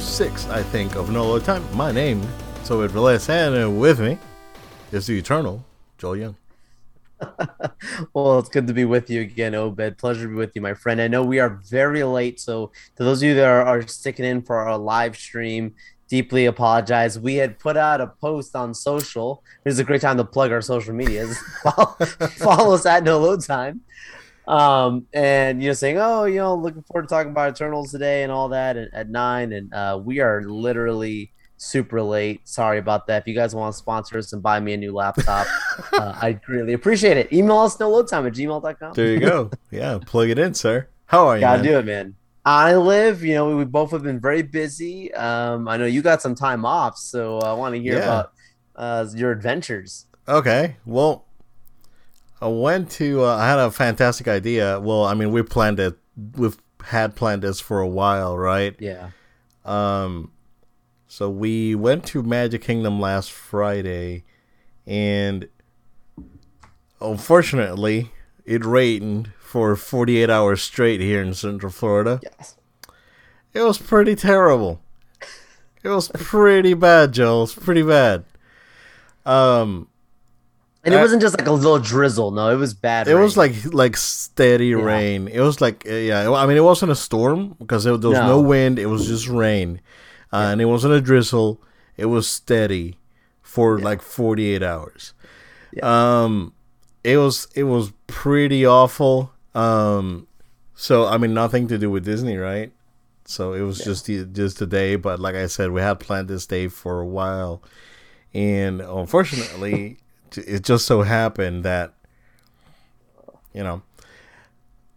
206, 0.00 0.48
I 0.48 0.62
think, 0.62 0.94
of 0.94 1.10
No 1.10 1.26
Load 1.26 1.44
Time. 1.44 1.62
My 1.76 1.92
name 1.92 2.26
is 2.62 2.70
Obed 2.70 2.90
Velez, 2.90 3.28
and 3.28 3.78
with 3.78 4.00
me 4.00 4.16
is 4.92 5.06
the 5.06 5.18
eternal 5.18 5.62
Joel 5.98 6.16
Young. 6.16 6.36
well, 8.14 8.38
it's 8.38 8.48
good 8.48 8.66
to 8.66 8.72
be 8.72 8.86
with 8.86 9.10
you 9.10 9.20
again, 9.20 9.54
Obed. 9.54 9.98
Pleasure 9.98 10.22
to 10.22 10.28
be 10.28 10.34
with 10.36 10.52
you, 10.54 10.62
my 10.62 10.72
friend. 10.72 11.02
I 11.02 11.08
know 11.08 11.22
we 11.22 11.38
are 11.38 11.50
very 11.50 12.02
late, 12.02 12.40
so 12.40 12.72
to 12.96 13.04
those 13.04 13.22
of 13.22 13.28
you 13.28 13.34
that 13.34 13.44
are, 13.44 13.62
are 13.62 13.86
sticking 13.86 14.24
in 14.24 14.40
for 14.40 14.56
our 14.56 14.78
live 14.78 15.18
stream, 15.18 15.74
deeply 16.08 16.46
apologize. 16.46 17.18
We 17.18 17.34
had 17.34 17.58
put 17.58 17.76
out 17.76 18.00
a 18.00 18.06
post 18.06 18.56
on 18.56 18.72
social. 18.72 19.44
This 19.64 19.74
is 19.74 19.80
a 19.80 19.84
great 19.84 20.00
time 20.00 20.16
to 20.16 20.24
plug 20.24 20.50
our 20.50 20.62
social 20.62 20.94
medias. 20.94 21.36
follow, 21.62 21.94
follow 22.38 22.74
us 22.74 22.86
at 22.86 23.04
No 23.04 23.18
Load 23.18 23.44
Time. 23.44 23.82
Um, 24.50 25.06
and 25.12 25.62
you 25.62 25.68
know, 25.68 25.74
saying, 25.74 25.98
oh, 25.98 26.24
you 26.24 26.38
know, 26.38 26.56
looking 26.56 26.82
forward 26.82 27.02
to 27.02 27.08
talking 27.08 27.30
about 27.30 27.52
Eternals 27.52 27.92
today 27.92 28.24
and 28.24 28.32
all 28.32 28.48
that 28.48 28.76
at, 28.76 28.92
at 28.92 29.08
nine. 29.08 29.52
And 29.52 29.72
uh, 29.72 30.00
we 30.04 30.18
are 30.18 30.42
literally 30.42 31.32
super 31.56 32.02
late. 32.02 32.48
Sorry 32.48 32.78
about 32.78 33.06
that. 33.06 33.22
If 33.22 33.28
you 33.28 33.34
guys 33.34 33.54
want 33.54 33.72
to 33.72 33.78
sponsor 33.78 34.18
us 34.18 34.32
and 34.32 34.42
buy 34.42 34.58
me 34.58 34.72
a 34.72 34.76
new 34.76 34.92
laptop, 34.92 35.46
uh, 35.92 36.18
I'd 36.20 36.40
really 36.48 36.72
appreciate 36.72 37.16
it. 37.16 37.32
Email 37.32 37.58
us 37.58 37.78
no 37.78 37.90
load 37.90 38.08
time 38.08 38.26
at 38.26 38.32
gmail.com. 38.32 38.94
There 38.94 39.12
you 39.12 39.20
go. 39.20 39.50
yeah, 39.70 39.98
plug 40.04 40.30
it 40.30 40.38
in, 40.38 40.54
sir. 40.54 40.88
How 41.06 41.28
are 41.28 41.36
you? 41.36 41.42
Gotta 41.42 41.62
man? 41.62 41.72
do 41.72 41.78
it, 41.78 41.86
man. 41.86 42.14
I 42.44 42.74
live, 42.74 43.22
you 43.22 43.34
know, 43.34 43.56
we 43.56 43.64
both 43.64 43.92
have 43.92 44.02
been 44.02 44.18
very 44.18 44.42
busy. 44.42 45.14
Um, 45.14 45.68
I 45.68 45.76
know 45.76 45.86
you 45.86 46.02
got 46.02 46.22
some 46.22 46.34
time 46.34 46.64
off, 46.64 46.96
so 46.96 47.38
I 47.38 47.52
want 47.52 47.76
to 47.76 47.80
hear 47.80 47.98
yeah. 47.98 48.02
about 48.02 48.32
uh, 48.74 49.06
your 49.14 49.30
adventures. 49.30 50.06
Okay. 50.26 50.76
Well, 50.86 51.26
I 52.40 52.48
went 52.48 52.90
to. 52.92 53.24
Uh, 53.24 53.36
I 53.36 53.48
had 53.48 53.58
a 53.58 53.70
fantastic 53.70 54.28
idea. 54.28 54.80
Well, 54.80 55.04
I 55.04 55.14
mean, 55.14 55.32
we 55.32 55.42
planned 55.42 55.78
it. 55.78 55.98
We've 56.36 56.56
had 56.84 57.14
planned 57.14 57.42
this 57.42 57.60
for 57.60 57.80
a 57.80 57.88
while, 57.88 58.36
right? 58.38 58.74
Yeah. 58.78 59.10
Um. 59.64 60.32
So 61.06 61.28
we 61.28 61.74
went 61.74 62.04
to 62.06 62.22
Magic 62.22 62.62
Kingdom 62.62 63.00
last 63.00 63.32
Friday, 63.32 64.24
and 64.86 65.48
unfortunately, 67.00 68.12
it 68.44 68.64
rained 68.64 69.32
for 69.38 69.74
48 69.74 70.30
hours 70.30 70.62
straight 70.62 71.00
here 71.00 71.20
in 71.20 71.34
Central 71.34 71.72
Florida. 71.72 72.20
Yes. 72.22 72.56
It 73.52 73.62
was 73.62 73.78
pretty 73.78 74.14
terrible. 74.14 74.80
It 75.82 75.88
was 75.88 76.08
pretty 76.14 76.74
bad, 76.74 77.12
Joel. 77.12 77.44
It's 77.44 77.54
pretty 77.54 77.82
bad. 77.82 78.24
Um, 79.26 79.88
and 80.82 80.94
it 80.94 80.96
uh, 80.96 81.00
wasn't 81.00 81.20
just 81.20 81.38
like 81.38 81.46
a 81.46 81.52
little 81.52 81.78
drizzle. 81.78 82.30
No, 82.30 82.48
it 82.50 82.56
was 82.56 82.72
bad. 82.72 83.06
It 83.06 83.14
rain. 83.14 83.22
was 83.22 83.36
like 83.36 83.52
like 83.72 83.96
steady 83.96 84.68
yeah. 84.68 84.76
rain. 84.76 85.28
It 85.28 85.40
was 85.40 85.60
like 85.60 85.86
uh, 85.86 85.92
yeah. 85.92 86.30
I 86.30 86.46
mean, 86.46 86.56
it 86.56 86.64
wasn't 86.64 86.92
a 86.92 86.96
storm 86.96 87.54
because 87.58 87.84
there, 87.84 87.96
there 87.96 88.10
was 88.10 88.18
no. 88.18 88.26
no. 88.26 88.40
wind. 88.40 88.78
It 88.78 88.86
was 88.86 89.06
just 89.06 89.28
rain, 89.28 89.80
uh, 90.32 90.38
yeah. 90.38 90.50
and 90.50 90.60
it 90.60 90.66
wasn't 90.66 90.94
a 90.94 91.00
drizzle. 91.00 91.60
It 91.96 92.06
was 92.06 92.26
steady 92.26 92.96
for 93.42 93.78
yeah. 93.78 93.84
like 93.84 94.00
forty 94.00 94.54
eight 94.54 94.62
hours. 94.62 95.12
Um, 95.82 96.54
it 97.04 97.18
was 97.18 97.46
it 97.54 97.64
was 97.64 97.92
pretty 98.06 98.64
awful. 98.64 99.32
Um, 99.54 100.28
so 100.74 101.06
I 101.06 101.18
mean, 101.18 101.34
nothing 101.34 101.68
to 101.68 101.76
do 101.76 101.90
with 101.90 102.06
Disney, 102.06 102.38
right? 102.38 102.72
So 103.26 103.52
it 103.52 103.60
was 103.60 103.78
just 103.78 104.06
just 104.06 104.62
a 104.62 104.66
day. 104.66 104.96
But 104.96 105.20
like 105.20 105.34
I 105.34 105.46
said, 105.46 105.72
we 105.72 105.82
had 105.82 106.00
planned 106.00 106.28
this 106.28 106.46
day 106.46 106.68
for 106.68 107.00
a 107.00 107.06
while, 107.06 107.62
and 108.32 108.80
unfortunately 108.80 109.98
it 110.38 110.62
just 110.62 110.86
so 110.86 111.02
happened 111.02 111.64
that 111.64 111.94
you 113.52 113.62
know 113.62 113.82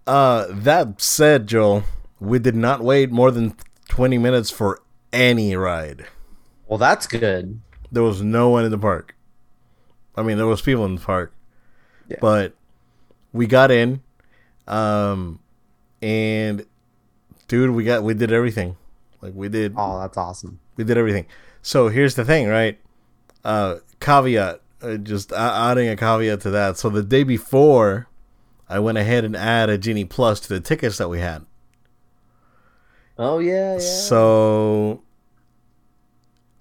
uh 0.08 0.46
that 0.50 1.02
said 1.02 1.48
joel 1.48 1.84
we 2.20 2.40
did 2.40 2.56
not 2.56 2.82
wait 2.82 3.12
more 3.12 3.32
than 3.32 3.56
20 3.90 4.18
minutes 4.18 4.50
for 4.50 4.82
any 5.12 5.56
ride. 5.56 6.08
Well 6.68 6.78
that's 6.78 7.06
good. 7.06 7.62
There 7.92 8.04
was 8.04 8.22
no 8.22 8.50
one 8.50 8.66
in 8.66 8.72
the 8.72 8.78
park. 8.78 9.16
I 10.16 10.24
mean 10.24 10.38
there 10.38 10.48
was 10.48 10.62
people 10.62 10.86
in 10.86 10.96
the 10.96 11.02
park. 11.02 11.34
Yeah. 12.08 12.18
but 12.20 12.54
we 13.32 13.48
got 13.48 13.72
in 13.72 14.02
um 14.68 15.40
and 16.02 16.66
dude 17.48 17.72
we 17.72 17.84
got 17.84 18.04
we 18.04 18.14
did 18.14 18.32
everything. 18.32 18.76
Like 19.22 19.34
we 19.36 19.50
did 19.50 19.74
oh 19.78 20.00
that's 20.00 20.18
awesome. 20.18 20.60
we 20.76 20.84
did 20.84 20.98
everything. 20.98 21.26
So 21.62 21.90
here's 21.90 22.16
the 22.16 22.26
thing 22.26 22.48
right? 22.48 22.80
Uh 23.44 23.76
caveat 24.00 24.62
just 25.04 25.32
adding 25.32 25.90
a 25.90 25.96
caveat 25.96 26.42
to 26.42 26.50
that. 26.52 26.78
So 26.78 26.90
the 26.90 27.04
day 27.04 27.24
before, 27.24 28.08
I 28.70 28.80
went 28.80 28.98
ahead 28.98 29.24
and 29.24 29.36
added 29.36 29.82
Genie 29.82 30.06
Plus 30.06 30.40
to 30.42 30.50
the 30.50 30.60
tickets 30.60 30.98
that 30.98 31.10
we 31.10 31.20
had. 31.20 31.46
Oh 33.18 33.40
yeah, 33.40 33.74
yeah. 33.74 33.80
So 33.80 35.02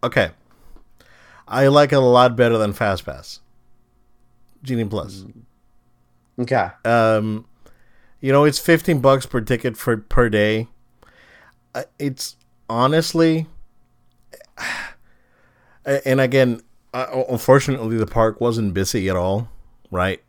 okay, 0.04 0.30
I 1.48 1.68
like 1.68 1.92
it 1.92 1.96
a 1.96 2.00
lot 2.00 2.36
better 2.36 2.58
than 2.58 2.72
Fast 2.72 3.06
Pass. 3.06 3.40
Genie 4.62 4.84
Plus. 4.84 5.24
Okay. 6.38 6.68
Um, 6.84 7.46
you 8.20 8.32
know 8.32 8.44
it's 8.44 8.58
fifteen 8.58 9.00
bucks 9.00 9.26
per 9.26 9.40
ticket 9.40 9.76
for 9.76 9.96
per 9.96 10.28
day. 10.28 10.68
Uh, 11.74 11.84
it's 11.98 12.36
honestly, 12.68 13.46
and 15.84 16.20
again, 16.20 16.60
uh, 16.92 17.24
unfortunately, 17.28 17.96
the 17.96 18.06
park 18.06 18.40
wasn't 18.40 18.74
busy 18.74 19.08
at 19.08 19.16
all, 19.16 19.48
right? 19.90 20.22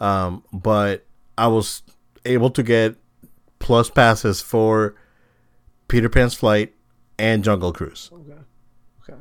Um, 0.00 0.42
but 0.52 1.06
I 1.36 1.48
was 1.48 1.82
able 2.24 2.50
to 2.50 2.62
get 2.62 2.96
plus 3.58 3.90
passes 3.90 4.40
for 4.40 4.94
Peter 5.88 6.08
Pan's 6.08 6.34
Flight 6.34 6.74
and 7.18 7.44
Jungle 7.44 7.72
Cruise. 7.72 8.10
Okay. 8.12 8.38
Okay. 9.02 9.20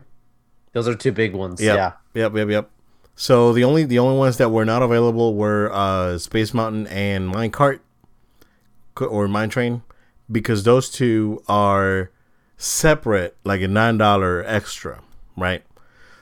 Those 0.73 0.87
are 0.87 0.95
two 0.95 1.11
big 1.11 1.33
ones. 1.33 1.61
Yep. 1.61 1.75
Yeah. 1.75 1.91
Yep. 2.13 2.35
Yep. 2.35 2.49
Yep. 2.49 2.71
So 3.15 3.51
the 3.51 3.65
only 3.65 3.83
the 3.83 3.99
only 3.99 4.17
ones 4.17 4.37
that 4.37 4.49
were 4.49 4.63
not 4.63 4.81
available 4.81 5.35
were 5.35 5.69
uh, 5.73 6.17
Space 6.17 6.53
Mountain 6.53 6.87
and 6.87 7.27
Mine 7.27 7.51
Cart 7.51 7.81
or 8.97 9.27
Mine 9.27 9.49
Train 9.49 9.81
because 10.31 10.63
those 10.63 10.89
two 10.89 11.43
are 11.47 12.11
separate, 12.57 13.35
like 13.43 13.61
a 13.61 13.67
nine 13.67 13.97
dollar 13.97 14.43
extra, 14.45 15.01
right? 15.35 15.63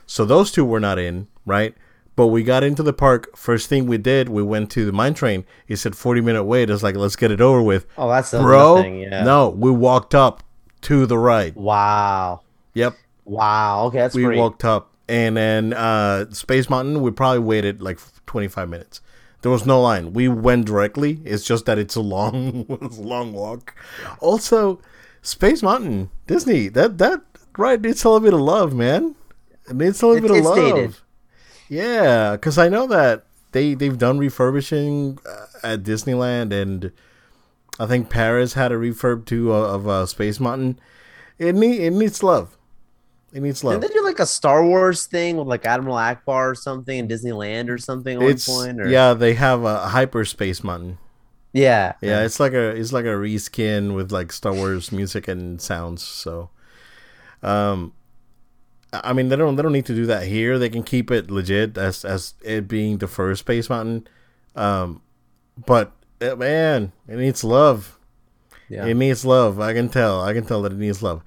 So 0.08 0.26
those 0.26 0.52
two 0.52 0.66
were 0.66 0.80
not 0.80 0.98
in, 0.98 1.28
right? 1.46 1.76
But 2.16 2.28
we 2.28 2.42
got 2.42 2.64
into 2.64 2.82
the 2.82 2.94
park. 2.94 3.38
First 3.38 3.70
thing 3.70 3.86
we 3.86 4.00
did, 4.00 4.28
we 4.30 4.42
went 4.42 4.72
to 4.72 4.86
the 4.86 4.92
mine 4.92 5.14
train. 5.14 5.46
He 5.68 5.76
said 5.76 5.96
40 5.96 6.22
minute 6.22 6.46
wait. 6.46 6.72
It's 6.72 6.82
like, 6.82 6.96
let's 6.96 7.16
get 7.16 7.30
it 7.30 7.42
over 7.42 7.62
with. 7.62 7.86
Oh, 7.96 8.10
that's 8.10 8.32
bro. 8.32 8.78
Nothing, 8.78 9.02
yeah. 9.02 9.24
No, 9.24 9.50
we 9.50 9.70
walked 9.70 10.16
up 10.16 10.42
to 10.82 11.06
the 11.06 11.18
ride. 11.18 11.56
Wow. 11.56 12.42
Yep. 12.74 12.96
Wow. 13.26 13.86
Okay, 13.86 14.00
that's 14.00 14.16
great. 14.16 14.22
we 14.24 14.28
great. 14.30 14.40
walked 14.40 14.66
up, 14.66 14.94
and 15.08 15.38
then 15.38 15.74
uh, 15.74 16.32
Space 16.32 16.70
Mountain. 16.70 17.02
We 17.02 17.12
probably 17.12 17.40
waited 17.40 17.82
like 17.84 18.00
25 18.26 18.68
minutes. 18.68 19.02
There 19.42 19.52
was 19.52 19.66
no 19.66 19.82
line. 19.82 20.14
We 20.14 20.28
went 20.28 20.66
directly. 20.66 21.20
It's 21.24 21.44
just 21.44 21.66
that 21.66 21.78
it's 21.78 21.96
a 21.96 22.02
long, 22.02 22.66
it's 22.82 22.98
a 22.98 23.02
long 23.02 23.34
walk. 23.34 23.76
Also, 24.20 24.82
Space 25.22 25.62
Mountain, 25.62 26.10
Disney. 26.26 26.68
That 26.70 26.98
that 26.98 27.22
ride 27.58 27.84
needs 27.84 28.04
a 28.04 28.10
little 28.10 28.26
bit 28.26 28.34
of 28.34 28.40
love, 28.40 28.74
man. 28.74 29.16
It 29.70 29.76
needs 29.76 30.02
a 30.02 30.08
little 30.08 30.28
bit 30.28 30.38
of 30.38 30.46
love. 30.46 30.56
Dated. 30.56 30.96
Yeah, 31.70 32.32
because 32.34 32.58
I 32.58 32.70
know 32.70 32.88
that 32.88 33.26
they 33.52 33.74
they've 33.74 33.98
done 33.98 34.18
refurbishing 34.18 35.20
uh, 35.28 35.46
at 35.64 35.84
Disneyland, 35.84 36.54
and 36.54 36.92
I 37.80 37.86
think 37.86 38.10
Paris 38.10 38.54
had 38.54 38.72
a 38.72 38.76
refurb 38.76 39.26
too 39.26 39.52
of 39.54 39.88
uh, 39.88 40.06
Space 40.06 40.40
Mountain. 40.40 40.80
It 41.38 41.56
need 41.56 41.82
it 41.82 41.92
needs 41.92 42.24
love. 42.24 42.58
It 43.34 43.42
needs 43.42 43.64
love. 43.64 43.82
Did 43.82 43.90
they 43.90 43.94
do 43.94 44.04
like 44.04 44.20
a 44.20 44.26
Star 44.26 44.66
Wars 44.66 45.06
thing 45.06 45.38
with 45.38 45.48
like 45.48 45.66
Admiral 45.66 45.98
Ackbar 45.98 46.52
or 46.52 46.56
something 46.56 46.98
in 46.98 47.08
Disneyland 47.08 47.70
or 47.70 47.78
something? 47.78 48.22
at 48.22 48.30
it's, 48.30 48.48
point, 48.48 48.80
or? 48.80 48.88
Yeah, 48.88 49.14
they 49.14 49.34
have 49.34 49.64
a 49.64 49.90
hyperspace 49.90 50.64
mountain. 50.64 50.98
Yeah, 51.54 51.94
yeah, 52.02 52.24
it's 52.24 52.40
like 52.40 52.54
a 52.54 52.70
it's 52.70 52.94
like 52.94 53.06
a 53.06 53.10
reskin 53.10 53.96
with 53.96 54.12
like 54.12 54.32
Star 54.32 54.54
Wars 54.54 54.92
music 54.92 55.28
and 55.28 55.62
sounds. 55.62 56.04
So, 56.04 56.50
um, 57.42 57.94
I 58.94 59.14
mean, 59.14 59.30
they 59.30 59.36
don't 59.36 59.56
they 59.56 59.64
don't 59.64 59.74
need 59.74 59.86
to 59.88 59.96
do 59.96 60.06
that 60.06 60.28
here. 60.28 60.58
They 60.58 60.70
can 60.70 60.84
keep 60.84 61.12
it 61.12 61.30
legit 61.30 61.78
as 61.78 62.06
as 62.06 62.36
it 62.42 62.68
being 62.68 63.00
the 63.00 63.08
first 63.08 63.42
Space 63.42 63.70
Mountain. 63.70 64.08
Um, 64.56 65.02
but 65.66 65.92
uh, 66.22 66.36
man, 66.36 66.94
it 67.08 67.18
needs 67.18 67.44
love. 67.44 68.00
Yeah. 68.70 68.86
It 68.86 68.96
needs 68.96 69.26
love. 69.26 69.60
I 69.60 69.74
can 69.74 69.90
tell. 69.90 70.22
I 70.22 70.34
can 70.34 70.46
tell 70.46 70.62
that 70.64 70.72
it 70.72 70.78
needs 70.78 71.02
love. 71.02 71.24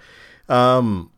Um, 0.49 1.11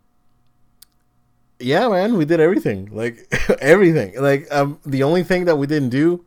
yeah, 1.58 1.88
man, 1.88 2.16
we 2.16 2.24
did 2.24 2.40
everything. 2.40 2.88
Like 2.92 3.26
everything. 3.60 4.20
Like 4.20 4.46
um, 4.52 4.80
the 4.84 5.02
only 5.02 5.22
thing 5.22 5.44
that 5.46 5.56
we 5.56 5.66
didn't 5.66 5.90
do 5.90 6.24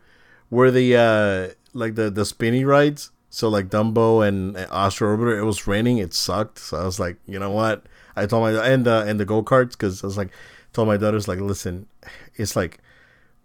were 0.50 0.72
the 0.72 0.96
uh 0.96 1.54
like 1.74 1.96
the 1.96 2.10
the 2.10 2.26
spinny 2.26 2.64
rides. 2.64 3.12
So 3.30 3.50
like 3.50 3.68
Dumbo 3.68 4.26
and 4.26 4.56
Astro 4.58 5.18
Orbiter. 5.18 5.38
It 5.38 5.44
was 5.44 5.68
raining. 5.68 5.98
It 5.98 6.14
sucked. 6.14 6.60
So 6.60 6.78
I 6.78 6.86
was 6.86 7.00
like, 7.00 7.18
you 7.26 7.38
know 7.38 7.52
what? 7.52 7.86
I 8.16 8.26
told 8.26 8.44
my 8.44 8.52
and 8.68 8.88
uh, 8.88 9.04
and 9.08 9.20
the 9.20 9.26
go 9.26 9.44
karts 9.44 9.72
because 9.72 10.04
I 10.04 10.08
was 10.08 10.18
like, 10.18 10.30
told 10.74 10.88
my 10.88 10.98
daughters 10.98 11.28
like, 11.28 11.40
listen, 11.40 11.88
it's 12.36 12.56
like 12.56 12.80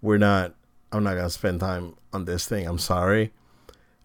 we're 0.02 0.18
not. 0.18 0.54
I'm 0.92 1.04
not 1.04 1.14
gonna 1.14 1.30
spend 1.30 1.60
time 1.60 1.94
on 2.12 2.24
this 2.24 2.46
thing. 2.46 2.66
I'm 2.66 2.78
sorry. 2.78 3.32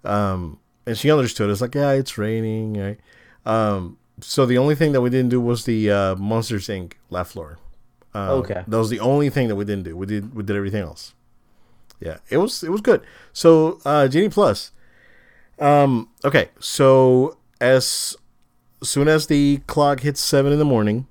Um, 0.04 0.60
and 0.86 0.98
she 0.98 1.12
understood. 1.12 1.50
It's 1.50 1.62
like, 1.62 1.74
yeah, 1.76 1.92
it's 1.92 2.18
raining, 2.18 2.74
right? 2.80 3.00
Um, 3.46 3.98
so 4.22 4.46
the 4.46 4.58
only 4.60 4.76
thing 4.76 4.92
that 4.92 5.02
we 5.02 5.10
didn't 5.10 5.30
do 5.30 5.42
was 5.42 5.66
the 5.66 5.90
uh, 5.92 6.16
Monsters 6.16 6.68
Inc. 6.68 6.94
laugh 7.10 7.30
floor. 7.30 7.58
Uh, 8.14 8.34
Okay. 8.36 8.64
that 8.68 8.78
was 8.78 8.90
the 8.90 9.00
only 9.00 9.30
thing 9.30 9.48
that 9.50 9.56
we 9.56 9.66
didn't 9.66 9.84
do. 9.84 9.98
We 9.98 10.06
did 10.06 10.34
we 10.36 10.44
did 10.44 10.56
everything 10.56 10.82
else. 10.84 11.14
Yeah, 12.00 12.18
it 12.30 12.38
was 12.38 12.64
it 12.64 12.70
was 12.70 12.82
good. 12.82 13.02
So 13.34 13.80
uh, 13.86 14.08
Genie 14.08 14.30
Plus. 14.30 14.72
Um, 15.60 16.10
okay, 16.24 16.50
so 16.60 17.38
as 17.62 18.16
soon 18.90 19.08
as 19.08 19.28
the 19.28 19.62
clock 19.68 20.02
hits 20.02 20.20
seven 20.22 20.52
in 20.52 20.60
the 20.60 20.66
morning, 20.66 21.08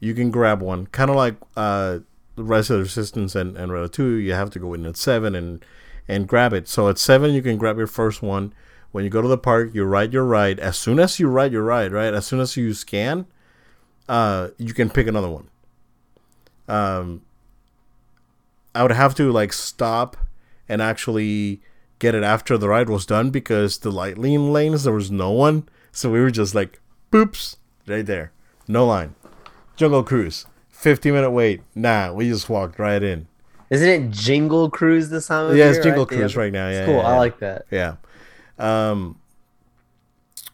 you 0.00 0.14
can 0.14 0.30
grab 0.30 0.60
one. 0.60 0.86
Kind 0.86 1.10
of 1.10 1.16
like 1.16 1.36
uh, 1.56 2.00
the 2.36 2.44
Rise 2.44 2.70
of 2.70 2.76
the 2.78 2.82
Resistance 2.82 3.34
and 3.34 3.56
and 3.56 3.72
Ratatouille. 3.72 4.22
You 4.22 4.32
have 4.34 4.50
to 4.50 4.58
go 4.58 4.74
in 4.74 4.86
at 4.86 4.96
seven 4.96 5.34
and 5.34 5.64
and 6.06 6.28
grab 6.28 6.52
it. 6.52 6.68
So 6.68 6.88
at 6.88 6.98
seven, 6.98 7.32
you 7.32 7.42
can 7.42 7.56
grab 7.56 7.78
your 7.78 7.86
first 7.86 8.22
one. 8.22 8.52
When 8.92 9.04
you 9.04 9.10
go 9.10 9.22
to 9.22 9.28
the 9.28 9.38
park, 9.38 9.74
you 9.74 9.84
ride 9.84 10.12
your 10.12 10.24
ride. 10.24 10.60
As 10.60 10.76
soon 10.76 11.00
as 11.00 11.18
you 11.18 11.28
ride 11.28 11.52
your 11.52 11.64
ride, 11.64 11.92
right? 11.92 12.14
As 12.14 12.26
soon 12.26 12.38
as 12.40 12.56
you 12.56 12.74
scan, 12.74 13.26
uh, 14.08 14.48
you 14.56 14.72
can 14.72 14.90
pick 14.90 15.06
another 15.06 15.30
one. 15.30 15.48
Um, 16.68 17.22
I 18.74 18.82
would 18.82 18.92
have 18.92 19.14
to 19.16 19.32
like 19.32 19.52
stop 19.52 20.16
and 20.68 20.80
actually 20.80 21.60
get 21.98 22.14
it 22.14 22.22
after 22.22 22.58
the 22.58 22.68
ride 22.68 22.88
was 22.88 23.06
done 23.06 23.30
because 23.30 23.78
the 23.78 23.90
lightning 23.90 24.52
lanes 24.52 24.84
there 24.84 24.92
was 24.92 25.10
no 25.10 25.30
one, 25.30 25.68
so 25.92 26.10
we 26.10 26.20
were 26.20 26.30
just 26.30 26.54
like, 26.54 26.80
boops, 27.18 27.56
right 27.86 28.04
there, 28.04 28.32
no 28.66 28.84
line. 28.86 29.14
Jungle 29.76 30.02
Cruise, 30.02 30.46
fifty 30.68 31.10
minute 31.12 31.30
wait. 31.30 31.62
Nah, 31.74 32.12
we 32.12 32.28
just 32.28 32.48
walked 32.48 32.78
right 32.78 33.02
in. 33.02 33.28
Isn't 33.70 33.88
it 33.88 34.10
Jingle 34.10 34.68
Cruise 34.70 35.08
this 35.10 35.28
time 35.28 35.46
of 35.50 35.56
Yeah, 35.56 35.64
year? 35.66 35.74
it's 35.74 35.84
Jingle 35.84 36.04
right? 36.04 36.08
Cruise 36.16 36.32
other- 36.32 36.40
right 36.40 36.52
now. 36.52 36.68
Yeah, 36.68 36.78
It's 36.80 36.86
cool. 36.86 36.96
yeah, 36.96 37.08
I 37.08 37.16
like 37.18 37.38
that. 37.38 37.66
Yeah. 37.70 37.94
Um 38.58 39.18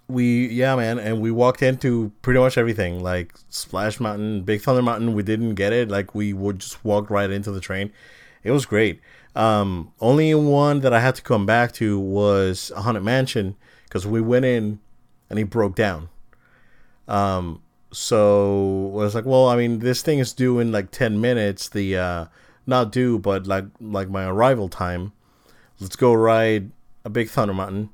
we 0.09 0.49
yeah, 0.49 0.75
man, 0.77 0.99
and 0.99 1.21
we 1.21 1.31
walked 1.31 1.63
into 1.63 2.13
pretty 2.23 2.41
much 2.41 2.59
everything. 2.59 3.03
Like 3.03 3.33
Splash 3.49 4.01
Mountain, 4.01 4.43
Big 4.43 4.61
Thunder 4.61 4.83
Mountain, 4.83 5.15
we 5.15 5.23
didn't 5.23 5.55
get 5.55 5.73
it. 5.73 5.89
Like 5.89 6.15
we 6.15 6.33
would 6.33 6.59
just 6.59 6.85
walk 6.85 7.11
right 7.11 7.31
into 7.31 7.51
the 7.51 7.61
train. 7.61 7.93
It 8.43 8.51
was 8.51 8.67
great. 8.67 9.01
Um 9.37 9.93
only 10.01 10.35
one 10.35 10.81
that 10.81 10.93
I 10.93 11.01
had 11.01 11.15
to 11.17 11.23
come 11.23 11.47
back 11.47 11.73
to 11.75 11.99
was 11.99 12.73
Haunted 12.77 13.03
Mansion 13.05 13.57
because 13.85 14.07
we 14.07 14.21
went 14.21 14.45
in 14.45 14.81
and 15.29 15.39
he 15.39 15.45
broke 15.45 15.75
down. 15.77 16.09
Um 17.11 17.63
so 17.93 18.91
I 18.95 18.97
was 18.99 19.15
like, 19.17 19.27
well, 19.27 19.49
I 19.49 19.57
mean, 19.57 19.81
this 19.81 20.01
thing 20.01 20.21
is 20.21 20.33
due 20.33 20.61
in 20.61 20.71
like 20.71 20.93
10 20.93 21.21
minutes, 21.21 21.69
the 21.69 21.97
uh 21.97 22.27
not 22.67 22.93
due, 22.93 23.19
but 23.19 23.47
like 23.47 23.67
like 23.81 24.09
my 24.09 24.25
arrival 24.25 24.69
time. 24.69 25.13
Let's 25.81 25.97
go 25.97 26.15
ride 26.15 26.71
a 27.05 27.11
big 27.11 27.29
thunder 27.29 27.55
mountain. 27.55 27.91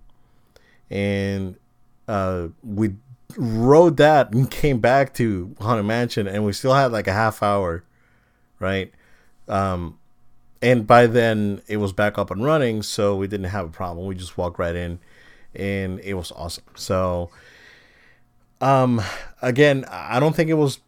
And 0.91 1.57
uh 2.09 2.49
we 2.63 2.95
rode 3.37 3.97
that 3.97 4.33
and 4.33 4.51
came 4.51 4.79
back 4.79 5.15
to 5.15 5.55
haunted 5.61 5.87
mansion 5.87 6.27
and 6.29 6.45
we 6.45 6.53
still 6.53 6.75
had 6.75 6.93
like 6.93 7.07
a 7.07 7.13
half 7.13 7.43
hour 7.43 7.85
right? 8.59 8.93
Um 9.49 9.99
and 10.63 10.87
by 10.87 11.07
then 11.07 11.61
it 11.67 11.77
was 11.79 11.93
back 11.93 12.19
up 12.19 12.31
and 12.31 12.45
running 12.45 12.83
so 12.83 13.17
we 13.17 13.27
didn't 13.27 13.51
have 13.51 13.67
a 13.67 13.71
problem. 13.71 14.07
We 14.07 14.15
just 14.15 14.39
walked 14.39 14.59
right 14.59 14.75
in 14.75 14.99
and 15.55 16.01
it 16.01 16.15
was 16.15 16.33
awesome. 16.33 16.65
So 16.75 17.31
um 18.61 19.03
again 19.43 19.85
i 19.91 20.19
don't 20.19 20.35
think 20.35 20.49
it 20.51 20.55
was 20.55 20.81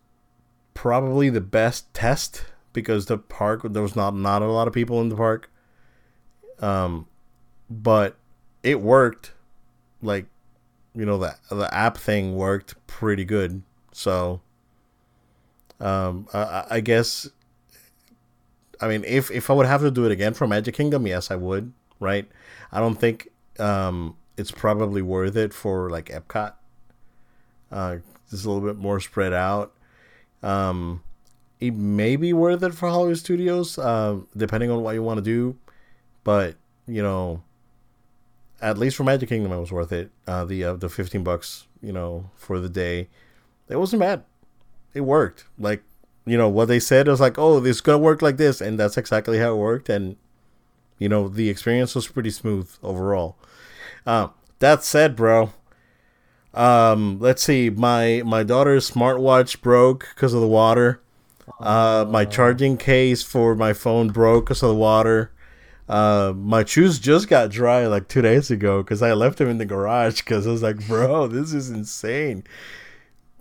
probably 0.75 1.29
the 1.29 1.41
best 1.41 1.93
test 1.93 2.45
because 2.73 3.07
the 3.07 3.19
park 3.19 3.63
there 3.65 3.83
was 3.83 3.97
not 3.97 4.15
not 4.15 4.43
a 4.43 4.47
lot 4.47 4.69
of 4.69 4.75
people 4.75 5.01
in 5.01 5.09
the 5.09 5.17
park. 5.17 5.51
Um 6.61 7.07
but 7.69 8.17
it 8.63 8.81
worked. 8.81 9.33
Like 10.03 10.27
you 10.95 11.05
know 11.05 11.19
the 11.19 11.37
the 11.51 11.73
app 11.75 11.97
thing 11.97 12.37
worked 12.37 12.75
pretty 12.87 13.25
good. 13.25 13.63
So 13.93 14.41
um 15.81 16.27
i, 16.33 16.65
I- 16.71 16.81
guess 16.81 17.29
i 18.81 18.89
mean 18.89 19.05
if 19.05 19.31
if 19.31 19.51
i 19.51 19.53
would 19.53 19.67
have 19.67 19.81
to 19.81 19.91
do 19.91 20.05
it 20.05 20.13
again 20.13 20.35
for 20.35 20.47
magic 20.47 20.75
kingdom 20.75 21.07
yes 21.07 21.31
i 21.31 21.37
would 21.37 21.73
right? 22.01 22.29
I 22.71 22.79
don't 22.79 22.95
think 22.95 23.29
um 23.59 24.17
it's 24.37 24.53
probably 24.53 25.03
worth 25.03 25.37
it 25.37 25.53
for 25.53 25.91
like 25.91 26.07
epcot 26.11 26.53
uh 27.71 27.97
it's 28.31 28.45
a 28.45 28.51
little 28.51 28.67
bit 28.67 28.77
more 28.77 29.01
spread 29.01 29.33
out. 29.33 29.73
Um 30.43 31.03
it 31.61 31.75
may 31.75 32.17
be 32.17 32.33
worth 32.33 32.63
it 32.63 32.73
for 32.75 32.89
hollywood 32.89 33.19
studios 33.19 33.79
um 33.79 34.29
depending 34.37 34.71
on 34.71 34.81
what 34.81 34.93
you 34.95 35.03
want 35.03 35.19
to 35.19 35.23
do 35.23 35.57
but 36.23 36.55
you 36.87 37.03
know 37.03 37.43
at 38.61 38.79
least 38.79 38.97
for 38.97 39.05
magic 39.05 39.29
kingdom 39.29 39.53
it 39.53 39.59
was 39.59 39.73
worth 39.73 39.93
it. 39.93 40.11
Uh 40.27 40.45
the 40.45 40.65
uh, 40.65 40.75
the 40.75 40.89
15 40.89 41.23
bucks 41.23 41.67
you 41.83 41.93
know 41.93 42.31
for 42.37 42.61
the 42.61 42.69
day 42.69 43.09
it 43.69 43.77
wasn't 43.77 44.01
bad. 44.01 44.25
It 44.95 45.03
worked. 45.03 45.45
Like 45.59 45.83
you 46.27 46.37
know 46.37 46.49
what 46.49 46.69
they 46.69 46.81
said 46.81 47.09
was 47.09 47.21
like 47.21 47.39
oh 47.39 47.61
this 47.61 47.77
is 47.77 47.81
gonna 47.81 47.99
work 47.99 48.23
like 48.23 48.37
this 48.37 48.61
and 48.61 48.79
that's 48.79 48.97
exactly 48.97 49.39
how 49.39 49.55
it 49.55 49.59
worked 49.59 49.89
and 49.89 50.17
you 50.99 51.09
know 51.09 51.29
the 51.29 51.49
experience 51.49 51.95
was 51.95 52.07
pretty 52.07 52.31
smooth 52.31 52.71
overall. 52.83 53.37
Uh, 54.07 54.29
that 54.59 54.83
said 54.85 55.17
bro 55.17 55.53
um 56.55 57.19
let's 57.21 57.43
see 57.43 57.71
my 57.71 58.23
my 58.25 58.43
daughter's 58.43 58.91
smartwatch 58.91 59.61
broke 59.61 60.09
because 60.15 60.33
of 60.35 60.41
the 60.41 60.49
water 60.49 61.01
uh 61.61 62.05
my 62.09 62.25
charging 62.25 62.77
case 62.77 63.23
for 63.23 63.55
my 63.55 63.73
phone 63.73 64.09
broke 64.09 64.47
because 64.47 64.63
of 64.63 64.69
the 64.69 64.75
water 64.75 65.31
uh, 65.89 66.35
my 66.37 66.65
shoes 66.65 66.99
just 66.99 67.29
got 67.29 67.51
dry 67.51 67.87
like 67.87 68.09
two 68.09 68.21
days 68.21 68.51
ago 68.51 68.83
because 68.83 69.01
I 69.01 69.15
left 69.15 69.39
them 69.39 69.49
in 69.49 69.59
the 69.59 69.65
garage 69.65 70.19
because 70.19 70.47
I 70.47 70.51
was 70.51 70.63
like, 70.63 70.87
bro, 70.87 71.27
this 71.29 71.55
is 71.55 71.71
insane. 71.71 72.45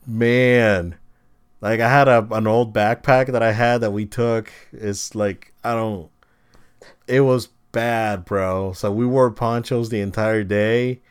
Man, 0.05 0.95
like 1.59 1.81
I 1.81 1.89
had 1.89 2.07
a 2.07 2.25
an 2.31 2.47
old 2.47 2.73
backpack 2.73 3.31
that 3.33 3.43
I 3.43 3.51
had 3.51 3.81
that 3.81 3.91
we 3.91 4.05
took. 4.05 4.51
It's 4.71 5.13
like 5.13 5.53
I 5.63 5.73
don't. 5.73 6.09
It 7.05 7.21
was 7.21 7.47
bad, 7.73 8.23
bro. 8.23 8.71
So 8.71 8.91
we 8.91 9.05
wore 9.05 9.29
ponchos 9.31 9.89
the 9.89 9.99
entire 9.99 10.45
day. 10.45 11.01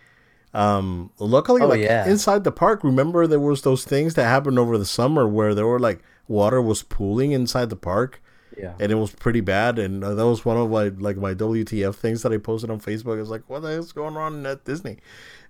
Um, 0.56 1.10
luckily, 1.18 1.60
Oh, 1.62 1.66
like 1.68 1.80
yeah. 1.80 2.08
inside 2.08 2.44
the 2.44 2.52
park, 2.52 2.82
remember 2.82 3.26
there 3.26 3.40
was 3.40 3.62
those 3.62 3.84
things 3.84 4.14
that 4.14 4.24
happened 4.24 4.58
over 4.58 4.78
the 4.78 4.86
summer 4.86 5.28
where 5.28 5.54
there 5.54 5.66
were 5.66 5.78
like 5.78 6.02
water 6.28 6.60
was 6.62 6.82
pooling 6.82 7.32
inside 7.32 7.68
the 7.70 7.76
park 7.76 8.22
Yeah. 8.56 8.72
and 8.80 8.90
it 8.90 8.94
was 8.96 9.12
pretty 9.12 9.40
bad. 9.42 9.78
And 9.78 10.02
uh, 10.02 10.14
that 10.14 10.26
was 10.26 10.44
one 10.44 10.56
of 10.56 10.70
my 10.70 10.88
like 10.88 11.18
my 11.18 11.34
WTF 11.34 11.94
things 11.94 12.22
that 12.22 12.32
I 12.32 12.38
posted 12.38 12.70
on 12.70 12.80
Facebook. 12.80 13.20
It's 13.20 13.28
like, 13.30 13.42
what 13.48 13.60
the 13.60 13.70
hell's 13.72 13.92
going 13.92 14.16
on 14.16 14.46
at 14.46 14.64
Disney? 14.64 14.98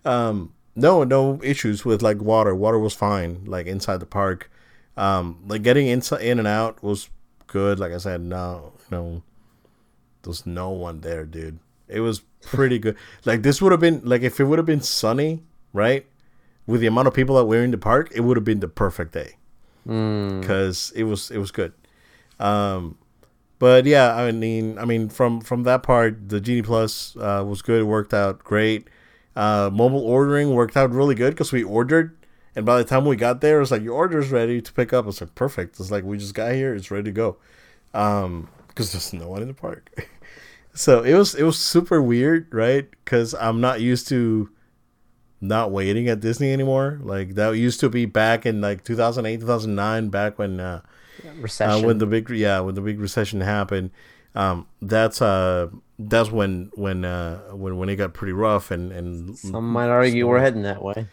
Um, 0.05 0.53
no, 0.75 1.05
no 1.05 1.41
issues 1.43 1.85
with 1.85 2.03
like 2.03 2.21
water. 2.21 2.55
Water 2.55 2.79
was 2.79 2.93
fine, 2.95 3.45
like 3.47 3.67
inside 3.67 4.01
the 4.01 4.07
park. 4.07 4.51
Um, 4.97 5.39
like 5.47 5.63
getting 5.63 5.87
inside 5.87 6.23
in 6.23 6.39
and 6.39 6.49
out 6.49 6.83
was 6.83 7.11
good. 7.47 7.79
Like 7.79 7.93
I 7.93 7.99
said, 7.99 8.21
no, 8.23 8.73
you 8.91 8.97
know, 8.97 9.23
there's 10.23 10.45
no 10.47 10.71
one 10.71 11.01
there, 11.01 11.25
dude. 11.25 11.59
It 11.89 12.01
was 12.01 12.23
pretty 12.47 12.79
good. 12.79 12.97
Like 13.25 13.43
this 13.43 13.61
would 13.61 13.73
have 13.73 13.81
been 13.81 14.01
like 14.05 14.23
if 14.23 14.41
it 14.41 14.45
would 14.45 14.59
have 14.59 14.67
been 14.67 14.81
sunny, 14.81 15.43
right? 15.73 16.07
With 16.67 16.81
the 16.81 16.87
amount 16.89 17.07
of 17.09 17.15
people 17.15 17.37
that 17.37 17.45
were 17.45 17.63
in 17.63 17.71
the 17.71 17.79
park, 17.79 18.11
it 18.15 18.21
would 18.23 18.37
have 18.37 18.45
been 18.45 18.61
the 18.61 18.69
perfect 18.69 19.13
day 19.13 19.37
Mm. 19.87 20.41
because 20.41 20.93
it 20.97 21.05
was 21.05 21.31
it 21.31 21.39
was 21.39 21.51
good. 21.53 21.73
Um, 22.41 22.99
but 23.59 23.87
yeah, 23.87 24.15
I 24.17 24.33
mean, 24.33 24.79
I 24.79 24.85
mean, 24.85 25.09
from 25.09 25.41
from 25.41 25.63
that 25.63 25.83
part, 25.83 26.29
the 26.29 26.41
Genie 26.41 26.63
Plus 26.63 27.17
uh, 27.17 27.45
was 27.47 27.63
good. 27.63 27.81
It 27.83 27.85
worked 27.85 28.13
out 28.13 28.43
great. 28.43 28.89
Uh, 29.37 29.71
mobile 29.73 30.01
ordering 30.05 30.51
worked 30.55 30.77
out 30.77 30.91
really 30.91 31.15
good 31.15 31.31
because 31.35 31.53
we 31.53 31.63
ordered, 31.63 32.17
and 32.57 32.67
by 32.67 32.79
the 32.79 32.85
time 32.85 33.05
we 33.05 33.17
got 33.17 33.41
there, 33.41 33.59
it 33.59 33.61
was 33.61 33.71
like 33.71 33.83
your 33.83 33.95
order's 33.95 34.31
ready 34.31 34.61
to 34.61 34.73
pick 34.73 34.93
up. 34.93 35.07
It's 35.07 35.21
like 35.21 35.35
perfect. 35.35 35.79
It's 35.79 35.91
like 35.91 36.05
we 36.05 36.19
just 36.19 36.35
got 36.35 36.53
here. 36.53 36.75
It's 36.75 36.91
ready 36.91 37.05
to 37.05 37.13
go. 37.13 37.37
Um, 37.95 38.49
because 38.69 38.93
there's 38.93 39.13
no 39.13 39.29
one 39.29 39.41
in 39.43 39.49
the 39.49 39.55
park. 39.55 39.89
so 40.77 41.03
it 41.03 41.15
was 41.15 41.35
it 41.35 41.43
was 41.43 41.59
super 41.59 42.01
weird, 42.03 42.53
right? 42.53 42.89
Because 42.91 43.35
I'm 43.35 43.61
not 43.61 43.81
used 43.81 44.09
to 44.09 44.51
not 45.41 45.71
waiting 45.71 46.09
at 46.09 46.21
Disney 46.21 46.53
anymore. 46.53 47.01
Like 47.03 47.35
that 47.35 47.51
used 47.57 47.81
to 47.81 47.89
be 47.89 48.07
back 48.07 48.47
in 48.47 48.61
like 48.61 48.85
2008, 48.85 49.41
2009, 49.41 50.09
back 50.11 50.39
when 50.39 50.61
uh, 50.61 50.83
uh, 51.25 51.31
Recession. 51.41 51.87
when 51.87 51.99
the 51.99 52.07
big 52.07 52.29
yeah 52.31 52.61
when 52.61 52.75
the 52.75 52.81
big 52.81 53.01
recession 53.01 53.41
happened. 53.41 53.91
Um, 54.35 54.67
that's 54.83 55.23
uh 55.23 55.69
that's 55.99 56.31
when 56.31 56.71
when 56.75 57.07
uh 57.07 57.39
when 57.53 57.79
when 57.79 57.89
it 57.89 57.97
got 57.97 58.13
pretty 58.13 58.35
rough 58.35 58.71
and 58.71 58.93
and 58.93 59.39
Some 59.39 59.73
might 59.73 59.89
argue 59.89 60.29
we're 60.29 60.41
heading 60.41 60.63
that 60.63 60.83
way. 60.83 61.07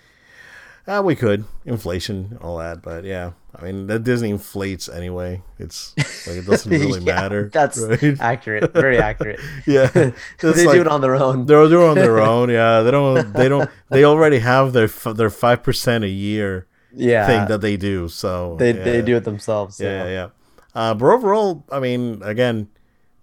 Uh, 0.88 1.02
we 1.04 1.16
could 1.16 1.46
inflation 1.66 2.38
all 2.42 2.58
that, 2.58 2.82
but 2.82 3.04
yeah, 3.06 3.32
I 3.56 3.64
mean 3.64 3.88
that 3.88 4.04
Disney 4.04 4.30
inflates 4.32 4.90
anyway. 4.90 5.42
It's 5.60 5.94
like 6.28 6.38
it 6.38 6.46
doesn't 6.46 6.72
really 6.82 7.00
Yeah, 7.00 7.14
matter. 7.22 7.50
That's 7.54 7.80
right? 7.80 8.20
accurate. 8.20 8.74
Very 8.74 8.98
accurate. 8.98 9.40
yeah. 9.68 9.88
they 9.94 10.14
It's 10.42 10.64
do 10.64 10.82
it 10.82 10.88
on 10.88 11.02
their 11.02 11.16
own. 11.16 11.46
They're 11.46 11.68
doing 11.70 11.90
on 11.90 11.96
their 11.96 12.20
own. 12.20 12.50
Yeah, 12.50 12.82
they 12.82 12.92
don't. 12.92 13.34
They 13.34 13.48
don't. 13.50 13.70
They 13.90 14.04
already 14.04 14.40
have 14.40 14.74
their 14.74 14.86
f- 14.86 15.16
their 15.16 15.30
five 15.30 15.64
percent 15.64 16.04
a 16.04 16.10
year 16.10 16.68
Yeah. 16.94 17.26
thing 17.28 17.48
that 17.48 17.62
they 17.62 17.78
do. 17.78 18.08
So 18.10 18.58
they 18.60 18.74
yeah. 18.76 18.84
they 18.84 19.02
do 19.02 19.16
it 19.16 19.24
themselves. 19.24 19.80
Yeah, 19.80 20.04
yeah, 20.06 20.10
yeah. 20.10 20.28
Uh, 20.76 20.94
but 20.96 21.06
overall, 21.06 21.64
I 21.72 21.80
mean, 21.80 22.22
again, 22.24 22.68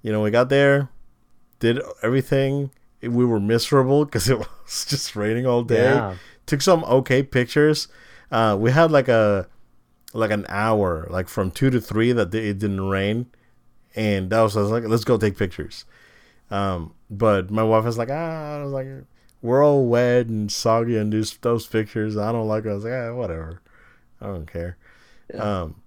you 0.03 0.13
know, 0.13 0.23
we 0.23 0.31
got 0.31 0.49
there, 0.49 0.89
did 1.59 1.81
everything, 2.03 2.71
we 3.03 3.25
were 3.25 3.41
miserable 3.41 4.05
because 4.05 4.29
it 4.31 4.39
was 4.39 4.87
just 4.89 5.17
raining 5.17 5.47
all 5.47 5.63
day. 5.65 5.83
Yeah. 5.93 6.15
Took 6.51 6.63
some 6.63 6.83
okay 6.83 7.23
pictures. 7.23 7.87
Uh, 8.33 8.57
we 8.59 8.73
had 8.73 8.91
like 8.91 9.07
a 9.07 9.47
like 10.13 10.33
an 10.33 10.47
hour, 10.49 11.07
like 11.09 11.29
from 11.29 11.53
two 11.53 11.71
to 11.71 11.81
three 11.81 12.11
that 12.11 12.35
it 12.35 12.59
didn't 12.59 12.81
rain, 12.81 13.27
and 13.95 14.31
that 14.31 14.41
was, 14.41 14.57
was 14.57 14.69
like, 14.69 14.83
let's 14.83 15.05
go 15.05 15.17
take 15.17 15.39
pictures. 15.39 15.85
Um, 16.51 16.93
but 17.09 17.53
my 17.53 17.63
wife 17.63 17.85
was 17.85 17.99
like, 17.99 18.09
ah, 18.11 18.57
I 18.57 18.65
was 18.65 18.73
like, 18.73 18.89
we're 19.43 19.65
all 19.65 19.87
wet 19.87 20.27
and 20.27 20.51
soggy 20.51 20.97
and 20.97 21.13
those 21.13 21.37
those 21.37 21.69
pictures. 21.69 22.17
I 22.17 22.33
don't 22.33 22.49
like. 22.49 22.65
It. 22.65 22.71
I 22.71 22.75
was 22.75 22.83
like, 22.83 22.95
ah, 22.95 23.15
whatever. 23.15 23.63
I 24.21 24.27
don't 24.27 24.51
care. 24.51 24.77
Yeah. 25.33 25.61
Um, 25.61 25.83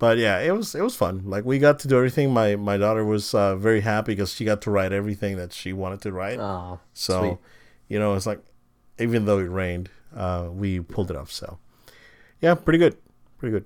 but 0.00 0.18
yeah, 0.18 0.40
it 0.40 0.50
was 0.56 0.74
it 0.74 0.82
was 0.82 0.96
fun. 0.96 1.22
Like 1.24 1.44
we 1.44 1.60
got 1.60 1.78
to 1.78 1.86
do 1.86 1.96
everything. 1.96 2.32
My 2.32 2.56
my 2.56 2.78
daughter 2.78 3.04
was 3.04 3.32
uh, 3.32 3.54
very 3.54 3.82
happy 3.82 4.16
because 4.16 4.34
she 4.34 4.44
got 4.44 4.60
to 4.62 4.72
write 4.72 4.92
everything 4.92 5.36
that 5.36 5.52
she 5.52 5.72
wanted 5.72 6.00
to 6.00 6.10
write. 6.10 6.40
Oh, 6.40 6.80
so, 6.94 7.20
sweet. 7.20 7.38
you 7.86 8.00
know, 8.00 8.16
it's 8.16 8.26
like 8.26 8.40
even 8.98 9.24
though 9.24 9.38
it 9.38 9.44
rained, 9.50 9.90
uh, 10.14 10.48
we 10.52 10.80
pulled 10.80 11.10
it 11.10 11.16
off. 11.16 11.30
So, 11.30 11.58
yeah, 12.40 12.54
pretty 12.54 12.78
good, 12.78 12.96
pretty 13.38 13.52
good. 13.52 13.64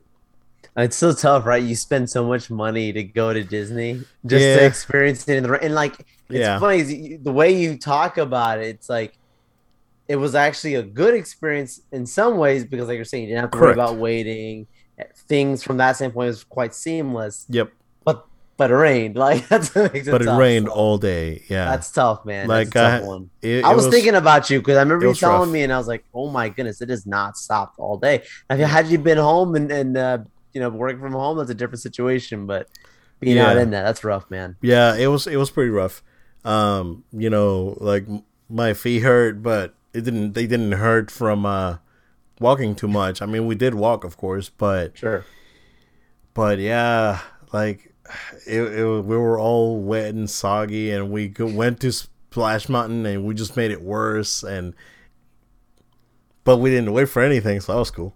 It's 0.76 0.96
so 0.96 1.12
tough, 1.12 1.44
right? 1.44 1.62
You 1.62 1.74
spend 1.76 2.08
so 2.08 2.24
much 2.26 2.48
money 2.50 2.92
to 2.92 3.02
go 3.02 3.32
to 3.32 3.44
Disney 3.44 4.02
just 4.24 4.42
Yeah. 4.44 4.56
to 4.56 4.64
experience 4.66 5.28
it 5.28 5.36
in 5.36 5.42
the 5.42 5.50
ra- 5.50 5.58
and 5.60 5.74
like 5.74 6.00
it's 6.30 6.38
Yeah. 6.38 6.58
funny 6.58 7.18
the 7.18 7.32
way 7.32 7.52
you 7.54 7.76
talk 7.76 8.16
about 8.16 8.58
it. 8.58 8.68
It's 8.68 8.88
like 8.88 9.18
it 10.08 10.16
was 10.16 10.34
actually 10.34 10.74
a 10.76 10.82
good 10.82 11.14
experience 11.14 11.80
in 11.92 12.06
some 12.06 12.38
ways 12.38 12.64
because, 12.64 12.88
like 12.88 12.96
you're 12.96 13.04
saying, 13.04 13.24
you 13.24 13.28
didn't 13.30 13.42
have 13.42 13.50
to 13.50 13.58
Correct. 13.58 13.76
worry 13.76 13.84
about 13.86 13.96
waiting. 14.00 14.66
Things 15.28 15.62
from 15.62 15.76
that 15.78 15.96
standpoint 15.96 16.28
was 16.28 16.44
quite 16.44 16.74
seamless, 16.74 17.44
Yep, 17.48 17.70
but 18.62 18.70
it 18.70 18.74
rained. 18.74 19.16
Like 19.26 19.48
that's 19.48 19.74
what 19.74 19.92
makes 19.92 20.06
it 20.08 20.10
but 20.10 20.22
it 20.22 20.26
tough. 20.26 20.38
rained 20.38 20.68
all 20.68 20.98
day. 20.98 21.42
Yeah, 21.48 21.66
That's 21.66 21.90
tough, 21.90 22.24
man. 22.24 22.48
Like, 22.48 22.70
tough 22.70 23.02
I- 23.02 23.06
one. 23.06 23.30
It- 23.42 23.64
I 23.64 23.72
it 23.72 23.76
was, 23.76 23.88
thinking 23.88 24.14
about 24.14 24.50
you 24.50 24.58
because 24.60 24.76
I 24.76 24.80
remember 24.82 25.06
you 25.06 25.14
telling 25.14 25.40
rough. 25.40 25.48
me, 25.50 25.62
and 25.62 25.72
I 25.72 25.78
was 25.78 25.88
like, 25.88 26.04
"Oh 26.14 26.28
my 26.30 26.48
goodness, 26.48 26.80
it 26.80 26.88
has 26.90 27.06
not 27.06 27.36
stopped 27.36 27.78
all 27.78 27.96
day." 27.98 28.22
Now, 28.48 28.56
had 28.56 28.86
you 28.88 28.98
been 28.98 29.18
home 29.18 29.54
and 29.54 29.70
and 29.72 29.96
uh, 29.96 30.18
you 30.52 30.60
know 30.60 30.68
working 30.70 31.00
from 31.00 31.12
home, 31.12 31.38
that's 31.38 31.50
a 31.50 31.54
different 31.54 31.80
situation. 31.82 32.46
But 32.46 32.68
being 33.20 33.38
out 33.38 33.56
in 33.56 33.70
that, 33.70 33.82
that's 33.82 34.02
rough, 34.04 34.30
man. 34.30 34.56
Yeah, 34.62 34.94
it 34.96 35.06
was 35.08 35.26
it 35.26 35.36
was 35.36 35.50
pretty 35.50 35.70
rough. 35.70 36.02
Um, 36.44 37.04
you 37.12 37.30
know, 37.30 37.76
like 37.80 38.06
my 38.50 38.74
feet 38.74 39.00
hurt, 39.00 39.42
but 39.42 39.74
it 39.94 40.02
didn't. 40.04 40.32
They 40.34 40.46
didn't 40.46 40.72
hurt 40.72 41.10
from 41.10 41.46
uh 41.46 41.76
walking 42.40 42.74
too 42.74 42.88
much. 42.88 43.22
I 43.22 43.26
mean, 43.26 43.46
we 43.46 43.54
did 43.54 43.74
walk, 43.74 44.02
of 44.04 44.16
course, 44.16 44.48
but 44.48 44.98
Sure. 44.98 45.24
but 46.34 46.58
yeah, 46.58 47.20
like 47.52 47.91
it, 48.46 48.60
it 48.60 48.84
we 49.04 49.16
were 49.16 49.38
all 49.38 49.80
wet 49.80 50.14
and 50.14 50.28
soggy, 50.28 50.90
and 50.90 51.10
we 51.10 51.28
go, 51.28 51.46
went 51.46 51.80
to 51.80 51.92
Splash 51.92 52.68
Mountain, 52.68 53.06
and 53.06 53.24
we 53.24 53.34
just 53.34 53.56
made 53.56 53.70
it 53.70 53.82
worse. 53.82 54.42
And 54.42 54.74
but 56.44 56.58
we 56.58 56.70
didn't 56.70 56.92
wait 56.92 57.08
for 57.08 57.22
anything, 57.22 57.60
so 57.60 57.72
that 57.72 57.78
was 57.78 57.90
cool. 57.90 58.14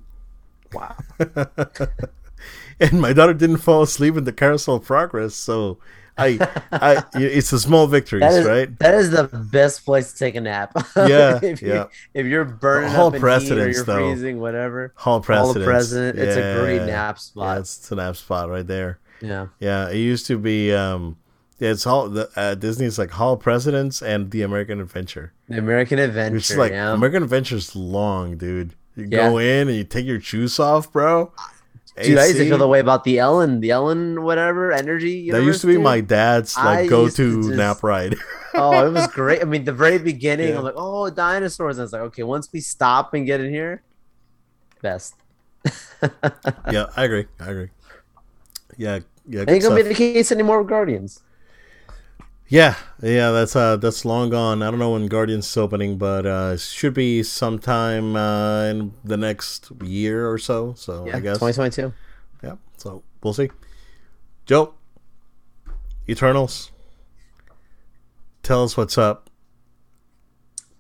Wow. 0.73 0.97
and 2.81 3.00
my 3.00 3.12
daughter 3.12 3.35
didn't 3.35 3.59
fall 3.59 3.83
asleep 3.83 4.16
in 4.16 4.25
the 4.25 4.33
carousel 4.33 4.76
of 4.76 4.85
progress, 4.85 5.35
so 5.35 5.78
I, 6.19 6.38
I, 6.73 7.05
it's 7.14 7.50
the 7.50 7.59
small 7.59 7.87
victories, 7.87 8.23
That 8.23 8.33
is 8.33 8.47
right? 8.47 8.78
that 8.78 8.95
is 8.95 9.11
the 9.11 9.25
best 9.25 9.85
place 9.85 10.12
to 10.12 10.19
take 10.19 10.35
a 10.35 10.40
nap. 10.40 10.73
Yeah, 10.97 11.38
if 11.43 11.62
you, 11.62 11.69
yeah. 11.69 11.87
If 12.14 12.26
you're 12.26 12.45
burning 12.45 12.90
Hall 12.90 13.09
up 13.09 13.14
heat 13.14 13.23
or 13.52 13.71
you're 13.71 13.85
though. 13.85 14.11
freezing, 14.11 14.40
whatever. 14.40 14.93
Hall 14.97 15.14
All 15.14 15.21
President. 15.21 15.64
the 15.64 15.64
president. 15.71 16.19
It's 16.19 16.37
a 16.37 16.61
great 16.61 16.83
nap 16.83 17.16
Yeah, 17.16 17.21
spot. 17.21 17.59
it's 17.59 17.93
a 17.93 17.95
nap 17.95 18.16
spot 18.16 18.49
right 18.49 18.66
there. 18.66 18.99
Yeah. 19.20 19.46
Yeah, 19.61 19.88
it 19.90 19.96
used 19.99 20.26
to 20.26 20.38
be. 20.38 20.73
Um, 20.75 21.16
it's 21.58 21.87
all 21.87 22.08
The, 22.11 22.28
uh, 22.37 22.54
Disney's 22.54 22.99
like 22.99 23.11
Hall 23.12 23.32
of 23.35 23.40
Presidents 23.40 24.02
and 24.02 24.30
the 24.30 24.42
American 24.42 24.80
Adventure. 24.80 25.32
The 25.49 25.58
American 25.58 25.99
Adventure. 25.99 26.37
Is 26.37 26.56
like 26.56 26.73
yeah. 26.73 26.92
American 26.92 27.23
Adventure's 27.23 27.75
long, 27.75 28.37
dude. 28.37 28.75
You 28.94 29.08
Yeah. 29.11 29.30
go 29.30 29.38
in 29.38 29.68
and 29.68 29.76
you 29.76 29.85
take 29.85 30.04
your 30.06 30.20
shoes 30.20 30.58
off, 30.61 30.92
bro. 30.92 31.32
Dude, 32.02 32.18
I 32.18 32.25
used 32.26 32.37
to 32.37 32.42
AC. 32.42 32.49
feel 32.50 32.58
the 32.58 32.68
way 32.68 32.80
about 32.80 33.04
the 33.04 33.18
Ellen, 33.18 33.61
the 33.61 33.70
Ellen, 33.70 34.23
whatever 34.23 34.70
energy. 34.70 35.30
That 35.30 35.42
used 35.42 35.62
to 35.62 35.66
be 35.66 35.75
Universe, 35.75 35.85
my 35.92 36.00
dad's 36.02 36.54
like 36.58 36.90
go-to 36.90 37.40
to 37.40 37.42
just- 37.49 37.54
nap 37.56 37.82
ride. 37.82 38.16
oh, 38.54 38.87
it 38.87 38.92
was 38.92 39.06
great. 39.08 39.40
I 39.40 39.44
mean, 39.44 39.64
the 39.64 39.73
very 39.73 39.96
beginning, 39.99 40.49
Yeah. 40.50 40.58
I'm 40.58 40.64
like, 40.64 40.75
oh, 40.76 41.08
dinosaurs. 41.08 41.78
And 41.78 41.82
I 41.82 41.85
was 41.85 41.92
like, 41.94 42.02
okay, 42.02 42.23
once 42.23 42.50
we 42.52 42.61
stop 42.61 43.14
and 43.14 43.25
get 43.25 43.40
in 43.40 43.49
here, 43.50 43.82
best. 44.82 45.14
yeah, 46.70 46.87
I 46.96 47.04
agree. 47.04 47.26
I 47.40 47.49
agree. 47.50 47.68
Yeah, 48.76 49.00
yeah. 49.28 49.45
Ain't 49.49 49.62
gonna 49.62 49.75
be 49.76 49.83
the 49.83 49.95
case 49.95 50.30
anymore 50.33 50.61
with 50.61 50.68
Guardians. 50.68 51.21
Yeah, 52.49 52.76
yeah, 53.02 53.33
that's 53.33 53.56
uh 53.56 53.76
that's 53.76 54.04
long 54.04 54.30
gone. 54.30 54.62
I 54.62 54.71
don't 54.71 54.78
know 54.78 54.92
when 54.92 55.06
Guardians 55.09 55.47
is 55.49 55.56
opening, 55.56 55.99
but 55.99 56.25
uh 56.26 56.52
it 56.54 56.61
should 56.61 56.95
be 56.95 57.23
sometime 57.25 58.14
uh 58.14 58.64
in 58.66 58.92
the 59.04 59.16
next 59.16 59.73
year 59.83 60.30
or 60.30 60.38
so. 60.38 60.75
So 60.76 61.06
Yeah, 61.06 61.16
I 61.16 61.21
guess 61.21 61.38
2022. 61.38 61.92
yeah. 62.45 62.54
So 62.76 63.02
we'll 63.23 63.33
see. 63.35 63.50
Joe, 64.45 64.75
Eternals. 66.09 66.71
Tell 68.45 68.62
us 68.62 68.76
what's 68.76 68.97
up. 68.97 69.28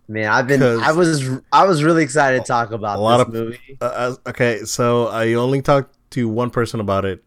Man, 0.08 0.30
I've 0.30 0.46
been 0.46 0.62
I 0.62 0.92
was, 0.92 1.28
I 1.52 1.64
was 1.64 1.82
really 1.82 2.04
excited 2.04 2.38
to 2.42 2.44
talk 2.46 2.70
about 2.70 2.98
a 2.98 3.02
lot 3.02 3.16
this 3.18 3.26
of- 3.26 3.32
movie. 3.32 3.78
Uh, 3.80 3.84
uh, 3.84 4.14
okay, 4.28 4.60
so 4.64 5.08
I 5.08 5.32
only 5.34 5.62
talked 5.62 5.96
to 6.10 6.28
one 6.28 6.50
person 6.50 6.78
about 6.78 7.04
it. 7.04 7.24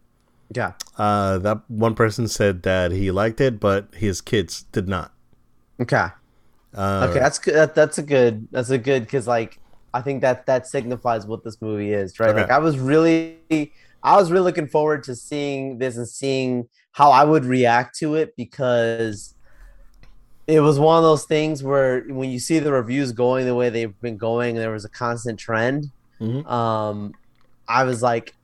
Yeah, 0.54 0.72
Uh, 0.96 1.38
that 1.38 1.62
one 1.68 1.94
person 1.94 2.28
said 2.28 2.62
that 2.62 2.92
he 2.92 3.10
liked 3.10 3.40
it, 3.40 3.60
but 3.60 3.94
his 3.94 4.20
kids 4.20 4.64
did 4.72 4.88
not. 4.88 5.12
okay, 5.80 6.08
Uh, 6.74 7.06
okay. 7.10 7.18
That's 7.18 7.38
good. 7.38 7.54
That, 7.54 7.74
that's 7.74 7.98
a 7.98 8.02
good. 8.02 8.48
That's 8.52 8.70
a 8.70 8.78
good 8.78 9.02
because 9.04 9.26
like 9.26 9.60
I 9.92 10.02
think 10.02 10.22
that 10.22 10.46
that 10.46 10.66
signifies 10.66 11.26
what 11.26 11.44
this 11.44 11.60
movie 11.60 11.92
is, 11.92 12.20
right? 12.20 12.30
Okay. 12.30 12.42
Like 12.42 12.50
I 12.50 12.58
was 12.58 12.78
really, 12.78 13.40
I 14.02 14.16
was 14.16 14.30
really 14.30 14.44
looking 14.44 14.68
forward 14.68 15.02
to 15.04 15.16
seeing 15.16 15.78
this 15.78 15.96
and 15.96 16.08
seeing 16.08 16.68
how 16.92 17.10
I 17.10 17.24
would 17.24 17.44
react 17.44 17.98
to 17.98 18.14
it 18.16 18.34
because 18.36 19.34
it 20.46 20.60
was 20.60 20.78
one 20.78 20.96
of 20.98 21.04
those 21.04 21.24
things 21.26 21.62
where 21.62 22.02
when 22.08 22.30
you 22.30 22.38
see 22.38 22.58
the 22.58 22.72
reviews 22.72 23.12
going 23.12 23.46
the 23.46 23.54
way 23.54 23.70
they've 23.70 23.98
been 24.00 24.16
going, 24.16 24.56
there 24.56 24.72
was 24.72 24.84
a 24.84 24.88
constant 24.90 25.38
trend. 25.38 25.86
Mhm. 26.20 26.46
Um, 26.50 27.14
I 27.68 27.84
was 27.84 28.02
like, 28.02 28.34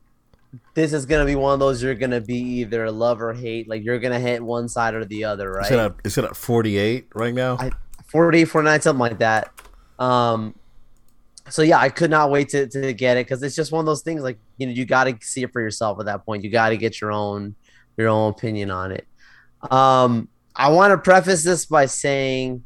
this 0.74 0.92
is 0.92 1.06
gonna 1.06 1.24
be 1.24 1.34
one 1.34 1.54
of 1.54 1.60
those 1.60 1.82
you're 1.82 1.94
gonna 1.94 2.20
be 2.20 2.36
either 2.36 2.90
love 2.90 3.20
or 3.20 3.32
hate. 3.32 3.68
Like 3.68 3.84
you're 3.84 3.98
gonna 3.98 4.20
hit 4.20 4.42
one 4.42 4.68
side 4.68 4.94
or 4.94 5.04
the 5.04 5.24
other, 5.24 5.58
Is 5.60 5.70
it 5.70 5.76
right? 5.76 5.84
at, 5.86 5.94
is 6.04 6.18
it 6.18 6.24
at 6.24 6.36
48 6.36 7.08
right 7.14 7.34
now? 7.34 7.56
I- 7.58 7.70
40, 8.08 8.44
49, 8.44 8.80
something 8.80 9.00
like 9.00 9.18
that. 9.18 9.52
Um, 9.98 10.54
so 11.48 11.62
yeah, 11.62 11.78
I 11.78 11.88
could 11.88 12.10
not 12.10 12.30
wait 12.30 12.48
to, 12.50 12.66
to 12.68 12.92
get 12.92 13.16
it 13.16 13.26
because 13.26 13.42
it's 13.42 13.56
just 13.56 13.72
one 13.72 13.80
of 13.80 13.86
those 13.86 14.02
things. 14.02 14.22
Like 14.22 14.38
you 14.58 14.66
know, 14.66 14.72
you 14.72 14.84
got 14.84 15.04
to 15.04 15.16
see 15.20 15.42
it 15.42 15.52
for 15.52 15.60
yourself 15.60 15.98
at 16.00 16.06
that 16.06 16.24
point. 16.24 16.44
You 16.44 16.50
got 16.50 16.70
to 16.70 16.76
get 16.76 17.00
your 17.00 17.12
own 17.12 17.54
your 17.96 18.08
own 18.08 18.30
opinion 18.30 18.70
on 18.70 18.92
it. 18.92 19.06
Um, 19.70 20.28
I 20.54 20.70
want 20.70 20.92
to 20.92 20.98
preface 20.98 21.44
this 21.44 21.66
by 21.66 21.86
saying, 21.86 22.64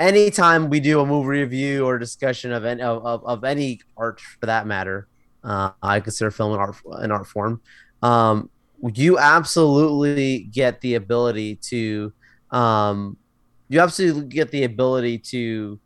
anytime 0.00 0.68
we 0.68 0.80
do 0.80 1.00
a 1.00 1.06
movie 1.06 1.28
review 1.28 1.86
or 1.86 1.98
discussion 1.98 2.52
of 2.52 2.64
any 2.64 2.82
of, 2.82 3.04
of, 3.04 3.24
of 3.24 3.44
any 3.44 3.80
art 3.96 4.20
for 4.20 4.46
that 4.46 4.66
matter, 4.66 5.08
uh, 5.44 5.70
I 5.82 6.00
consider 6.00 6.30
film 6.30 6.52
an 6.52 6.58
art 6.58 6.76
an 6.92 7.10
art 7.10 7.26
form. 7.26 7.60
Um, 8.02 8.50
you 8.94 9.18
absolutely 9.18 10.40
get 10.50 10.80
the 10.80 10.94
ability 10.94 11.56
to 11.56 12.12
um, 12.50 13.16
you 13.68 13.80
absolutely 13.80 14.26
get 14.26 14.50
the 14.50 14.64
ability 14.64 15.18
to 15.18 15.78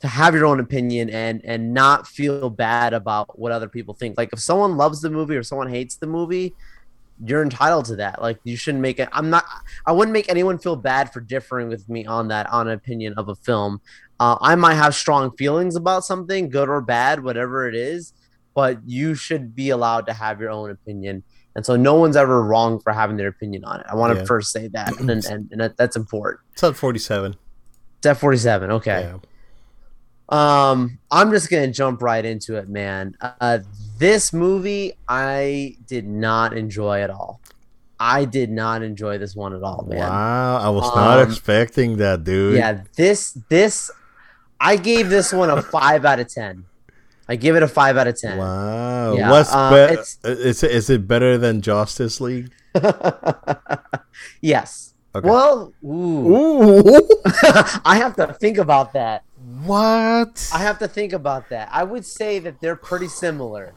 to 0.00 0.08
have 0.08 0.34
your 0.34 0.44
own 0.44 0.60
opinion 0.60 1.08
and 1.08 1.40
and 1.44 1.72
not 1.72 2.06
feel 2.06 2.50
bad 2.50 2.92
about 2.92 3.38
what 3.38 3.52
other 3.52 3.68
people 3.68 3.94
think. 3.94 4.18
Like 4.18 4.32
if 4.32 4.40
someone 4.40 4.76
loves 4.76 5.00
the 5.00 5.10
movie 5.10 5.36
or 5.36 5.42
someone 5.42 5.70
hates 5.70 5.96
the 5.96 6.06
movie, 6.06 6.54
you're 7.24 7.42
entitled 7.42 7.86
to 7.86 7.96
that. 7.96 8.20
Like 8.20 8.38
you 8.44 8.56
shouldn't 8.56 8.82
make 8.82 8.98
it. 8.98 9.08
I'm 9.12 9.30
not. 9.30 9.44
I 9.86 9.92
wouldn't 9.92 10.12
make 10.12 10.28
anyone 10.28 10.58
feel 10.58 10.76
bad 10.76 11.12
for 11.12 11.20
differing 11.20 11.68
with 11.68 11.88
me 11.88 12.04
on 12.04 12.28
that 12.28 12.50
on 12.50 12.68
an 12.68 12.74
opinion 12.74 13.14
of 13.16 13.28
a 13.28 13.34
film. 13.34 13.80
Uh, 14.20 14.36
I 14.40 14.54
might 14.54 14.74
have 14.74 14.94
strong 14.94 15.36
feelings 15.36 15.76
about 15.76 16.04
something, 16.04 16.48
good 16.48 16.68
or 16.68 16.80
bad, 16.80 17.22
whatever 17.22 17.68
it 17.68 17.74
is, 17.74 18.12
but 18.54 18.78
you 18.86 19.14
should 19.14 19.54
be 19.54 19.70
allowed 19.70 20.06
to 20.06 20.12
have 20.12 20.40
your 20.40 20.50
own 20.50 20.70
opinion. 20.70 21.22
And 21.56 21.64
so 21.64 21.76
no 21.76 21.94
one's 21.94 22.16
ever 22.16 22.42
wrong 22.42 22.80
for 22.80 22.92
having 22.92 23.16
their 23.16 23.28
opinion 23.28 23.64
on 23.64 23.80
it. 23.80 23.86
I 23.88 23.94
want 23.94 24.12
to 24.14 24.20
Yeah. 24.20 24.26
first 24.26 24.50
say 24.52 24.68
that, 24.68 24.98
and 25.00 25.10
and, 25.30 25.48
and 25.52 25.74
that's 25.76 25.96
important. 25.96 26.40
It's 26.52 26.64
at 26.64 26.74
47. 26.76 27.36
It's 27.98 28.06
at 28.06 28.16
47. 28.16 28.70
Okay. 28.72 29.12
Yeah. 29.12 29.18
Um, 30.28 30.98
I'm 31.10 31.30
just 31.30 31.50
gonna 31.50 31.70
jump 31.70 32.00
right 32.02 32.24
into 32.24 32.56
it, 32.56 32.68
man. 32.68 33.14
Uh, 33.20 33.58
this 33.98 34.32
movie 34.32 34.94
I 35.06 35.76
did 35.86 36.06
not 36.06 36.56
enjoy 36.56 37.02
at 37.02 37.10
all. 37.10 37.40
I 38.00 38.24
did 38.24 38.50
not 38.50 38.82
enjoy 38.82 39.18
this 39.18 39.36
one 39.36 39.54
at 39.54 39.62
all, 39.62 39.84
man. 39.88 39.98
Wow, 40.00 40.56
I 40.58 40.68
was 40.70 40.94
not 40.96 41.20
Um, 41.20 41.28
expecting 41.28 41.98
that, 41.98 42.24
dude. 42.24 42.56
Yeah, 42.56 42.82
this 42.96 43.36
this 43.50 43.90
I 44.58 44.76
gave 44.76 45.10
this 45.10 45.32
one 45.32 45.50
a 45.50 45.60
five 45.62 46.04
out 46.06 46.20
of 46.20 46.28
ten. 46.28 46.64
I 47.28 47.36
give 47.36 47.56
it 47.56 47.62
a 47.62 47.68
five 47.68 47.96
out 47.96 48.06
of 48.06 48.18
ten. 48.20 48.36
Wow. 48.38 49.14
Yeah, 49.14 49.30
What's 49.30 49.52
um, 49.54 49.72
it's- 49.74 50.18
Is 50.24 50.62
it, 50.62 50.70
is 50.70 50.90
it 50.90 51.08
better 51.08 51.38
than 51.38 51.60
Justice 51.62 52.20
League? 52.20 52.52
yes. 54.40 54.94
Okay. 55.14 55.28
Well, 55.28 55.72
ooh. 55.84 56.36
Ooh. 56.36 57.08
I 57.84 57.96
have 57.96 58.16
to 58.16 58.32
think 58.34 58.58
about 58.58 58.92
that. 58.94 59.22
what? 59.64 60.50
I 60.52 60.58
have 60.58 60.78
to 60.80 60.88
think 60.88 61.12
about 61.12 61.48
that. 61.50 61.68
I 61.72 61.84
would 61.84 62.04
say 62.04 62.38
that 62.40 62.60
they're 62.60 62.76
pretty 62.76 63.08
similar. 63.08 63.74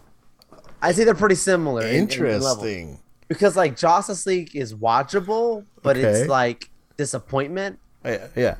I 0.81 0.91
say 0.91 1.03
they're 1.03 1.13
pretty 1.13 1.35
similar. 1.35 1.83
in- 1.83 1.87
in- 1.89 1.95
in. 1.95 2.01
Interesting. 2.01 2.99
because 3.27 3.55
like 3.55 3.77
Justice 3.77 4.25
League 4.25 4.55
is 4.55 4.73
watchable, 4.73 5.65
but 5.83 5.95
Okay. 5.97 6.07
it's 6.07 6.29
like 6.29 6.69
disappointment. 6.97 7.79
Yeah. 8.03 8.27
yeah. 8.35 8.55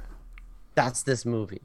That's 0.75 1.01
this 1.03 1.25
movie. 1.25 1.61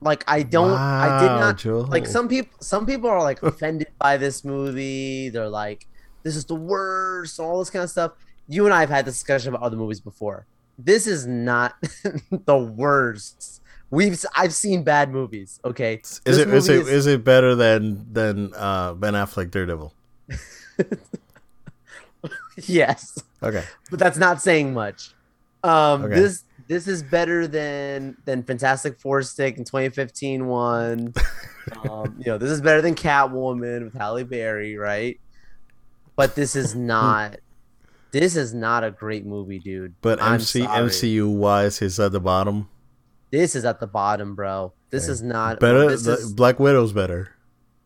Like 0.00 0.24
I 0.28 0.42
don't, 0.42 0.72
I 0.72 1.20
did 1.20 1.26
not 1.28 1.58
Joe. 1.58 1.80
like 1.80 2.06
some 2.06 2.28
people. 2.28 2.52
Some 2.60 2.84
people 2.86 3.08
are 3.08 3.22
like 3.22 3.42
offended 3.42 3.88
by 3.98 4.16
this 4.18 4.44
movie. 4.44 5.30
They're 5.30 5.48
like, 5.48 5.86
"This 6.22 6.36
is 6.36 6.44
the 6.44 6.54
worst," 6.54 7.40
all 7.40 7.58
this 7.58 7.70
kind 7.70 7.82
of 7.82 7.90
stuff. 7.90 8.12
You 8.46 8.66
and 8.66 8.74
I 8.74 8.80
have 8.80 8.90
had 8.90 9.06
this 9.06 9.14
discussion 9.14 9.54
about 9.54 9.64
other 9.64 9.76
movies 9.76 10.00
before. 10.00 10.46
This 10.78 11.06
is 11.06 11.26
not 11.26 11.74
the 12.30 12.58
worst. 12.58 13.62
We've 13.90 14.22
I've 14.36 14.52
seen 14.52 14.82
bad 14.82 15.10
movies. 15.10 15.60
Okay, 15.64 16.00
Is 16.04 16.20
This 16.24 16.38
it 16.38 16.48
is 16.52 16.68
it 16.68 16.88
is 16.88 17.06
it 17.06 17.24
better 17.24 17.54
than 17.54 18.06
than 18.12 18.52
uh, 18.54 18.92
Ben 18.94 19.14
Affleck 19.14 19.50
Daredevil? 19.50 19.94
yes. 22.66 23.18
Okay. 23.42 23.64
but 23.90 23.98
that's 23.98 24.18
not 24.18 24.42
saying 24.42 24.74
much. 24.74 25.14
Um, 25.62 26.04
Okay. 26.04 26.14
This 26.16 26.44
this 26.68 26.88
is 26.88 27.02
better 27.02 27.46
than 27.46 28.16
than 28.24 28.42
Fantastic 28.42 28.98
Four 28.98 29.22
stick 29.22 29.58
in 29.58 29.64
2015 29.64 30.46
one. 30.46 31.14
um, 31.88 32.16
you 32.18 32.26
know, 32.26 32.38
this 32.38 32.50
is 32.50 32.60
better 32.60 32.82
than 32.82 32.94
Catwoman 32.94 33.84
with 33.84 33.94
Halle 33.94 34.24
Berry, 34.24 34.76
right? 34.76 35.20
But 36.16 36.34
this 36.34 36.56
is 36.56 36.74
not. 36.76 37.36
this 38.12 38.36
is 38.36 38.54
not 38.54 38.84
a 38.84 38.90
great 38.90 39.26
movie, 39.26 39.58
dude. 39.58 39.94
But 40.00 40.20
I'm 40.22 40.34
MC 40.34 40.62
sorry. 40.62 40.88
MCU 40.88 41.34
wise, 41.36 41.82
is 41.82 42.00
at 42.00 42.12
the 42.12 42.20
bottom. 42.20 42.68
This 43.30 43.54
is 43.54 43.64
at 43.64 43.80
the 43.80 43.86
bottom, 43.86 44.34
bro. 44.34 44.72
This 44.90 45.08
is 45.08 45.22
not 45.22 45.60
Better. 45.60 45.90
Is, 45.90 46.32
Black 46.32 46.60
Widow's 46.60 46.92
better. 46.92 47.35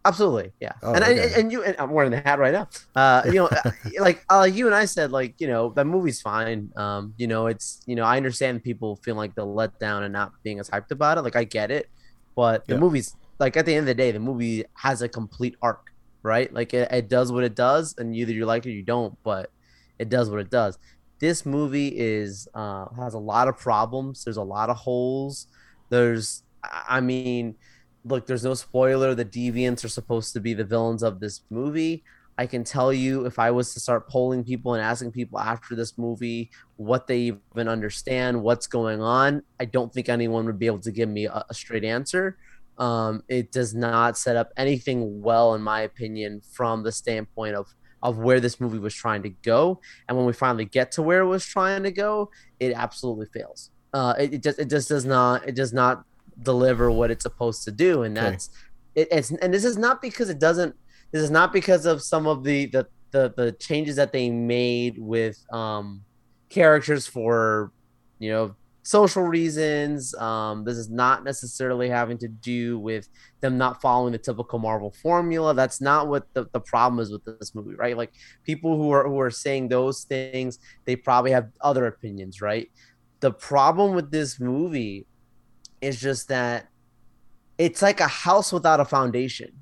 Absolutely, 0.05 0.53
yeah. 0.61 0.73
Oh, 0.83 0.95
and, 0.95 1.05
okay. 1.05 1.13
and 1.19 1.33
and 1.33 1.53
you 1.53 1.63
and 1.63 1.77
I'm 1.79 1.91
wearing 1.91 2.11
the 2.11 2.21
hat 2.21 2.39
right 2.39 2.53
now. 2.55 2.69
Uh, 2.95 3.23
you 3.27 3.35
know, 3.35 3.47
uh, 3.55 3.63
like 3.99 4.25
uh, 4.31 4.49
you 4.51 4.65
and 4.67 4.75
I 4.75 4.87
said, 4.87 5.11
like 5.13 5.35
you 5.39 5.47
know, 5.47 5.73
that 5.77 5.85
movie's 5.87 6.23
fine. 6.23 6.71
Um, 6.77 7.13
you 7.19 7.27
know, 7.27 7.49
it's 7.49 7.83
you 7.87 7.97
know, 7.97 8.05
I 8.05 8.17
understand 8.17 8.63
people 8.65 8.97
feel 9.05 9.15
like 9.15 9.35
they're 9.35 9.45
let 9.45 9.79
down 9.79 10.03
and 10.05 10.13
not 10.13 10.33
being 10.43 10.59
as 10.59 10.71
hyped 10.71 10.91
about 10.91 11.19
it. 11.19 11.23
Like 11.23 11.37
I 11.37 11.45
get 11.45 11.71
it, 11.71 11.87
but 12.35 12.67
the 12.69 12.75
Yeah. 12.75 12.79
movie's 12.79 13.15
like 13.39 13.57
at 13.59 13.67
the 13.67 13.75
end 13.75 13.81
of 13.81 13.87
the 13.87 13.95
day, 13.95 14.11
the 14.11 14.21
movie 14.21 14.65
has 14.79 15.03
a 15.03 15.09
complete 15.09 15.55
arc, 15.61 15.83
right? 16.23 16.51
Like 16.53 16.73
it, 16.73 16.91
it 16.91 17.09
does 17.11 17.31
what 17.31 17.45
it 17.45 17.55
does, 17.55 17.95
and 17.99 18.15
either 18.17 18.33
you 18.33 18.47
like 18.47 18.65
it 18.65 18.71
or 18.71 18.73
you 18.73 18.83
don't, 18.85 19.19
but 19.23 19.51
it 19.99 20.09
does 20.09 20.31
what 20.31 20.41
it 20.41 20.51
does. 20.51 20.79
This 21.21 21.45
movie 21.45 21.89
is 21.89 22.49
uh, 22.55 22.87
has 22.97 23.13
a 23.15 23.19
lot 23.19 23.49
of 23.49 23.59
problems. 23.59 24.25
There's 24.25 24.39
a 24.39 24.43
lot 24.43 24.71
of 24.71 24.77
holes. 24.79 25.47
There's, 25.91 26.43
I 26.89 27.01
mean, 27.01 27.57
look, 28.05 28.27
there's 28.27 28.45
no 28.45 28.55
spoiler. 28.55 29.15
The 29.15 29.25
deviants 29.25 29.85
are 29.85 29.89
supposed 29.89 30.33
to 30.35 30.41
be 30.41 30.55
the 30.55 30.65
villains 30.65 31.03
of 31.03 31.21
this 31.21 31.43
movie. 31.51 32.05
I 32.39 32.47
can 32.47 32.65
tell 32.65 32.91
you 32.91 33.27
if 33.27 33.39
I 33.39 33.51
was 33.51 33.75
to 33.75 33.81
start 33.81 34.09
polling 34.09 34.45
people 34.45 34.75
and 34.75 34.83
asking 34.83 35.13
people 35.13 35.39
after 35.39 35.75
this 35.75 35.99
movie 35.99 36.51
what 36.77 37.07
they 37.07 37.19
even 37.55 37.69
understand, 37.69 38.43
what's 38.43 38.67
going 38.67 39.03
on, 39.03 39.43
I 39.59 39.67
don't 39.67 39.93
think 39.93 40.09
anyone 40.09 40.47
would 40.47 40.59
be 40.59 40.67
able 40.67 40.81
to 40.81 40.93
give 40.93 41.09
me 41.09 41.27
a, 41.27 41.45
a 41.51 41.55
straight 41.55 41.85
answer. 41.85 42.39
Um, 42.79 43.23
it 43.29 43.53
does 43.53 43.75
not 43.75 44.17
set 44.17 44.37
up 44.37 44.53
anything 44.57 45.21
well, 45.21 45.55
in 45.55 45.61
my 45.61 45.83
opinion, 45.83 46.41
from 46.41 46.83
the 46.83 46.93
standpoint 46.93 47.57
of 47.57 47.75
of 48.03 48.17
where 48.17 48.41
this 48.41 48.59
movie 48.59 48.79
was 48.79 48.95
trying 48.95 49.23
to 49.23 49.29
go. 49.29 49.79
And 50.09 50.17
when 50.17 50.27
we 50.27 50.33
finally 50.33 50.65
get 50.65 50.93
to 50.93 51.03
where 51.03 51.21
it 51.21 51.27
was 51.27 51.45
trying 51.45 51.83
to 51.83 51.91
go, 51.91 52.31
it 52.59 52.73
absolutely 52.73 53.27
fails. 53.27 53.71
Uh, 53.93 54.15
it, 54.19 54.35
it 54.35 54.43
just 54.43 54.59
it 54.59 54.71
just 54.71 54.89
does 54.89 55.05
not 55.05 55.47
it 55.47 55.55
does 55.55 55.75
not 55.75 56.05
deliver 56.43 56.91
what 56.91 57.11
it's 57.11 57.23
supposed 57.23 57.65
to 57.65 57.71
do, 57.73 58.03
and 58.03 58.17
Okay. 58.17 58.31
that's 58.31 58.51
it, 58.95 59.09
it's 59.11 59.31
and 59.31 59.53
this 59.53 59.65
is 59.65 59.77
not 59.79 60.03
because 60.03 60.31
it 60.31 60.39
doesn't. 60.39 60.75
This 61.13 61.23
is 61.23 61.31
not 61.31 61.53
because 61.53 61.87
of 61.87 62.03
some 62.03 62.27
of 62.27 62.45
the 62.45 62.67
the 62.67 62.87
the, 63.13 63.33
the 63.37 63.53
changes 63.53 63.97
that 63.97 64.13
they 64.13 64.31
made 64.31 64.97
with 64.99 65.37
um 65.53 66.05
characters 66.51 67.07
for 67.07 67.73
you 68.19 68.31
know 68.31 68.55
social 68.83 69.23
reasons. 69.23 70.15
Um, 70.15 70.65
this 70.65 70.77
is 70.77 70.89
not 70.91 71.25
necessarily 71.25 71.89
having 71.89 72.19
to 72.19 72.29
do 72.29 72.79
with 72.79 73.07
them 73.43 73.59
not 73.59 73.81
following 73.83 74.13
the 74.13 74.19
typical 74.19 74.59
Marvel 74.59 74.93
formula. 75.03 75.55
That's 75.55 75.81
not 75.81 76.09
what 76.09 76.25
the, 76.35 76.47
the 76.53 76.61
problem 76.61 77.01
is 77.01 77.13
with 77.13 77.25
this 77.25 77.55
movie, 77.55 77.75
right? 77.75 77.97
Like 77.97 78.13
people 78.45 78.77
who 78.77 78.91
are 78.91 79.07
who 79.09 79.21
are 79.21 79.31
saying 79.31 79.69
those 79.69 80.05
things, 80.05 80.59
they 80.87 80.97
probably 80.97 81.33
have 81.33 81.49
other 81.61 81.87
opinions, 81.87 82.41
right? 82.41 82.69
The 83.21 83.33
problem 83.33 83.95
with 83.95 84.11
this 84.11 84.41
movie 84.41 85.07
is 85.81 86.01
just 86.01 86.29
that 86.29 86.69
it's 87.59 87.83
like 87.83 88.01
a 88.01 88.09
house 88.09 88.53
without 88.53 88.81
a 88.81 88.85
foundation. 88.85 89.53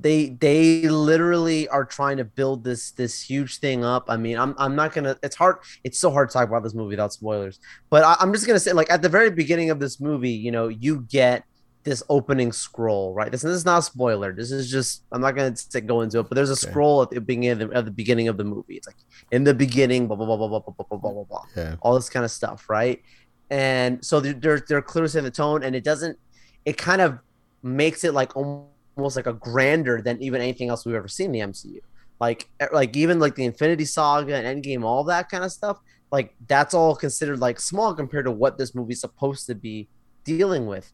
They 0.00 0.28
they 0.28 0.88
literally 0.88 1.66
are 1.68 1.84
trying 1.84 2.18
to 2.18 2.24
build 2.24 2.62
this 2.62 2.92
this 2.92 3.20
huge 3.20 3.58
thing 3.58 3.84
up. 3.84 4.04
I 4.08 4.16
mean, 4.16 4.38
I'm 4.38 4.54
I'm 4.56 4.76
not 4.76 4.92
gonna. 4.94 5.16
It's 5.24 5.34
hard. 5.34 5.56
It's 5.82 5.98
so 5.98 6.10
hard 6.12 6.28
to 6.28 6.32
talk 6.32 6.46
about 6.48 6.62
this 6.62 6.74
movie 6.74 6.90
without 6.90 7.12
spoilers. 7.12 7.58
But 7.90 8.04
I, 8.04 8.16
I'm 8.20 8.32
just 8.32 8.46
gonna 8.46 8.60
say, 8.60 8.72
like 8.72 8.90
at 8.90 9.02
the 9.02 9.08
very 9.08 9.30
beginning 9.30 9.70
of 9.70 9.80
this 9.80 9.98
movie, 10.00 10.30
you 10.30 10.52
know, 10.52 10.68
you 10.68 11.00
get 11.10 11.42
this 11.82 12.02
opening 12.10 12.52
scroll, 12.52 13.12
right? 13.14 13.32
This, 13.32 13.42
this 13.42 13.52
is 13.52 13.64
not 13.64 13.78
a 13.78 13.82
spoiler. 13.82 14.32
This 14.32 14.52
is 14.52 14.70
just 14.70 15.02
I'm 15.10 15.20
not 15.20 15.34
gonna 15.34 15.56
sit- 15.56 15.86
go 15.86 16.02
into 16.02 16.20
it, 16.20 16.28
but 16.28 16.36
there's 16.36 16.50
a 16.50 16.52
Okay. 16.52 16.70
scroll 16.70 17.02
at 17.02 17.10
the 17.10 17.20
beginning 17.20 17.50
of 17.62 17.70
the, 17.70 17.76
at 17.76 17.84
the 17.84 17.90
beginning 17.90 18.28
of 18.28 18.36
the 18.36 18.44
movie. 18.44 18.76
It's 18.76 18.86
like 18.86 18.96
in 19.32 19.42
the 19.42 19.54
beginning, 19.54 20.06
blah 20.06 20.16
blah 20.16 20.26
blah 20.26 20.36
blah 20.36 20.48
blah 20.48 20.60
blah 20.60 20.74
blah 20.88 20.98
blah 20.98 21.12
blah 21.12 21.24
blah 21.24 21.42
Yeah. 21.56 21.76
all 21.80 21.94
this 21.96 22.10
kind 22.10 22.24
of 22.24 22.30
stuff, 22.30 22.68
right? 22.70 23.02
And 23.50 24.04
so 24.04 24.20
they're 24.20 24.60
they're, 24.68 24.82
clearly 24.82 25.08
setting 25.08 25.24
the 25.24 25.30
tone, 25.30 25.62
and 25.62 25.74
it 25.74 25.84
doesn't. 25.84 26.18
It 26.64 26.76
kind 26.76 27.00
of 27.00 27.18
makes 27.62 28.04
it 28.04 28.12
like 28.12 28.36
almost 28.36 29.16
like 29.16 29.26
a 29.26 29.32
grander 29.32 30.02
than 30.02 30.22
even 30.22 30.40
anything 30.40 30.68
else 30.68 30.84
we've 30.84 30.94
ever 30.94 31.08
seen 31.08 31.26
in 31.26 31.32
the 31.32 31.40
MCU. 31.40 31.80
Like 32.20 32.48
like 32.72 32.96
even 32.96 33.18
like 33.18 33.34
the 33.34 33.44
Infinity 33.44 33.84
Saga 33.84 34.34
and 34.34 34.62
Endgame, 34.62 34.84
all 34.84 35.04
that 35.04 35.28
kind 35.30 35.44
of 35.44 35.52
stuff. 35.52 35.78
Like 36.10 36.34
that's 36.46 36.74
all 36.74 36.94
considered 36.94 37.38
like 37.38 37.60
small 37.60 37.94
compared 37.94 38.24
to 38.26 38.30
what 38.30 38.58
this 38.58 38.74
movie's 38.74 39.00
supposed 39.00 39.46
to 39.46 39.54
be 39.54 39.88
dealing 40.24 40.66
with. 40.66 40.92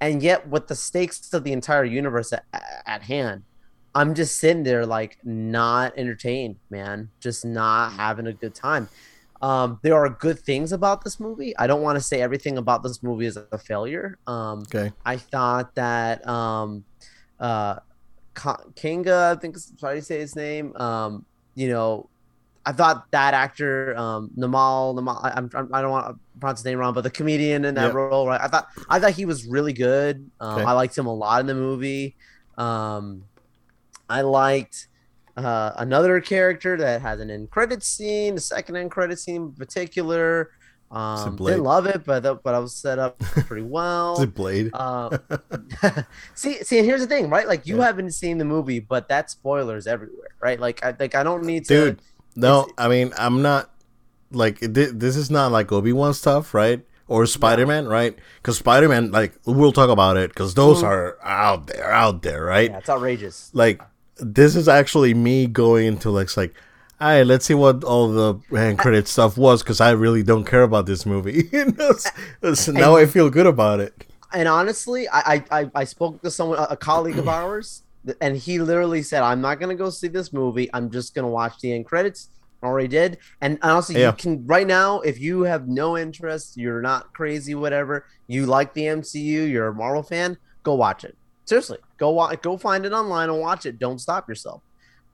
And 0.00 0.20
yet, 0.20 0.48
with 0.48 0.66
the 0.66 0.74
stakes 0.74 1.32
of 1.32 1.44
the 1.44 1.52
entire 1.52 1.84
universe 1.84 2.32
at, 2.32 2.44
at 2.86 3.02
hand, 3.02 3.44
I'm 3.94 4.14
just 4.14 4.38
sitting 4.38 4.64
there 4.64 4.84
like 4.84 5.18
not 5.22 5.96
entertained, 5.96 6.56
man. 6.70 7.10
Just 7.20 7.44
not 7.44 7.92
having 7.92 8.26
a 8.26 8.32
good 8.32 8.54
time. 8.54 8.88
Um, 9.42 9.80
there 9.82 9.96
are 9.96 10.08
good 10.08 10.38
things 10.38 10.72
about 10.72 11.02
this 11.04 11.18
movie. 11.18 11.56
I 11.58 11.66
don't 11.66 11.82
want 11.82 11.96
to 11.96 12.00
say 12.00 12.22
everything 12.22 12.58
about 12.58 12.82
this 12.84 13.02
movie 13.02 13.26
is 13.26 13.36
a 13.36 13.58
failure. 13.58 14.18
Um, 14.26 14.60
Okay. 14.72 14.92
I 15.04 15.16
thought 15.16 15.74
that 15.74 16.26
um, 16.28 16.84
uh, 17.40 17.76
Ka- 18.34 18.64
Kinga, 18.74 19.32
I 19.32 19.40
think 19.40 19.56
is 19.56 19.72
how 19.82 19.90
do 19.90 19.96
you 19.96 20.00
say 20.02 20.20
his 20.20 20.36
name. 20.36 20.74
Um, 20.76 21.26
you 21.56 21.68
know, 21.68 22.08
I 22.64 22.72
thought 22.72 23.04
that 23.10 23.34
actor, 23.34 23.96
um, 23.98 24.30
Namal, 24.38 24.94
Namal, 24.94 25.18
I, 25.24 25.32
I'm, 25.36 25.50
I 25.74 25.82
don't 25.82 25.90
want 25.90 26.06
to 26.06 26.20
pronounce 26.38 26.60
his 26.60 26.64
name 26.64 26.78
wrong, 26.78 26.94
but 26.94 27.02
the 27.02 27.10
comedian 27.10 27.64
in 27.64 27.74
that 27.74 27.86
Yep. 27.86 27.94
role, 27.94 28.26
right? 28.28 28.40
I 28.40 28.46
thought, 28.46 28.68
I 28.88 29.00
thought 29.00 29.10
he 29.12 29.24
was 29.26 29.46
really 29.46 29.72
good. 29.72 30.30
Um, 30.40 30.58
Okay. 30.60 30.64
I 30.64 30.72
liked 30.72 30.96
him 30.96 31.06
a 31.06 31.12
lot 31.14 31.40
in 31.40 31.46
the 31.46 31.54
movie. 31.56 32.16
Um, 32.56 33.24
I 34.08 34.20
liked 34.22 34.86
uh, 35.36 35.72
another 35.76 36.20
character 36.20 36.76
that 36.76 37.00
has 37.02 37.20
an 37.20 37.30
end 37.30 37.50
credit 37.50 37.82
scene, 37.82 38.34
the 38.34 38.40
second 38.40 38.76
end 38.76 38.90
credit 38.90 39.18
scene 39.18 39.36
in 39.36 39.52
particular. 39.52 40.50
Um, 40.90 41.36
didn't 41.36 41.64
love 41.64 41.86
it, 41.86 42.04
but 42.04 42.42
but 42.42 42.54
I 42.54 42.58
was 42.58 42.74
set 42.74 42.98
up 42.98 43.18
pretty 43.46 43.62
well. 43.62 44.20
Is 44.20 44.26
Blade? 44.26 44.70
Uh, 44.74 45.16
see, 46.34 46.62
see, 46.62 46.78
and 46.78 46.86
here's 46.86 47.00
the 47.00 47.06
thing, 47.06 47.30
right? 47.30 47.46
Like 47.48 47.66
you 47.66 47.78
Yeah. 47.78 47.86
haven't 47.86 48.10
seen 48.12 48.38
the 48.38 48.44
movie, 48.44 48.78
but 48.80 49.08
that 49.08 49.30
spoilers 49.30 49.86
everywhere, 49.86 50.34
right? 50.40 50.60
Like, 50.60 50.84
I 50.84 50.94
like 50.98 51.14
I 51.14 51.22
don't 51.22 51.44
need 51.44 51.64
to. 51.66 51.74
Dude, 51.92 52.02
no, 52.36 52.68
I 52.76 52.88
mean, 52.88 53.12
I'm 53.16 53.40
not 53.42 53.70
like 54.30 54.58
thi- 54.58 54.68
this 54.92 55.16
is 55.16 55.30
not 55.30 55.50
like 55.52 55.72
Obi 55.72 55.92
Wan 55.92 56.12
stuff, 56.14 56.52
right? 56.54 56.84
Or 57.08 57.26
Spider 57.26 57.66
Man, 57.66 57.88
right? 57.88 58.16
Because 58.42 58.58
Spider 58.58 58.88
Man, 58.88 59.10
like 59.12 59.34
we'll 59.44 59.72
talk 59.72 59.90
about 59.90 60.16
it 60.16 60.30
because 60.30 60.54
those 60.54 60.82
Mhm. 60.82 60.88
are 60.88 61.18
out 61.22 61.66
there, 61.66 61.90
out 61.90 62.22
there, 62.22 62.44
right? 62.44 62.70
yeah, 62.70 62.78
it's 62.78 62.88
outrageous. 62.88 63.50
Like 63.52 63.80
this 64.22 64.56
is 64.56 64.68
actually 64.68 65.14
me 65.14 65.46
going 65.46 65.86
into 65.86 66.10
like, 66.10 66.34
like, 66.36 66.54
all 67.00 67.08
right, 67.08 67.22
let's 67.26 67.46
see 67.46 67.54
what 67.54 67.82
all 67.82 68.08
the 68.12 68.56
end 68.56 68.78
credit 68.78 69.08
stuff 69.08 69.36
was 69.36 69.62
because 69.62 69.80
I 69.80 69.90
really 69.90 70.22
don't 70.22 70.44
care 70.44 70.62
about 70.62 70.86
this 70.86 71.04
movie. 71.04 71.50
So- 72.54 72.72
now 72.72 72.96
I 72.96 73.06
feel 73.06 73.28
good 73.30 73.46
about 73.46 73.80
it. 73.80 74.06
And 74.32 74.48
honestly, 74.48 75.08
I 75.12 75.44
I, 75.50 75.70
I, 75.74 75.84
spoke 75.84 76.22
to 76.22 76.30
someone, 76.30 76.58
a 76.70 76.76
colleague 76.76 77.18
of 77.18 77.28
ours, 77.28 77.82
and 78.20 78.34
he 78.36 78.58
literally 78.58 79.02
said, 79.02 79.22
"I'm 79.22 79.42
not 79.42 79.60
gonna 79.60 79.74
go 79.74 79.90
see 79.90 80.08
this 80.08 80.32
movie. 80.32 80.70
I'm 80.72 80.90
just 80.90 81.14
gonna 81.14 81.28
watch 81.28 81.60
the 81.60 81.72
end 81.74 81.84
credits." 81.84 82.30
Already 82.62 82.88
did, 82.88 83.18
and 83.40 83.58
honestly, 83.60 84.00
Yeah. 84.00 84.10
you 84.10 84.16
can 84.16 84.46
right 84.46 84.66
now 84.66 85.00
if 85.00 85.20
you 85.20 85.42
have 85.42 85.66
no 85.68 85.98
interest, 85.98 86.56
you're 86.56 86.80
not 86.80 87.12
crazy, 87.12 87.54
whatever. 87.56 88.06
You 88.28 88.46
like 88.46 88.72
the 88.72 88.82
MCU, 88.86 89.50
you're 89.50 89.66
a 89.66 89.74
Marvel 89.74 90.04
fan, 90.04 90.38
go 90.62 90.74
watch 90.74 91.02
it. 91.04 91.16
Seriously, 91.44 91.78
go 92.02 92.36
go 92.42 92.56
find 92.56 92.84
it 92.84 92.92
online 92.92 93.30
and 93.30 93.38
watch 93.38 93.64
it. 93.64 93.78
Don't 93.78 94.00
stop 94.00 94.28
yourself. 94.28 94.62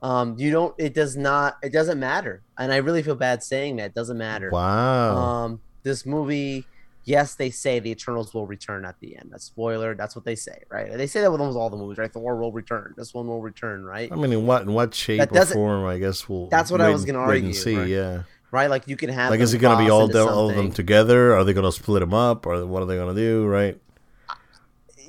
Um, 0.01 0.35
you 0.37 0.51
don't. 0.51 0.73
It 0.77 0.93
does 0.93 1.15
not. 1.15 1.57
It 1.61 1.71
doesn't 1.71 1.99
matter. 1.99 2.41
And 2.57 2.73
I 2.73 2.77
really 2.77 3.03
feel 3.03 3.15
bad 3.15 3.43
saying 3.43 3.77
that. 3.77 3.87
It 3.87 3.93
doesn't 3.93 4.17
matter. 4.17 4.49
Wow. 4.51 5.17
Um, 5.17 5.61
this 5.83 6.05
movie. 6.05 6.65
Yes, 7.05 7.35
they 7.35 7.49
say 7.49 7.79
the 7.79 7.89
Eternals 7.89 8.33
will 8.33 8.45
return 8.45 8.85
at 8.85 8.99
the 8.99 9.17
end. 9.17 9.29
That's 9.31 9.45
spoiler. 9.45 9.95
That's 9.95 10.15
what 10.15 10.25
they 10.25 10.35
say, 10.35 10.61
right? 10.69 10.95
They 10.95 11.07
say 11.07 11.21
that 11.21 11.31
with 11.31 11.41
almost 11.41 11.57
all 11.57 11.69
the 11.69 11.77
movies, 11.77 11.97
right? 11.97 12.11
Thor 12.11 12.35
will 12.35 12.51
return. 12.51 12.93
This 12.97 13.13
one 13.13 13.27
will 13.27 13.41
return, 13.41 13.83
right? 13.83 14.11
I 14.11 14.15
mean, 14.15 14.31
in 14.31 14.45
what 14.45 14.63
in 14.63 14.73
what 14.73 14.93
shape 14.93 15.31
or 15.31 15.45
form? 15.45 15.85
I 15.85 15.97
guess 15.97 16.29
we'll. 16.29 16.47
That's 16.47 16.69
what 16.69 16.81
I 16.81 16.89
was 16.89 17.05
gonna 17.05 17.19
wait 17.19 17.43
argue, 17.43 17.53
see, 17.53 17.77
right? 17.77 17.87
yeah. 17.87 18.23
Right? 18.51 18.69
Like 18.69 18.87
you 18.87 18.95
can 18.95 19.09
have. 19.09 19.31
Like, 19.31 19.39
is 19.39 19.53
it 19.53 19.59
gonna 19.59 19.83
be 19.83 19.89
all 19.89 20.15
all 20.17 20.49
of 20.49 20.55
them 20.55 20.71
together? 20.71 21.35
Are 21.35 21.43
they 21.43 21.53
gonna 21.53 21.71
split 21.71 22.01
them 22.01 22.13
up, 22.13 22.45
or 22.45 22.65
what 22.65 22.83
are 22.83 22.85
they 22.85 22.97
gonna 22.97 23.15
do? 23.15 23.45
Right. 23.45 23.79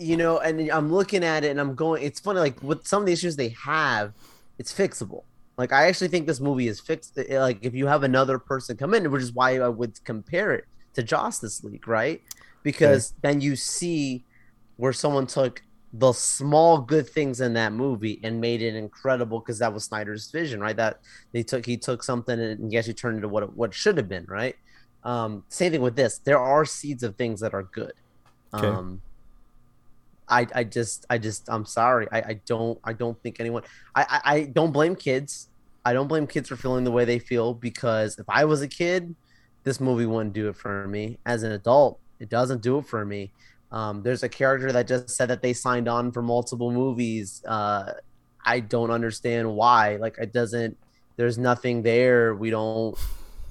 You 0.01 0.17
know, 0.17 0.39
and 0.39 0.71
I'm 0.71 0.91
looking 0.91 1.23
at 1.23 1.45
it 1.45 1.51
and 1.51 1.61
I'm 1.61 1.75
going, 1.75 2.03
it's 2.03 2.21
funny, 2.21 2.41
like 2.41 2.63
with 2.63 2.87
some 2.87 3.03
of 3.03 3.07
the 3.07 3.13
issues 3.13 3.37
they 3.37 3.51
have, 3.51 4.15
it's 4.59 4.73
fixable. 4.73 5.25
Like, 5.59 5.73
I 5.73 5.89
actually 5.89 6.09
think 6.09 6.27
this 6.27 6.41
movie 6.41 6.69
is 6.69 6.81
fixed. 6.81 7.19
Like, 7.31 7.59
if 7.61 7.75
you 7.75 7.87
have 7.87 8.03
another 8.03 8.39
person 8.39 8.79
come 8.79 8.95
in, 8.95 9.11
which 9.11 9.23
is 9.23 9.33
why 9.33 9.59
I 9.59 9.69
would 9.69 10.03
compare 10.05 10.55
it 10.55 10.65
to 10.95 11.03
Justice 11.03 11.63
League, 11.63 11.87
right? 11.87 12.23
Because 12.63 13.13
then 13.21 13.43
you 13.43 13.57
see 13.57 14.25
where 14.77 14.95
someone 14.95 15.27
took 15.27 15.63
the 15.93 16.15
small 16.15 16.79
good 16.79 17.07
things 17.07 17.43
in 17.43 17.53
that 17.55 17.75
movie 17.75 18.21
and 18.23 18.41
made 18.41 18.63
it 18.63 18.75
incredible 18.75 19.41
because 19.41 19.59
that 19.59 19.75
was 19.75 19.85
Snyder's 19.85 20.31
vision, 20.31 20.61
right? 20.61 20.77
That 20.77 21.01
they 21.33 21.43
took, 21.43 21.67
he 21.67 21.77
took 21.77 22.03
something 22.03 22.41
and 22.41 22.73
he 22.73 22.79
actually 22.79 22.95
turned 22.95 23.17
it 23.17 23.19
into 23.19 23.29
what 23.29 23.43
it, 23.43 23.53
what 23.53 23.75
should 23.75 23.99
have 23.99 24.09
been, 24.09 24.25
right? 24.29 24.57
Um, 25.05 25.45
same 25.51 25.73
thing 25.73 25.83
with 25.83 25.97
this. 25.97 26.19
There 26.19 26.39
are 26.39 26.65
seeds 26.65 27.03
of 27.03 27.17
things 27.17 27.41
that 27.41 27.53
are 27.53 27.65
good. 27.65 27.93
Okay. 28.55 28.67
Um, 28.67 29.03
I, 30.31 30.47
I 30.55 30.65
just 30.65 31.05
I 31.11 31.19
just 31.19 31.49
I'm 31.49 31.67
sorry. 31.67 32.07
I, 32.13 32.19
I 32.21 32.41
don't 32.47 32.79
I 32.85 32.93
don't 32.93 33.21
think 33.23 33.41
anyone 33.41 33.63
I, 33.95 34.03
I 34.09 34.35
I 34.35 34.45
don't 34.45 34.73
blame 34.73 34.97
kids. 34.97 35.49
I 35.85 35.93
don't 35.93 36.09
blame 36.09 36.27
kids 36.27 36.49
for 36.49 36.57
feeling 36.57 36.85
the 36.85 36.91
way 36.91 37.05
they 37.05 37.19
feel 37.19 37.55
because 37.55 38.19
if 38.19 38.27
I 38.29 38.45
was 38.45 38.63
a 38.63 38.69
kid, 38.69 39.15
this 39.65 39.81
movie 39.81 40.07
wouldn't 40.07 40.35
do 40.35 40.49
it 40.49 40.57
for 40.57 40.87
me. 40.87 41.19
As 41.27 41.43
an 41.43 41.53
adult, 41.53 41.99
it 42.19 42.29
doesn't 42.29 42.63
do 42.63 42.79
it 42.79 42.87
for 42.87 43.05
me. 43.05 43.33
Um, 43.73 44.03
there's 44.03 44.23
a 44.23 44.29
character 44.29 44.73
that 44.73 44.87
just 44.87 45.11
said 45.11 45.29
that 45.29 45.43
they 45.43 45.53
signed 45.53 45.89
on 45.89 46.13
for 46.13 46.23
multiple 46.23 46.71
movies. 46.71 47.43
Uh, 47.47 47.93
I 48.45 48.61
don't 48.61 48.91
understand 48.91 49.55
why. 49.55 49.97
Like 49.97 50.19
it 50.19 50.33
doesn't. 50.33 50.77
There's 51.17 51.39
nothing 51.39 51.83
there. 51.83 52.35
We 52.35 52.51
don't. 52.51 52.97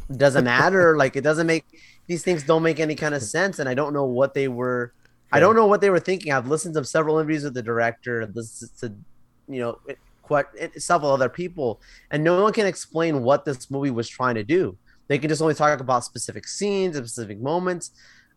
It 0.09 0.17
doesn't 0.17 0.43
matter. 0.43 0.97
like 1.03 1.15
it 1.15 1.21
doesn't 1.21 1.47
make 1.47 1.65
these 2.07 2.23
things 2.23 2.43
don't 2.43 2.63
make 2.63 2.79
any 2.79 2.95
kind 2.95 3.13
of 3.13 3.21
sense. 3.21 3.59
And 3.59 3.69
I 3.69 3.73
don't 3.73 3.93
know 3.93 4.05
what 4.05 4.33
they 4.33 4.47
were. 4.47 4.93
I 5.31 5.39
don't 5.39 5.55
know 5.55 5.67
what 5.67 5.81
they 5.81 5.89
were 5.89 5.99
thinking. 5.99 6.31
I've 6.31 6.47
listened 6.47 6.75
to 6.75 6.83
several 6.85 7.17
interviews 7.19 7.43
with 7.43 7.53
the 7.53 7.61
director. 7.61 8.25
Listened 8.33 8.71
to, 8.81 9.53
you 9.53 9.59
know, 9.61 9.77
quite 10.23 10.45
several 10.77 11.11
other 11.11 11.29
people, 11.29 11.81
and 12.11 12.23
no 12.23 12.41
one 12.41 12.53
can 12.53 12.65
explain 12.65 13.23
what 13.23 13.45
this 13.45 13.69
movie 13.71 13.91
was 13.91 14.07
trying 14.07 14.35
to 14.35 14.43
do. 14.43 14.77
They 15.07 15.17
can 15.17 15.29
just 15.29 15.41
only 15.41 15.55
talk 15.55 15.79
about 15.79 16.03
specific 16.05 16.47
scenes 16.47 16.95
and 16.95 17.07
specific 17.07 17.39
moments, 17.41 17.91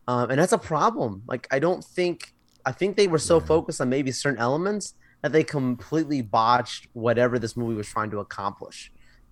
um, 0.09 0.31
and 0.31 0.39
that's 0.41 0.53
a 0.53 0.59
problem. 0.59 1.23
Like 1.27 1.47
I 1.51 1.59
don't 1.59 1.85
think 1.85 2.29
I 2.65 2.73
think 2.73 2.97
they 2.97 3.09
were 3.09 3.19
so 3.19 3.39
Yeah. 3.39 3.47
focused 3.47 3.81
on 3.81 3.89
maybe 3.89 4.13
certain 4.13 4.41
elements 4.41 4.95
that 5.23 5.33
they 5.33 5.45
completely 5.45 6.21
botched 6.23 6.89
whatever 6.93 7.39
this 7.39 7.57
movie 7.57 7.75
was 7.75 7.87
trying 7.89 8.11
to 8.11 8.19
accomplish. 8.21 8.91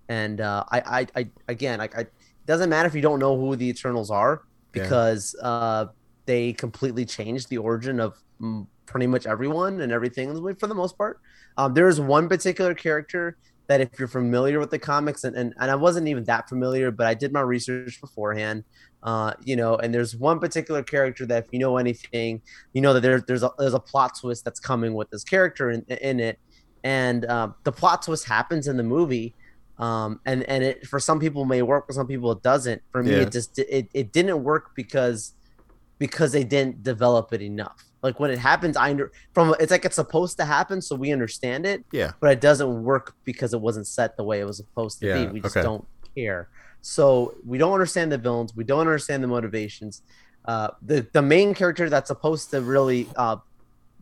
And 0.08 0.40
uh, 0.40 0.64
I, 0.70 0.80
I, 0.98 1.06
I, 1.20 1.30
again, 1.48 1.78
like, 1.78 1.96
I, 1.96 2.00
it 2.02 2.12
doesn't 2.46 2.70
matter 2.70 2.88
if 2.88 2.94
you 2.94 3.00
don't 3.00 3.20
know 3.20 3.36
who 3.38 3.54
the 3.56 3.68
Eternals 3.68 4.10
are 4.10 4.42
Yeah. 4.74 4.82
because 4.82 5.34
uh, 5.42 5.86
they 6.26 6.52
completely 6.52 7.04
changed 7.04 7.48
the 7.48 7.58
origin 7.58 8.00
of 8.00 8.16
mm, 8.40 8.66
pretty 8.86 9.06
much 9.06 9.26
everyone 9.26 9.80
and 9.80 9.92
everything 9.92 10.28
in 10.28 10.34
the 10.34 10.40
movie 10.40 10.58
for 10.58 10.66
the 10.66 10.74
most 10.74 10.96
part. 10.98 11.20
Um, 11.56 11.74
there 11.74 11.88
is 11.88 12.00
one 12.00 12.28
particular 12.28 12.74
character 12.74 13.36
that 13.68 13.80
if 13.80 13.88
you're 13.98 14.08
familiar 14.08 14.58
with 14.58 14.70
the 14.70 14.78
comics 14.78 15.22
and, 15.22 15.36
and, 15.36 15.54
and 15.60 15.70
I 15.70 15.76
wasn't 15.76 16.08
even 16.08 16.24
that 16.24 16.48
familiar, 16.48 16.90
but 16.90 17.06
I 17.06 17.14
did 17.14 17.32
my 17.32 17.40
research 17.40 18.00
beforehand. 18.00 18.64
Uh, 19.02 19.32
you 19.44 19.56
know, 19.56 19.76
and 19.76 19.94
there's 19.94 20.16
one 20.16 20.38
particular 20.40 20.82
character 20.82 21.24
that 21.26 21.44
if 21.44 21.52
you 21.52 21.58
know 21.58 21.76
anything, 21.78 22.42
you 22.72 22.82
know 22.82 22.92
that 22.92 23.00
there's 23.00 23.22
there's 23.24 23.42
a 23.42 23.50
there's 23.58 23.72
a 23.72 23.80
plot 23.80 24.18
twist 24.20 24.44
that's 24.44 24.60
coming 24.60 24.92
with 24.92 25.08
this 25.10 25.24
character 25.24 25.70
in, 25.70 25.82
in 26.02 26.20
it, 26.20 26.38
and 26.84 27.24
um, 27.30 27.54
the 27.64 27.72
plot 27.72 28.02
twist 28.02 28.26
happens 28.26 28.68
in 28.68 28.76
the 28.76 28.82
movie, 28.82 29.34
um, 29.78 30.20
and 30.26 30.42
and 30.42 30.62
it 30.62 30.86
for 30.86 31.00
some 31.00 31.18
people 31.18 31.46
may 31.46 31.62
work, 31.62 31.86
for 31.86 31.94
some 31.94 32.06
people 32.06 32.30
it 32.32 32.42
doesn't. 32.42 32.82
For 32.92 33.02
me, 33.02 33.12
Yeah. 33.12 33.22
it 33.22 33.32
just 33.32 33.58
it, 33.58 33.88
it 33.94 34.12
didn't 34.12 34.42
work 34.44 34.72
because 34.74 35.32
because 36.00 36.32
they 36.32 36.42
didn't 36.42 36.82
develop 36.82 37.32
it 37.32 37.42
enough. 37.42 37.84
Like 38.02 38.18
when 38.18 38.30
it 38.30 38.38
happens, 38.38 38.76
I 38.76 38.90
under, 38.90 39.12
from 39.34 39.54
it's 39.60 39.70
like 39.70 39.84
it's 39.84 39.96
supposed 39.96 40.38
to 40.38 40.44
happen, 40.46 40.80
so 40.80 40.96
we 40.96 41.12
understand 41.12 41.66
it, 41.66 41.84
Yeah. 41.92 42.12
but 42.20 42.32
it 42.32 42.40
doesn't 42.40 42.82
work 42.82 43.14
because 43.24 43.52
it 43.52 43.60
wasn't 43.60 43.86
set 43.86 44.16
the 44.16 44.24
way 44.24 44.40
it 44.40 44.44
was 44.46 44.56
supposed 44.56 44.98
to 45.00 45.06
Yeah, 45.06 45.26
be. 45.26 45.32
We 45.34 45.40
just 45.40 45.56
okay. 45.56 45.62
don't 45.62 45.86
care. 46.16 46.48
So 46.80 47.34
we 47.46 47.58
don't 47.58 47.74
understand 47.74 48.10
the 48.10 48.16
villains. 48.18 48.56
We 48.56 48.64
don't 48.64 48.80
understand 48.80 49.22
the 49.22 49.28
motivations. 49.28 50.00
Uh, 50.46 50.68
the 50.80 51.06
the 51.12 51.20
main 51.20 51.52
character 51.54 51.90
that's 51.90 52.08
supposed 52.08 52.50
to 52.52 52.62
really 52.62 53.06
uh, 53.16 53.36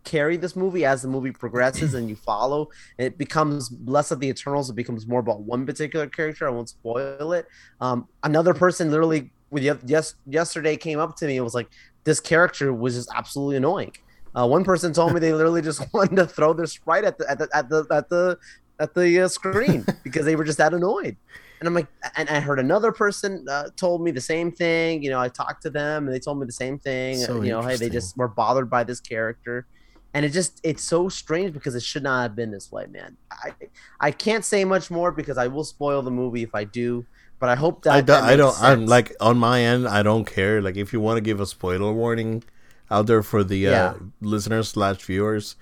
carry 0.05 0.37
this 0.37 0.55
movie 0.55 0.85
as 0.85 1.03
the 1.03 1.09
movie 1.09 1.33
progresses 1.33 1.95
and 1.95 2.09
you 2.09 2.15
follow, 2.15 2.69
it 2.97 3.19
becomes 3.19 3.73
less 3.85 4.13
of 4.13 4.21
the 4.21 4.29
Eternals. 4.29 4.71
It 4.71 4.77
becomes 4.77 5.09
more 5.09 5.19
about 5.19 5.41
one 5.43 5.67
particular 5.67 6.07
character. 6.07 6.47
I 6.47 6.51
won't 6.53 6.69
spoil 6.69 7.33
it. 7.33 7.47
Um, 7.81 8.07
another 8.23 8.55
person 8.55 8.93
literally 8.93 9.33
yes 9.53 10.15
yesterday 10.27 10.77
came 10.77 10.99
up 10.99 11.17
to 11.17 11.27
me 11.27 11.37
and 11.37 11.45
was 11.45 11.55
like, 11.55 11.69
"This 12.05 12.21
character 12.21 12.73
was 12.73 12.95
just 12.95 13.11
absolutely 13.15 13.57
annoying." 13.57 13.93
Uh, 14.35 14.47
one 14.47 14.65
person 14.65 14.93
told 14.93 15.13
me 15.13 15.21
they 15.21 15.33
literally 15.33 15.63
just 15.63 15.83
wanted 15.93 16.17
to 16.17 16.27
throw 16.27 16.53
their 16.53 16.67
sprite 16.67 17.05
at 17.05 17.19
the 17.19 17.31
at 17.31 17.39
the 17.39 17.49
at 17.53 17.69
the 17.69 17.87
at 17.91 18.09
the 18.09 18.39
at 18.81 18.95
the 18.95 19.21
uh, 19.21 19.29
screen 19.29 19.85
because 20.05 20.25
they 20.25 20.37
were 20.37 20.45
just 20.45 20.59
that 20.59 20.75
annoyed. 20.75 21.17
And 21.61 21.67
I'm 21.67 21.75
like, 21.75 21.89
and 22.17 22.29
I 22.29 22.39
heard 22.39 22.61
another 22.61 22.93
person 22.93 23.45
uh, 23.51 23.71
told 23.75 24.01
me 24.01 24.13
the 24.13 24.21
same 24.21 24.53
thing. 24.53 25.03
You 25.03 25.11
know, 25.11 25.19
I 25.19 25.29
talked 25.29 25.63
to 25.63 25.71
them 25.71 26.07
and 26.07 26.15
they 26.15 26.21
told 26.21 26.39
me 26.39 26.47
the 26.47 26.53
same 26.53 26.79
thing. 26.79 27.17
So 27.17 27.43
you 27.43 27.51
know, 27.51 27.63
hey, 27.63 27.75
they 27.77 27.89
just 27.89 28.17
were 28.17 28.29
bothered 28.29 28.71
by 28.71 28.85
this 28.85 29.01
character, 29.01 29.67
and 30.15 30.25
it 30.25 30.31
just 30.31 30.61
it's 30.63 30.85
so 30.85 31.09
strange 31.09 31.53
because 31.53 31.75
it 31.75 31.83
should 31.83 32.05
not 32.05 32.23
have 32.23 32.37
been 32.37 32.53
this 32.53 32.71
way, 32.71 32.87
man. 32.87 33.17
I 33.33 33.53
I 33.99 34.11
can't 34.13 34.45
say 34.45 34.65
much 34.65 34.91
more 34.91 35.11
because 35.11 35.37
I 35.37 35.49
will 35.49 35.65
spoil 35.65 36.03
the 36.03 36.13
movie 36.13 36.45
if 36.45 36.55
I 36.55 36.65
do. 36.65 37.05
But 37.39 37.49
I 37.51 37.55
hope 37.55 37.83
that 37.85 37.93
I, 37.93 38.01
do, 38.01 38.07
that 38.07 38.25
I 38.25 38.37
don't. 38.37 38.49
makes 38.49 38.63
I'm 38.63 38.87
like 38.87 39.15
on 39.21 39.39
my 39.39 39.61
end. 39.63 39.87
I 39.87 40.03
don't 40.03 40.25
care. 40.25 40.61
Like 40.61 40.77
if 40.77 40.93
you 40.93 41.01
want 41.01 41.19
to 41.19 41.21
give 41.21 41.41
a 41.41 41.47
spoiler 41.47 41.93
warning 41.93 42.43
out 42.91 43.07
there 43.07 43.23
for 43.23 43.45
the 43.45 43.69
uh, 43.69 43.95
listeners 44.21 44.71
slash 44.71 45.03
viewers, 45.05 45.55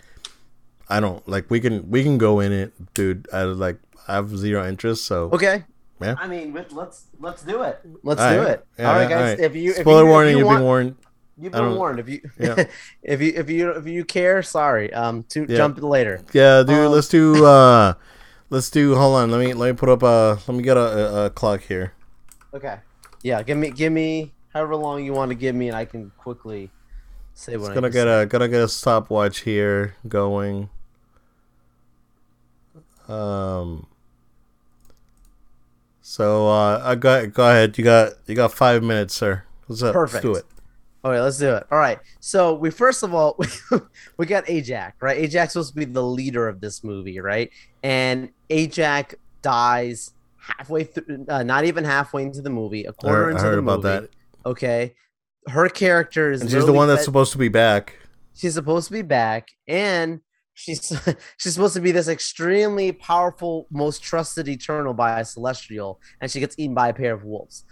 I 0.89 1.01
don't 1.01 1.27
like. 1.29 1.51
We 1.51 1.61
can 1.61 1.91
we 1.91 2.03
can 2.03 2.17
go 2.19 2.41
in 2.41 2.53
it, 2.53 2.73
dude. 2.95 3.29
I 3.33 3.43
like. 3.45 3.79
I 4.09 4.15
have 4.15 4.37
zero 4.37 4.67
interest. 4.67 5.05
So 5.05 5.31
okay. 5.33 5.65
Yeah. 6.01 6.15
I 6.19 6.27
mean, 6.29 6.53
let- 6.55 6.73
let's 6.73 7.07
let's 7.21 7.43
do 7.43 7.63
it. 7.63 7.81
Let's 8.03 8.21
All 8.21 8.31
do 8.33 8.39
right. 8.41 8.49
it. 8.51 8.67
Yeah, 8.79 8.89
all 8.91 8.97
right, 8.99 9.09
guys. 9.09 9.19
all 9.19 9.25
right. 9.25 9.41
If 9.41 9.57
you 9.57 9.71
if 9.71 9.77
spoiler 9.79 10.05
you, 10.05 10.09
warning, 10.11 10.31
if 10.33 10.33
you 10.35 10.39
you've 10.41 10.47
want, 10.47 10.59
been 10.59 10.65
warned. 10.65 10.97
You've 11.39 11.53
been 11.53 11.75
warned. 11.75 11.99
If 12.01 12.09
you 12.09 12.21
Yeah. 12.39 12.65
if 13.03 13.21
you 13.21 13.33
if 13.35 13.51
you 13.51 13.71
if 13.71 13.87
you 13.87 14.05
care, 14.05 14.43
sorry. 14.43 14.93
Um, 14.93 15.25
to 15.31 15.47
Yeah. 15.49 15.57
jump 15.57 15.83
later. 15.83 16.23
Yeah, 16.33 16.63
dude. 16.63 16.87
Um, 16.87 16.93
let's 16.93 17.09
do. 17.09 17.45
uh 17.55 17.95
Let's 18.49 18.71
do. 18.71 18.95
Hold 18.95 19.17
on. 19.17 19.31
Let 19.31 19.41
me 19.41 19.55
let 19.55 19.73
me 19.73 19.77
put 19.77 19.89
up 19.89 20.03
a. 20.03 20.39
Let 20.47 20.57
me 20.57 20.63
get 20.63 20.77
a, 20.77 20.81
a, 20.81 21.27
a 21.27 21.31
clock 21.31 21.63
here. 21.63 21.93
Okay. 22.55 22.79
Yeah, 23.23 23.43
give 23.43 23.59
me 23.59 23.71
give 23.71 23.93
me 23.93 24.33
however 24.53 24.77
long 24.77 25.05
you 25.05 25.13
want 25.13 25.31
to 25.31 25.35
give 25.35 25.55
me, 25.55 25.69
and 25.69 25.77
I 25.77 25.85
can 25.85 26.13
quickly 26.17 26.71
say 27.35 27.57
what 27.57 27.67
It's 27.67 27.71
I 27.71 27.75
gonna 27.75 27.91
get 27.91 28.05
to 28.05 28.21
a 28.21 28.27
gonna 28.27 28.49
get 28.49 28.63
a 28.63 28.69
stopwatch 28.69 29.41
here 29.41 29.97
going. 30.07 30.71
Um. 33.09 33.87
So 36.03 36.49
uh, 36.49 36.81
I 36.85 36.95
got 36.95 37.33
go 37.33 37.49
ahead. 37.49 37.77
You 37.77 37.83
got 37.83 38.13
you 38.27 38.37
got 38.37 38.53
five 38.53 38.83
minutes, 38.83 39.15
sir. 39.15 39.43
Let's, 39.69 39.83
uh, 39.83 39.93
Perfect. 39.93 40.25
let's 40.25 40.35
do 40.35 40.41
it. 40.41 40.56
All 41.07 41.13
right, 41.13 41.21
let's 41.21 41.39
do 41.39 41.55
it. 41.55 41.65
All 41.71 41.79
right. 41.79 42.01
So 42.19 42.55
we 42.55 42.69
first 42.73 43.05
of 43.05 43.15
all 43.15 43.39
we 44.19 44.27
got 44.27 44.51
Ajax, 44.51 45.01
right? 45.01 45.17
Ajax 45.17 45.53
supposed 45.53 45.73
to 45.73 45.77
be 45.79 45.85
the 45.85 46.03
leader 46.03 46.49
of 46.49 46.61
this 46.61 46.83
movie, 46.83 47.21
right? 47.21 47.49
And 47.85 48.31
Ajax 48.51 49.15
dies 49.41 50.11
halfway 50.37 50.83
through, 50.83 51.27
uh, 51.29 51.45
not 51.45 51.65
even 51.65 51.85
halfway 51.85 52.25
into 52.25 52.43
the 52.43 52.51
movie, 52.51 52.87
a 52.87 52.93
quarter 52.93 53.29
I 53.29 53.31
into 53.31 53.43
heard 53.45 53.55
the 53.55 53.59
about 53.59 53.85
movie. 53.85 54.09
that. 54.09 54.11
Okay. 54.47 54.95
Her 55.47 55.69
character 55.69 56.33
is 56.33 56.41
And 56.41 56.51
she's 56.51 56.67
the 56.67 56.73
one 56.73 56.89
that's 56.89 57.05
supposed 57.05 57.31
to 57.31 57.39
be 57.39 57.51
back. 57.51 57.97
she's 58.35 58.55
supposed 58.55 58.89
to 58.89 58.93
be 58.93 59.03
back 59.03 59.51
and 59.69 60.23
she's 60.55 60.93
she's 61.37 61.55
supposed 61.55 61.75
to 61.75 61.81
be 61.81 61.93
this 61.93 62.09
extremely 62.09 62.91
powerful 62.91 63.69
most 63.71 64.03
trusted 64.03 64.49
eternal 64.49 64.93
by 64.93 65.21
a 65.21 65.25
celestial 65.25 66.01
and 66.21 66.33
she 66.33 66.41
gets 66.41 66.57
eaten 66.59 66.75
by 66.75 66.89
a 66.89 66.93
pair 66.93 67.15
of 67.15 67.23
wolves 67.23 67.65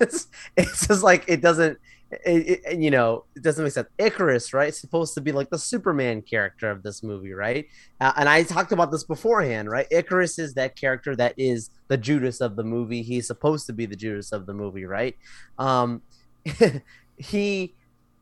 it's, 0.00 0.28
it's 0.56 0.86
just 0.86 1.02
like 1.02 1.22
it 1.28 1.42
doesn't 1.42 1.76
it, 2.24 2.60
it- 2.66 2.78
you 2.78 2.90
know 2.90 3.24
it 3.34 3.42
doesn't 3.42 3.64
make 3.64 3.72
sense. 3.72 3.88
Ikaris 3.98 4.52
right 4.54 4.74
supposed 4.74 5.14
to 5.14 5.20
be 5.20 5.32
like 5.32 5.50
the 5.50 5.58
superman 5.58 6.22
character 6.22 6.70
of 6.70 6.82
this 6.82 7.02
movie 7.02 7.32
right? 7.32 7.66
Uh, 8.00 8.12
and 8.16 8.28
i 8.28 8.42
talked 8.42 8.72
about 8.72 8.90
this 8.90 9.04
beforehand 9.04 9.70
right? 9.70 9.88
Ikaris 9.90 10.38
is 10.38 10.54
that 10.54 10.76
character 10.76 11.16
that 11.16 11.34
is 11.36 11.70
the 11.88 11.96
judas 11.96 12.40
of 12.40 12.56
the 12.56 12.64
movie. 12.64 13.02
He's 13.02 13.26
supposed 13.26 13.66
to 13.66 13.72
be 13.72 13.86
the 13.86 13.96
judas 13.96 14.32
of 14.32 14.46
the 14.46 14.54
movie 14.54 14.84
right? 14.84 15.16
Um 15.58 16.02
he 17.16 17.74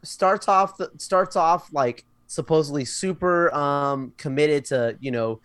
starts 0.02 0.48
off 0.48 0.78
starts 0.98 1.36
off 1.36 1.68
like 1.72 2.04
supposedly 2.26 2.84
super 2.84 3.52
um 3.54 4.12
committed 4.16 4.64
to 4.66 4.96
you 5.00 5.10
know 5.10 5.40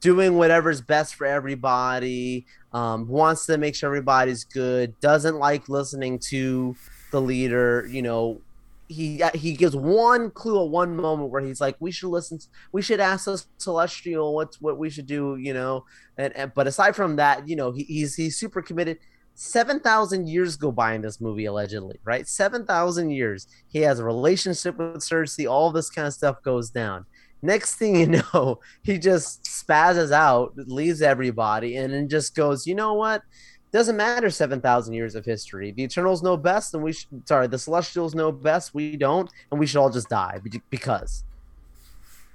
doing 0.00 0.36
whatever's 0.36 0.80
best 0.80 1.14
for 1.16 1.26
everybody, 1.26 2.46
um, 2.72 3.08
wants 3.08 3.46
to 3.46 3.58
make 3.58 3.74
sure 3.74 3.88
everybody's 3.88 4.44
good, 4.44 4.98
doesn't 5.00 5.36
like 5.36 5.68
listening 5.68 6.18
to 6.18 6.76
the 7.10 7.20
leader, 7.20 7.88
you 7.90 8.02
know, 8.02 8.40
he 8.88 9.22
uh, 9.22 9.30
he 9.34 9.52
gives 9.52 9.76
one 9.76 10.30
clue 10.30 10.64
at 10.64 10.70
one 10.70 10.96
moment 10.96 11.30
where 11.30 11.42
he's 11.42 11.60
like, 11.60 11.76
"We 11.78 11.90
should 11.90 12.08
listen. 12.08 12.38
We 12.72 12.82
should 12.82 13.00
ask 13.00 13.26
the 13.26 13.42
celestial 13.58 14.34
what's 14.34 14.60
what 14.60 14.78
we 14.78 14.90
should 14.90 15.06
do." 15.06 15.36
You 15.36 15.54
know, 15.54 15.84
and, 16.16 16.34
and 16.34 16.52
but 16.54 16.66
aside 16.66 16.96
from 16.96 17.16
that, 17.16 17.46
you 17.46 17.54
know, 17.54 17.70
he, 17.70 17.84
he's 17.84 18.14
he's 18.14 18.36
super 18.36 18.62
committed. 18.62 18.98
Seven 19.34 19.78
thousand 19.78 20.28
years 20.28 20.56
go 20.56 20.72
by 20.72 20.94
in 20.94 21.02
this 21.02 21.20
movie, 21.20 21.44
allegedly, 21.44 22.00
right? 22.02 22.26
Seven 22.26 22.64
thousand 22.64 23.10
years. 23.10 23.46
He 23.68 23.80
has 23.80 23.98
a 23.98 24.04
relationship 24.04 24.78
with 24.78 24.96
Sersi. 24.96 25.48
All 25.48 25.70
this 25.70 25.90
kind 25.90 26.06
of 26.06 26.14
stuff 26.14 26.42
goes 26.42 26.70
down. 26.70 27.04
Next 27.42 27.76
thing 27.76 27.96
you 27.96 28.22
know, 28.34 28.58
he 28.82 28.98
just 28.98 29.44
spazzes 29.44 30.12
out, 30.12 30.54
leaves 30.56 31.02
everybody, 31.02 31.76
and 31.76 31.92
then 31.92 32.08
just 32.08 32.34
goes, 32.34 32.66
"You 32.66 32.74
know 32.74 32.94
what? 32.94 33.22
Doesn't 33.70 33.96
matter 33.96 34.30
7,000 34.30 34.94
years 34.94 35.14
of 35.14 35.26
history. 35.26 35.72
The 35.72 35.82
Eternals 35.82 36.22
know 36.22 36.38
best, 36.38 36.72
and 36.72 36.82
we 36.82 36.92
should, 36.92 37.28
sorry, 37.28 37.48
the 37.48 37.58
Celestials 37.58 38.14
know 38.14 38.32
best. 38.32 38.72
We 38.72 38.96
don't, 38.96 39.30
and 39.50 39.60
we 39.60 39.66
should 39.66 39.78
all 39.78 39.90
just 39.90 40.08
die 40.08 40.40
because. 40.70 41.24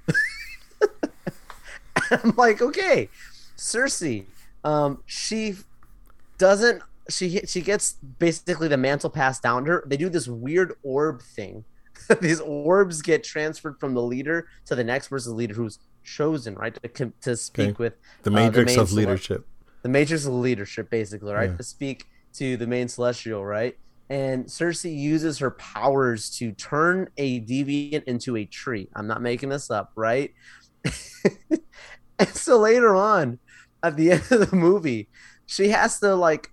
I'm 2.11 2.33
like, 2.37 2.61
okay, 2.61 3.09
Sersi, 3.57 4.25
um, 4.63 5.01
she 5.07 5.55
doesn't, 6.37 6.83
she 7.09 7.39
she 7.47 7.61
gets 7.61 7.93
basically 8.19 8.67
the 8.67 8.77
mantle 8.77 9.09
passed 9.09 9.41
down 9.41 9.65
to 9.65 9.71
her. 9.71 9.83
They 9.87 9.97
do 9.97 10.09
this 10.09 10.27
weird 10.27 10.75
orb 10.83 11.21
thing. 11.21 11.65
These 12.21 12.41
orbs 12.41 13.01
get 13.01 13.23
transferred 13.23 13.79
from 13.79 13.95
the 13.95 14.01
leader 14.01 14.47
to 14.65 14.75
the 14.75 14.83
next 14.83 15.07
person's 15.07 15.35
leader 15.35 15.55
who's 15.55 15.79
chosen, 16.03 16.55
right, 16.55 16.77
to, 16.95 17.11
to 17.21 17.35
speak 17.37 17.69
okay. 17.69 17.83
with 17.83 17.93
the 18.21 18.31
matrix 18.31 18.73
uh, 18.73 18.75
the 18.75 18.81
of 18.81 18.93
leadership 18.93 19.47
the 19.83 19.89
matrix 19.89 20.25
of 20.25 20.33
leadership, 20.33 20.89
basically, 20.89 21.33
right? 21.33 21.51
Yeah. 21.51 21.57
To 21.57 21.63
speak 21.63 22.05
to 22.33 22.57
the 22.57 22.65
main 22.65 22.87
celestial, 22.87 23.45
right? 23.45 23.77
And 24.09 24.45
Sersi 24.45 24.95
uses 24.95 25.39
her 25.39 25.51
powers 25.51 26.29
to 26.37 26.51
turn 26.53 27.09
a 27.17 27.41
deviant 27.41 28.03
into 28.05 28.35
a 28.37 28.45
tree. 28.45 28.89
I'm 28.95 29.07
not 29.07 29.21
making 29.21 29.49
this 29.49 29.69
up, 29.69 29.91
right? 29.95 30.33
and 32.19 32.29
so 32.33 32.59
later 32.59 32.95
on, 32.95 33.39
at 33.83 33.95
the 33.95 34.11
end 34.13 34.23
of 34.31 34.49
the 34.49 34.55
movie, 34.55 35.09
she 35.45 35.69
has 35.69 35.99
to 35.99 36.15
like 36.15 36.49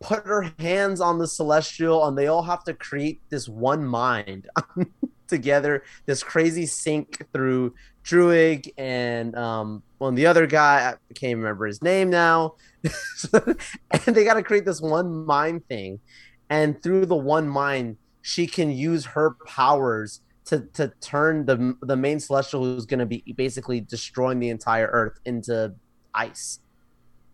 put 0.00 0.26
her 0.26 0.52
hands 0.58 1.00
on 1.00 1.18
the 1.18 1.26
celestial 1.26 2.06
and 2.06 2.16
they 2.16 2.26
all 2.26 2.42
have 2.42 2.64
to 2.64 2.74
create 2.74 3.20
this 3.28 3.48
one 3.48 3.84
mind 3.84 4.48
together 5.28 5.82
this 6.06 6.22
crazy 6.22 6.64
sync 6.66 7.22
through 7.32 7.74
druig 8.10 8.72
and 8.76 9.36
um 9.36 9.82
well 9.98 10.10
the 10.12 10.26
other 10.26 10.46
guy 10.46 10.94
i 11.10 11.14
can't 11.14 11.36
remember 11.36 11.66
his 11.66 11.82
name 11.82 12.10
now 12.10 12.54
and 13.32 14.16
they 14.16 14.24
got 14.24 14.34
to 14.34 14.42
create 14.42 14.64
this 14.64 14.80
one 14.80 15.24
mind 15.24 15.66
thing 15.68 16.00
and 16.48 16.82
through 16.82 17.06
the 17.06 17.16
one 17.16 17.48
mind 17.48 17.96
she 18.22 18.46
can 18.46 18.70
use 18.70 19.04
her 19.04 19.36
powers 19.46 20.22
to 20.44 20.60
to 20.72 20.88
turn 21.00 21.46
the 21.46 21.76
the 21.82 21.96
main 21.96 22.18
celestial 22.18 22.64
who's 22.64 22.86
going 22.86 22.98
to 22.98 23.06
be 23.06 23.22
basically 23.36 23.80
destroying 23.80 24.40
the 24.40 24.48
entire 24.48 24.88
earth 24.88 25.20
into 25.24 25.72
ice 26.14 26.60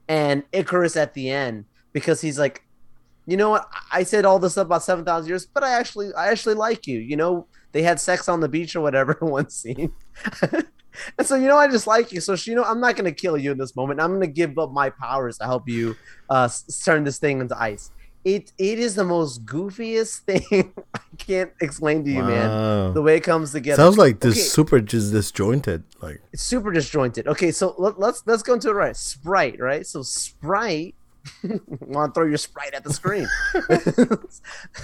and 0.08 0.42
ikaris 0.52 0.96
at 0.96 1.14
the 1.14 1.30
end 1.30 1.64
because 1.92 2.20
he's 2.20 2.38
like, 2.38 2.62
you 3.26 3.36
know 3.38 3.50
what? 3.50 3.66
I 3.90 4.02
said 4.02 4.24
all 4.24 4.38
this 4.38 4.52
stuff 4.52 4.66
about 4.66 4.82
seven 4.82 5.04
thousand 5.04 5.28
years, 5.28 5.46
but 5.46 5.64
I 5.64 5.70
actually, 5.70 6.12
I 6.14 6.28
actually 6.28 6.54
like 6.54 6.86
you. 6.86 6.98
You 6.98 7.16
know, 7.16 7.46
they 7.76 7.82
had 7.82 8.00
sex 8.00 8.26
on 8.26 8.40
the 8.40 8.48
beach 8.48 8.74
or 8.74 8.80
whatever 8.80 9.18
in 9.20 9.28
one 9.38 9.50
scene. 9.50 9.92
and 10.50 11.26
so, 11.26 11.36
you 11.36 11.46
know, 11.46 11.58
I 11.58 11.68
just 11.68 11.86
like 11.86 12.10
you. 12.10 12.22
So, 12.22 12.34
she, 12.34 12.52
you 12.52 12.56
know, 12.56 12.64
I'm 12.64 12.80
not 12.80 12.96
to 12.96 13.12
kill 13.12 13.36
you 13.36 13.52
in 13.52 13.58
this 13.58 13.76
moment. 13.76 14.00
I'm 14.00 14.18
to 14.18 14.26
give 14.26 14.58
up 14.58 14.72
my 14.72 14.88
powers 14.88 15.36
to 15.38 15.44
help 15.44 15.68
you 15.68 15.94
uh, 16.30 16.48
turn 16.82 17.04
this 17.04 17.18
thing 17.18 17.42
into 17.42 17.60
ice. 17.60 17.90
It 18.24 18.50
it 18.58 18.78
is 18.78 18.94
the 18.94 19.04
most 19.04 19.44
goofiest 19.44 20.20
thing. 20.28 20.72
I 20.94 21.00
can't 21.18 21.52
explain 21.60 22.02
to 22.04 22.10
you, 22.10 22.22
wow. 22.22 22.28
man. 22.28 22.94
The 22.94 23.02
way 23.02 23.18
it 23.18 23.24
comes 23.24 23.52
together 23.52 23.80
sounds 23.80 23.98
like 23.98 24.20
this 24.20 24.36
okay. 24.36 24.40
super 24.40 24.80
just 24.80 25.12
disjointed. 25.12 25.84
Like 26.00 26.22
it's 26.32 26.42
super 26.42 26.72
disjointed. 26.72 27.28
Okay, 27.28 27.52
so 27.52 27.74
let, 27.78 28.00
let's 28.00 28.24
let's 28.26 28.42
go 28.42 28.54
into 28.54 28.70
it 28.70 28.72
right. 28.72 28.96
Sprite, 28.96 29.60
right? 29.60 29.86
So 29.86 30.02
Sprite 30.02 30.96
want 31.80 32.14
to 32.14 32.18
throw 32.18 32.26
your 32.26 32.38
sprite 32.38 32.74
at 32.74 32.84
the 32.84 32.92
screen. 32.92 33.26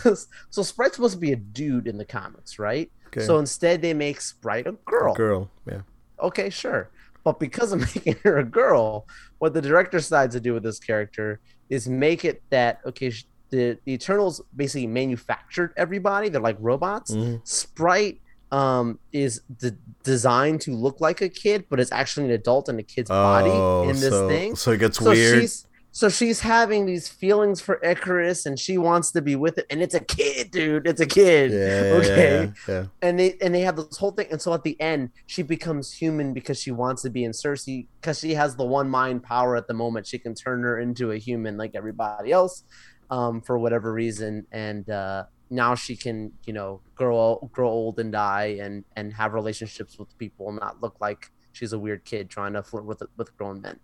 so 0.50 0.62
Sprite's 0.62 0.96
supposed 0.96 1.14
to 1.14 1.20
be 1.20 1.32
a 1.32 1.36
dude 1.36 1.86
in 1.86 1.98
the 1.98 2.04
comics, 2.04 2.58
right? 2.58 2.90
Okay. 3.08 3.24
So 3.24 3.38
instead 3.38 3.82
they 3.82 3.94
make 3.94 4.20
Sprite 4.20 4.66
a 4.66 4.72
girl. 4.72 5.12
A 5.12 5.16
girl, 5.16 5.50
yeah. 5.68 5.82
Okay, 6.20 6.50
sure. 6.50 6.90
But 7.24 7.38
because 7.38 7.72
of 7.72 7.80
making 7.94 8.16
her 8.24 8.38
a 8.38 8.44
girl, 8.44 9.06
what 9.38 9.54
the 9.54 9.62
director 9.62 9.98
decides 9.98 10.34
to 10.34 10.40
do 10.40 10.54
with 10.54 10.62
this 10.62 10.78
character 10.78 11.40
is 11.68 11.88
make 11.88 12.24
it 12.24 12.42
that 12.50 12.80
okay, 12.86 13.12
the, 13.50 13.78
the 13.84 13.92
Eternals 13.92 14.40
basically 14.54 14.86
manufactured 14.86 15.72
everybody. 15.76 16.28
They're 16.28 16.40
like 16.40 16.56
robots. 16.58 17.12
Mm-hmm. 17.12 17.36
Sprite 17.44 18.20
um, 18.50 18.98
is 19.12 19.42
d- 19.58 19.72
designed 20.02 20.60
to 20.62 20.72
look 20.72 21.00
like 21.00 21.20
a 21.22 21.28
kid, 21.28 21.66
but 21.68 21.80
it's 21.80 21.92
actually 21.92 22.26
an 22.26 22.32
adult 22.32 22.68
in 22.68 22.78
a 22.78 22.82
kid's 22.82 23.10
oh, 23.10 23.14
body 23.14 23.88
in 23.90 23.96
this 23.96 24.10
so, 24.10 24.28
thing. 24.28 24.56
So 24.56 24.72
it 24.72 24.78
gets 24.78 24.98
so 24.98 25.10
weird. 25.10 25.42
She's, 25.42 25.66
so 25.94 26.08
she's 26.08 26.40
having 26.40 26.86
these 26.86 27.10
feelings 27.10 27.60
for 27.60 27.78
Ikaris 27.84 28.46
and 28.46 28.58
she 28.58 28.78
wants 28.78 29.10
to 29.12 29.20
be 29.20 29.36
with 29.36 29.58
it. 29.58 29.66
And 29.68 29.82
it's 29.82 29.94
a 29.94 30.00
kid, 30.00 30.50
dude. 30.50 30.86
It's 30.86 31.02
a 31.02 31.06
kid. 31.06 31.52
Yeah, 31.52 31.98
okay. 31.98 32.52
Yeah, 32.66 32.74
yeah, 32.74 32.86
And 33.02 33.18
they 33.18 33.36
and 33.42 33.54
they 33.54 33.60
have 33.60 33.76
this 33.76 33.98
whole 33.98 34.10
thing. 34.10 34.28
And 34.30 34.40
so 34.40 34.54
at 34.54 34.64
the 34.64 34.80
end, 34.80 35.10
she 35.26 35.42
becomes 35.42 35.92
human 35.92 36.32
because 36.32 36.58
she 36.58 36.70
wants 36.70 37.02
to 37.02 37.10
be 37.10 37.24
in 37.24 37.32
Sersi 37.32 37.88
because 38.00 38.20
she 38.20 38.32
has 38.32 38.56
the 38.56 38.64
one 38.64 38.88
mind 38.88 39.22
power 39.22 39.54
at 39.54 39.68
the 39.68 39.74
moment. 39.74 40.06
She 40.06 40.18
can 40.18 40.34
turn 40.34 40.62
her 40.62 40.80
into 40.80 41.10
a 41.10 41.18
human 41.18 41.58
like 41.58 41.72
everybody 41.74 42.32
else, 42.32 42.64
um, 43.10 43.42
for 43.42 43.58
whatever 43.58 43.92
reason. 43.92 44.46
And 44.50 44.88
uh 44.88 45.24
now 45.50 45.74
she 45.74 45.94
can, 45.94 46.32
you 46.46 46.54
know, 46.54 46.80
grow 46.94 47.50
grow 47.52 47.68
old 47.68 48.00
and 48.00 48.12
die 48.12 48.56
and 48.62 48.82
and 48.96 49.12
have 49.12 49.34
relationships 49.34 49.98
with 49.98 50.16
people 50.16 50.48
and 50.48 50.58
not 50.58 50.80
look 50.80 50.96
like 51.02 51.30
she's 51.52 51.74
a 51.74 51.78
weird 51.78 52.02
kid 52.06 52.30
trying 52.30 52.54
to 52.54 52.62
flirt 52.62 52.86
with 52.86 53.02
with 53.18 53.36
grown 53.36 53.60
men 53.60 53.78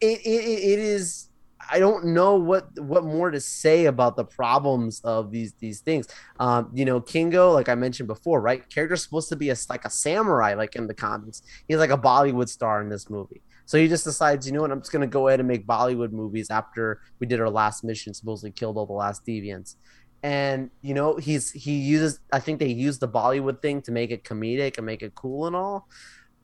it, 0.00 0.20
it, 0.20 0.28
it 0.28 0.78
is 0.78 1.28
I 1.70 1.78
don't 1.78 2.06
know 2.06 2.36
what 2.36 2.68
what 2.80 3.04
more 3.04 3.30
to 3.30 3.40
say 3.40 3.86
about 3.86 4.16
the 4.16 4.24
problems 4.24 5.00
of 5.02 5.30
these 5.30 5.52
these 5.58 5.80
things. 5.80 6.06
Um, 6.40 6.70
you 6.72 6.84
know, 6.84 7.00
Kingo, 7.00 7.52
like 7.52 7.68
I 7.68 7.74
mentioned 7.74 8.06
before, 8.06 8.40
right? 8.40 8.68
Character's 8.70 9.02
supposed 9.02 9.28
to 9.30 9.36
be 9.36 9.50
a 9.50 9.56
like 9.68 9.84
a 9.84 9.90
samurai, 9.90 10.54
like 10.54 10.76
in 10.76 10.86
the 10.86 10.94
comics. 10.94 11.42
He's 11.66 11.78
like 11.78 11.90
a 11.90 11.98
Bollywood 11.98 12.48
star 12.48 12.80
in 12.80 12.88
this 12.88 13.10
movie. 13.10 13.42
So 13.66 13.76
he 13.76 13.86
just 13.86 14.04
decides, 14.04 14.46
you 14.46 14.52
know 14.52 14.62
what, 14.62 14.70
I'm 14.70 14.80
just 14.80 14.92
gonna 14.92 15.06
go 15.06 15.28
ahead 15.28 15.40
and 15.40 15.48
make 15.48 15.66
Bollywood 15.66 16.12
movies 16.12 16.50
after 16.50 17.00
we 17.18 17.26
did 17.26 17.40
our 17.40 17.50
last 17.50 17.84
mission, 17.84 18.14
supposedly 18.14 18.50
killed 18.50 18.78
all 18.78 18.86
the 18.86 18.92
last 18.92 19.26
deviants. 19.26 19.76
And 20.22 20.70
you 20.80 20.94
know, 20.94 21.16
he's 21.16 21.52
he 21.52 21.72
uses 21.72 22.20
I 22.32 22.40
think 22.40 22.60
they 22.60 22.68
use 22.68 22.98
the 22.98 23.08
Bollywood 23.08 23.60
thing 23.60 23.82
to 23.82 23.92
make 23.92 24.10
it 24.10 24.24
comedic 24.24 24.78
and 24.78 24.86
make 24.86 25.02
it 25.02 25.14
cool 25.14 25.46
and 25.46 25.54
all. 25.54 25.86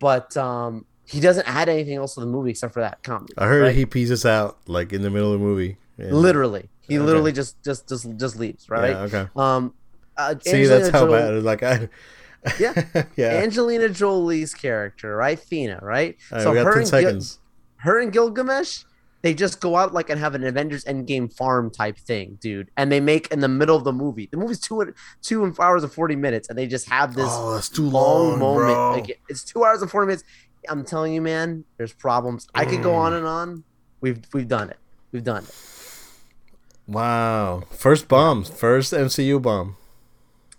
But 0.00 0.36
um 0.36 0.84
he 1.06 1.20
doesn't 1.20 1.46
add 1.48 1.68
anything 1.68 1.96
else 1.96 2.14
to 2.14 2.20
the 2.20 2.26
movie 2.26 2.50
except 2.50 2.74
for 2.74 2.80
that 2.80 3.02
comment. 3.02 3.32
I 3.36 3.46
heard 3.46 3.62
right? 3.62 3.74
he 3.74 3.86
pieces 3.86 4.24
out 4.24 4.58
like 4.66 4.92
in 4.92 5.02
the 5.02 5.10
middle 5.10 5.32
of 5.32 5.40
the 5.40 5.44
movie. 5.44 5.76
Literally, 5.98 6.68
he 6.80 6.98
okay. 6.98 7.06
literally 7.06 7.32
just 7.32 7.62
just 7.62 7.88
just 7.88 8.16
just 8.16 8.36
leaves. 8.36 8.68
Right. 8.68 8.90
Yeah, 8.90 8.98
okay. 9.02 9.28
Um. 9.36 9.74
Uh, 10.16 10.34
See, 10.40 10.50
Angelina 10.50 10.80
that's 10.80 10.90
how 10.90 11.10
bad. 11.10 11.34
It's 11.34 11.44
like 11.44 11.62
I. 11.62 11.88
yeah. 12.60 13.04
yeah. 13.16 13.30
Angelina 13.42 13.88
Jolie's 13.88 14.54
character, 14.54 15.16
right? 15.16 15.40
Right? 15.50 15.82
right 15.82 16.16
so 16.30 16.52
her 16.52 16.78
and, 16.78 16.90
Gil- 16.90 17.20
her 17.76 18.00
and 18.00 18.12
Gilgamesh, 18.12 18.84
they 19.22 19.32
just 19.32 19.60
go 19.60 19.76
out 19.76 19.94
like 19.94 20.10
and 20.10 20.20
have 20.20 20.34
an 20.34 20.44
Avengers 20.44 20.84
Endgame 20.84 21.32
farm 21.32 21.70
type 21.70 21.96
thing, 21.96 22.36
dude. 22.42 22.70
And 22.76 22.92
they 22.92 23.00
make 23.00 23.28
in 23.32 23.40
the 23.40 23.48
middle 23.48 23.76
of 23.76 23.84
the 23.84 23.92
movie. 23.92 24.28
The 24.30 24.36
movie's 24.36 24.60
two 24.60 24.92
two 25.22 25.54
hours 25.58 25.82
and 25.82 25.92
forty 25.92 26.16
minutes, 26.16 26.50
and 26.50 26.58
they 26.58 26.66
just 26.66 26.88
have 26.90 27.14
this 27.14 27.30
oh, 27.30 27.54
that's 27.54 27.70
too 27.70 27.88
long, 27.88 28.30
long 28.30 28.38
moment. 28.38 28.74
Bro. 28.74 28.92
Like, 28.92 29.20
it's 29.30 29.42
two 29.42 29.64
hours 29.64 29.80
and 29.80 29.90
forty 29.90 30.08
minutes. 30.08 30.24
I'm 30.68 30.84
telling 30.84 31.12
you, 31.12 31.20
man, 31.20 31.64
there's 31.76 31.92
problems. 31.92 32.48
I 32.54 32.64
could 32.64 32.82
go 32.82 32.94
on 32.94 33.12
mm. 33.12 33.18
and 33.18 33.26
on. 33.26 33.64
We've 34.00 34.20
we've 34.32 34.48
done 34.48 34.70
it. 34.70 34.78
We've 35.12 35.24
done 35.24 35.44
it. 35.44 35.54
Wow. 36.86 37.62
First 37.70 38.08
bomb. 38.08 38.44
First 38.44 38.92
MCU 38.92 39.40
bomb. 39.40 39.76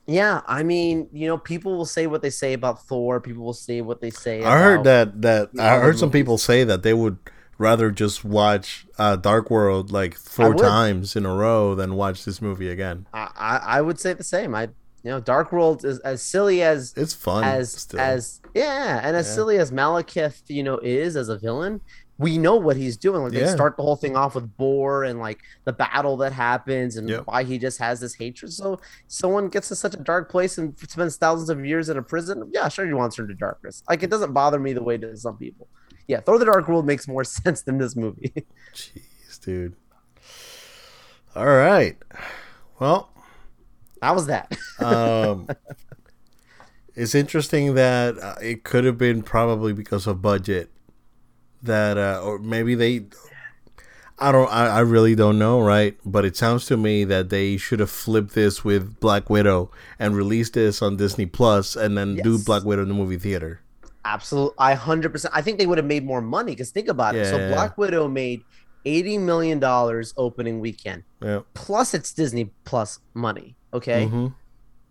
Yeah, 0.07 0.41
I 0.45 0.61
mean, 0.61 1.09
you 1.11 1.27
know, 1.27 1.37
people 1.37 1.77
will 1.77 1.85
say 1.85 2.05
what 2.05 2.21
they 2.21 2.29
say 2.29 2.53
about 2.53 2.83
Thor. 2.83 3.19
People 3.19 3.43
will 3.43 3.53
say 3.53 3.81
what 3.81 4.01
they 4.01 4.11
say. 4.11 4.43
I 4.43 4.59
heard 4.59 4.83
that 4.83 5.21
that 5.23 5.49
I 5.59 5.79
heard 5.79 5.97
some 5.97 6.11
people 6.11 6.37
say 6.37 6.63
that 6.63 6.83
they 6.83 6.93
would 6.93 7.17
rather 7.57 7.89
just 7.89 8.23
watch 8.23 8.85
uh, 8.99 9.15
Dark 9.15 9.49
World 9.49 9.91
like 9.91 10.15
four 10.15 10.53
times 10.53 11.15
in 11.15 11.25
a 11.25 11.33
row 11.33 11.73
than 11.73 11.95
watch 11.95 12.23
this 12.25 12.41
movie 12.41 12.69
again. 12.69 13.07
I, 13.13 13.29
I, 13.35 13.57
I 13.57 13.81
would 13.81 13.99
say 13.99 14.13
the 14.13 14.23
same. 14.23 14.53
I 14.53 14.69
you 15.05 15.11
know, 15.11 15.19
Dark 15.19 15.51
World 15.51 15.85
is 15.85 15.99
as 15.99 16.23
silly 16.23 16.63
as 16.63 16.91
it's 16.97 17.13
fun 17.13 17.43
as 17.43 17.71
still. 17.71 17.99
as 17.99 18.41
yeah, 18.55 19.01
and 19.03 19.15
as 19.15 19.27
yeah. 19.27 19.33
silly 19.35 19.59
as 19.59 19.69
Malekith, 19.69 20.41
you 20.47 20.63
know, 20.63 20.79
is 20.79 21.15
as 21.15 21.29
a 21.29 21.37
villain. 21.37 21.79
We 22.17 22.39
know 22.39 22.55
what 22.55 22.75
he's 22.75 22.97
doing. 22.97 23.21
Like 23.21 23.33
yeah. 23.33 23.41
they 23.41 23.51
start 23.51 23.77
the 23.77 23.83
whole 23.83 23.97
thing 23.97 24.15
off 24.15 24.33
with 24.33 24.57
Bor 24.57 25.03
and 25.03 25.19
like 25.19 25.41
the 25.65 25.73
battle 25.73 26.17
that 26.17 26.31
happens 26.33 26.97
and 26.97 27.07
yep. 27.07 27.27
why 27.27 27.43
he 27.43 27.59
just 27.59 27.77
has 27.77 27.99
this 27.99 28.15
hatred. 28.15 28.51
So 28.51 28.79
someone 29.07 29.49
gets 29.49 29.67
to 29.67 29.75
such 29.75 29.93
a 29.93 29.97
dark 29.97 30.31
place 30.31 30.57
and 30.57 30.75
spends 30.89 31.17
thousands 31.17 31.51
of 31.51 31.63
years 31.63 31.87
in 31.89 31.97
a 31.97 32.01
prison. 32.01 32.49
Yeah, 32.51 32.67
sure, 32.69 32.87
he 32.87 32.93
wants 32.93 33.15
her 33.17 33.27
to 33.27 33.33
darkness. 33.35 33.83
Like 33.87 34.01
it 34.01 34.09
doesn't 34.09 34.33
bother 34.33 34.57
me 34.57 34.73
the 34.73 34.81
way 34.81 34.95
it 34.95 35.01
does 35.01 35.21
some 35.21 35.37
people. 35.37 35.67
yeah, 36.07 36.19
Thor: 36.19 36.39
The 36.39 36.45
Dark 36.45 36.67
World 36.67 36.87
makes 36.87 37.07
more 37.07 37.23
sense 37.23 37.61
than 37.61 37.77
this 37.77 37.95
movie. 37.95 38.33
Jeez, 38.73 39.39
dude. 39.39 39.75
All 41.35 41.45
right. 41.45 41.95
Well, 42.79 43.09
How 44.05 44.13
was 44.13 44.27
that? 44.27 44.55
um, 44.79 45.47
it's 46.95 47.15
interesting 47.15 47.73
that 47.73 48.19
uh, 48.19 48.35
it 48.39 48.63
could 48.63 48.83
have 48.85 48.99
been 48.99 49.23
probably 49.23 49.73
because 49.73 50.05
of 50.05 50.21
budget 50.21 50.69
that, 51.63 51.97
uh, 51.97 52.21
or 52.23 52.37
maybe 52.37 52.75
they. 52.75 53.07
I 54.19 54.31
don't. 54.31 54.47
I, 54.53 54.67
I 54.67 54.79
really 54.81 55.15
don't 55.15 55.39
know, 55.39 55.59
right? 55.59 55.97
But 56.05 56.23
it 56.23 56.37
sounds 56.37 56.67
to 56.67 56.77
me 56.77 57.03
that 57.05 57.29
they 57.29 57.57
should 57.57 57.79
have 57.79 57.89
flipped 57.89 58.35
this 58.35 58.63
with 58.63 58.99
Black 58.99 59.27
Widow 59.27 59.71
and 59.97 60.15
released 60.15 60.53
this 60.53 60.83
on 60.83 60.97
Disney 60.97 61.25
Plus, 61.25 61.75
and 61.75 61.97
then 61.97 62.17
do 62.17 62.37
Black 62.37 62.63
Widow 62.63 62.83
in 62.83 62.87
the 62.89 62.93
movie 62.93 63.17
theater. 63.17 63.61
Absolutely, 64.05 64.53
I 64.59 64.75
hundred 64.75 65.13
percent. 65.13 65.33
I 65.35 65.41
think 65.41 65.57
they 65.57 65.65
would 65.65 65.79
have 65.79 65.87
made 65.87 66.05
more 66.05 66.21
money 66.21 66.51
because 66.51 66.69
think 66.69 66.89
about 66.89 67.15
it. 67.15 67.25
So 67.25 67.37
Yeah. 67.39 67.49
Black 67.49 67.75
Widow 67.75 68.07
made 68.07 68.43
eighty 68.85 69.17
million 69.17 69.59
dollars 69.59 70.13
opening 70.15 70.59
weekend, 70.59 71.01
Yeah. 71.23 71.39
plus 71.55 71.95
it's 71.95 72.13
Disney 72.13 72.51
Plus 72.65 72.99
money. 73.15 73.55
Okay, 73.75 74.07
Mhm. 74.11 74.33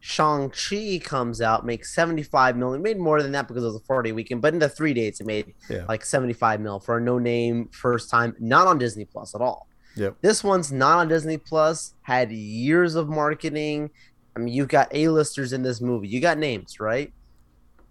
Shang 0.00 0.50
Chi 0.50 1.00
comes 1.02 1.40
out, 1.40 1.64
makes 1.64 1.94
seventy 1.94 2.22
five 2.22 2.56
million, 2.56 2.82
made 2.82 2.98
more 2.98 3.22
than 3.22 3.32
that 3.32 3.48
because 3.48 3.62
it 3.62 3.66
was 3.66 3.76
a 3.76 3.80
four 3.86 4.02
day 4.02 4.12
weekend. 4.12 4.42
But 4.42 4.52
in 4.52 4.58
the 4.60 4.68
three 4.68 4.92
days, 4.92 5.18
it 5.20 5.26
made 5.26 5.54
Yeah. 5.70 5.84
like 5.88 6.04
seventy 6.04 6.34
five 6.34 6.60
mil 6.60 6.78
for 6.80 6.98
a 6.98 7.00
no 7.00 7.18
name 7.18 7.68
first 7.72 8.10
time, 8.10 8.36
not 8.38 8.66
on 8.66 8.78
Disney 8.78 9.06
Plus 9.06 9.34
at 9.34 9.40
all. 9.40 9.66
Yep. 9.96 10.16
This 10.20 10.44
one's 10.44 10.70
not 10.72 10.98
on 10.98 11.08
Disney 11.08 11.38
Plus. 11.38 11.94
Had 12.02 12.30
years 12.32 12.96
of 12.96 13.08
marketing. 13.08 13.90
I 14.36 14.40
mean, 14.40 14.52
you've 14.52 14.68
got 14.68 14.88
A-listers 14.92 15.52
in 15.52 15.62
this 15.62 15.80
movie. 15.80 16.08
You 16.08 16.20
got 16.20 16.36
names, 16.36 16.80
right? 16.80 17.12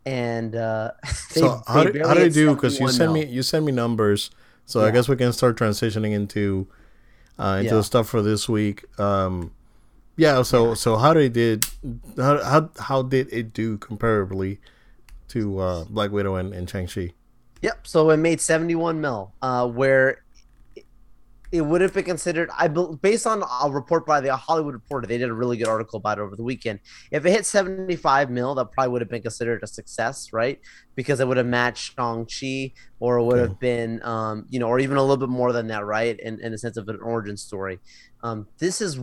And 0.05 0.55
uh, 0.55 0.91
they, 1.33 1.39
so 1.41 1.61
how 1.65 1.83
did, 1.85 2.05
how 2.05 2.13
did 2.13 2.23
hit 2.23 2.33
do? 2.33 2.53
Because 2.53 2.73
you 2.79 2.87
71 2.89 2.93
send 2.93 3.13
me 3.13 3.25
you 3.33 3.41
send 3.41 3.65
me 3.65 3.71
numbers, 3.71 4.29
so 4.65 4.81
I 4.85 4.91
guess 4.91 5.07
we 5.07 5.15
can 5.15 5.31
start 5.33 5.57
transitioning 5.57 6.11
into 6.11 6.67
uh, 7.39 7.55
into 7.59 7.71
Yeah. 7.71 7.77
the 7.77 7.83
stuff 7.83 8.07
for 8.09 8.21
this 8.21 8.47
week. 8.49 8.85
Um, 8.99 9.51
yeah. 10.17 10.41
So 10.43 10.73
so 10.73 10.97
how 10.97 11.13
did 11.13 11.35
it 11.37 11.65
how 12.17 12.43
how 12.43 12.69
how 12.79 13.01
did 13.03 13.31
it 13.31 13.53
do 13.53 13.77
comparably 13.77 14.59
to 15.29 15.59
uh, 15.59 15.83
Black 15.85 16.11
Widow 16.11 16.35
and, 16.35 16.53
and 16.53 16.69
Shang 16.69 16.87
Chi? 16.87 17.11
Yep. 17.61 17.87
So 17.87 18.09
it 18.09 18.17
made 18.17 18.41
71 18.41 18.99
mil, 18.99 19.33
uh, 19.41 19.67
where 19.67 20.23
it- 21.51 21.61
would 21.61 21.81
have 21.81 21.93
been 21.93 22.03
considered. 22.03 22.49
I 22.57 22.67
based 22.67 23.27
on 23.27 23.43
a 23.43 23.69
report 23.71 24.05
by 24.07 24.21
the 24.21 24.35
Hollywood 24.35 24.73
Reporter, 24.73 25.07
they 25.07 25.19
did 25.19 25.29
a 25.29 25.33
really 25.33 25.55
good 25.55 25.67
article 25.67 25.97
about 25.97 26.17
it 26.17 26.21
over 26.21 26.35
the 26.35 26.43
weekend. 26.43 26.79
If 27.11 27.25
it 27.25 27.29
hit 27.29 27.45
75 27.45 28.31
mil, 28.31 28.55
that 28.55 28.71
probably 28.71 28.91
would 28.91 29.01
have 29.01 29.09
been 29.09 29.21
considered 29.21 29.61
a 29.63 29.67
success, 29.67 30.33
right? 30.33 30.59
Because 30.95 31.19
it 31.19 31.27
would 31.27 31.37
have 31.37 31.45
matched 31.45 31.93
Shang 31.95 32.25
Chi, 32.25 32.73
or 32.99 33.19
it 33.19 33.23
would 33.23 33.39
have 33.39 33.59
been, 33.59 34.01
um, 34.03 34.45
you 34.49 34.59
know, 34.59 34.67
or 34.67 34.79
even 34.79 34.97
a 34.97 35.01
little 35.01 35.17
bit 35.17 35.29
more 35.29 35.51
than 35.53 35.67
that, 35.67 35.85
right? 35.85 36.19
In 36.19 36.39
in 36.41 36.51
the 36.51 36.57
sense 36.57 36.75
of 36.75 36.89
an 36.89 36.99
origin 37.01 37.37
story. 37.37 37.79
Um, 38.23 38.47
this 38.57 38.81
is, 38.81 38.99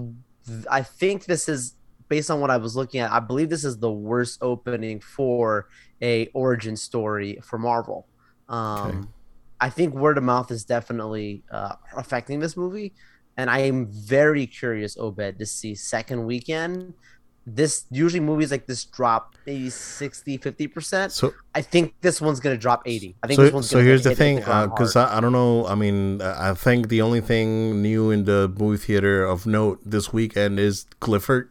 I 0.70 0.82
think, 0.82 1.24
this 1.24 1.48
is 1.48 1.74
based 2.08 2.30
on 2.30 2.40
what 2.40 2.50
I 2.50 2.56
was 2.56 2.74
looking 2.76 3.00
at. 3.00 3.10
I 3.12 3.20
believe 3.20 3.48
this 3.50 3.64
is 3.64 3.78
the 3.78 3.90
worst 3.90 4.38
opening 4.42 5.00
for 5.00 5.68
a 6.02 6.26
origin 6.34 6.76
story 6.76 7.38
for 7.42 7.58
Marvel. 7.58 8.06
Um, 8.48 8.88
Okay. 8.88 9.08
I 9.62 9.68
think 9.68 9.94
word 9.94 10.16
of 10.16 10.24
mouth 10.24 10.50
is 10.50 10.64
definitely 10.64 11.42
uh, 11.50 11.74
affecting 11.94 12.40
this 12.40 12.56
movie, 12.56 12.94
and 13.36 13.50
I 13.50 13.58
am 13.58 13.86
very 13.86 14.46
curious, 14.46 14.96
Obed, 14.96 15.38
to 15.38 15.44
see 15.44 15.74
second 15.74 16.24
weekend. 16.24 16.94
This 17.46 17.86
usually 17.90 18.20
movies 18.20 18.50
like 18.50 18.66
this 18.66 18.84
drop 18.84 19.34
maybe 19.46 19.70
60, 19.70 20.36
50 20.36 20.66
percent. 20.68 21.12
So 21.12 21.34
I 21.54 21.62
think 21.62 21.94
this 22.00 22.20
one's 22.20 22.38
gonna 22.40 22.56
drop 22.56 22.82
eighty. 22.86 23.16
I 23.22 23.26
think 23.26 23.40
this 23.40 23.50
so, 23.50 23.54
one's 23.54 23.70
so 23.70 23.82
here's 23.82 24.04
the 24.04 24.14
thing, 24.14 24.36
because 24.36 24.94
hard. 24.94 25.08
I, 25.08 25.18
I 25.18 25.20
don't 25.20 25.32
know. 25.32 25.66
I 25.66 25.74
mean, 25.74 26.20
uh, 26.20 26.36
I 26.38 26.54
think 26.54 26.88
the 26.88 27.02
only 27.02 27.20
thing 27.20 27.82
new 27.82 28.10
in 28.10 28.24
the 28.24 28.52
movie 28.58 28.78
theater 28.78 29.24
of 29.24 29.46
note 29.46 29.80
this 29.84 30.12
weekend 30.12 30.60
is 30.60 30.86
Clifford. 31.00 31.50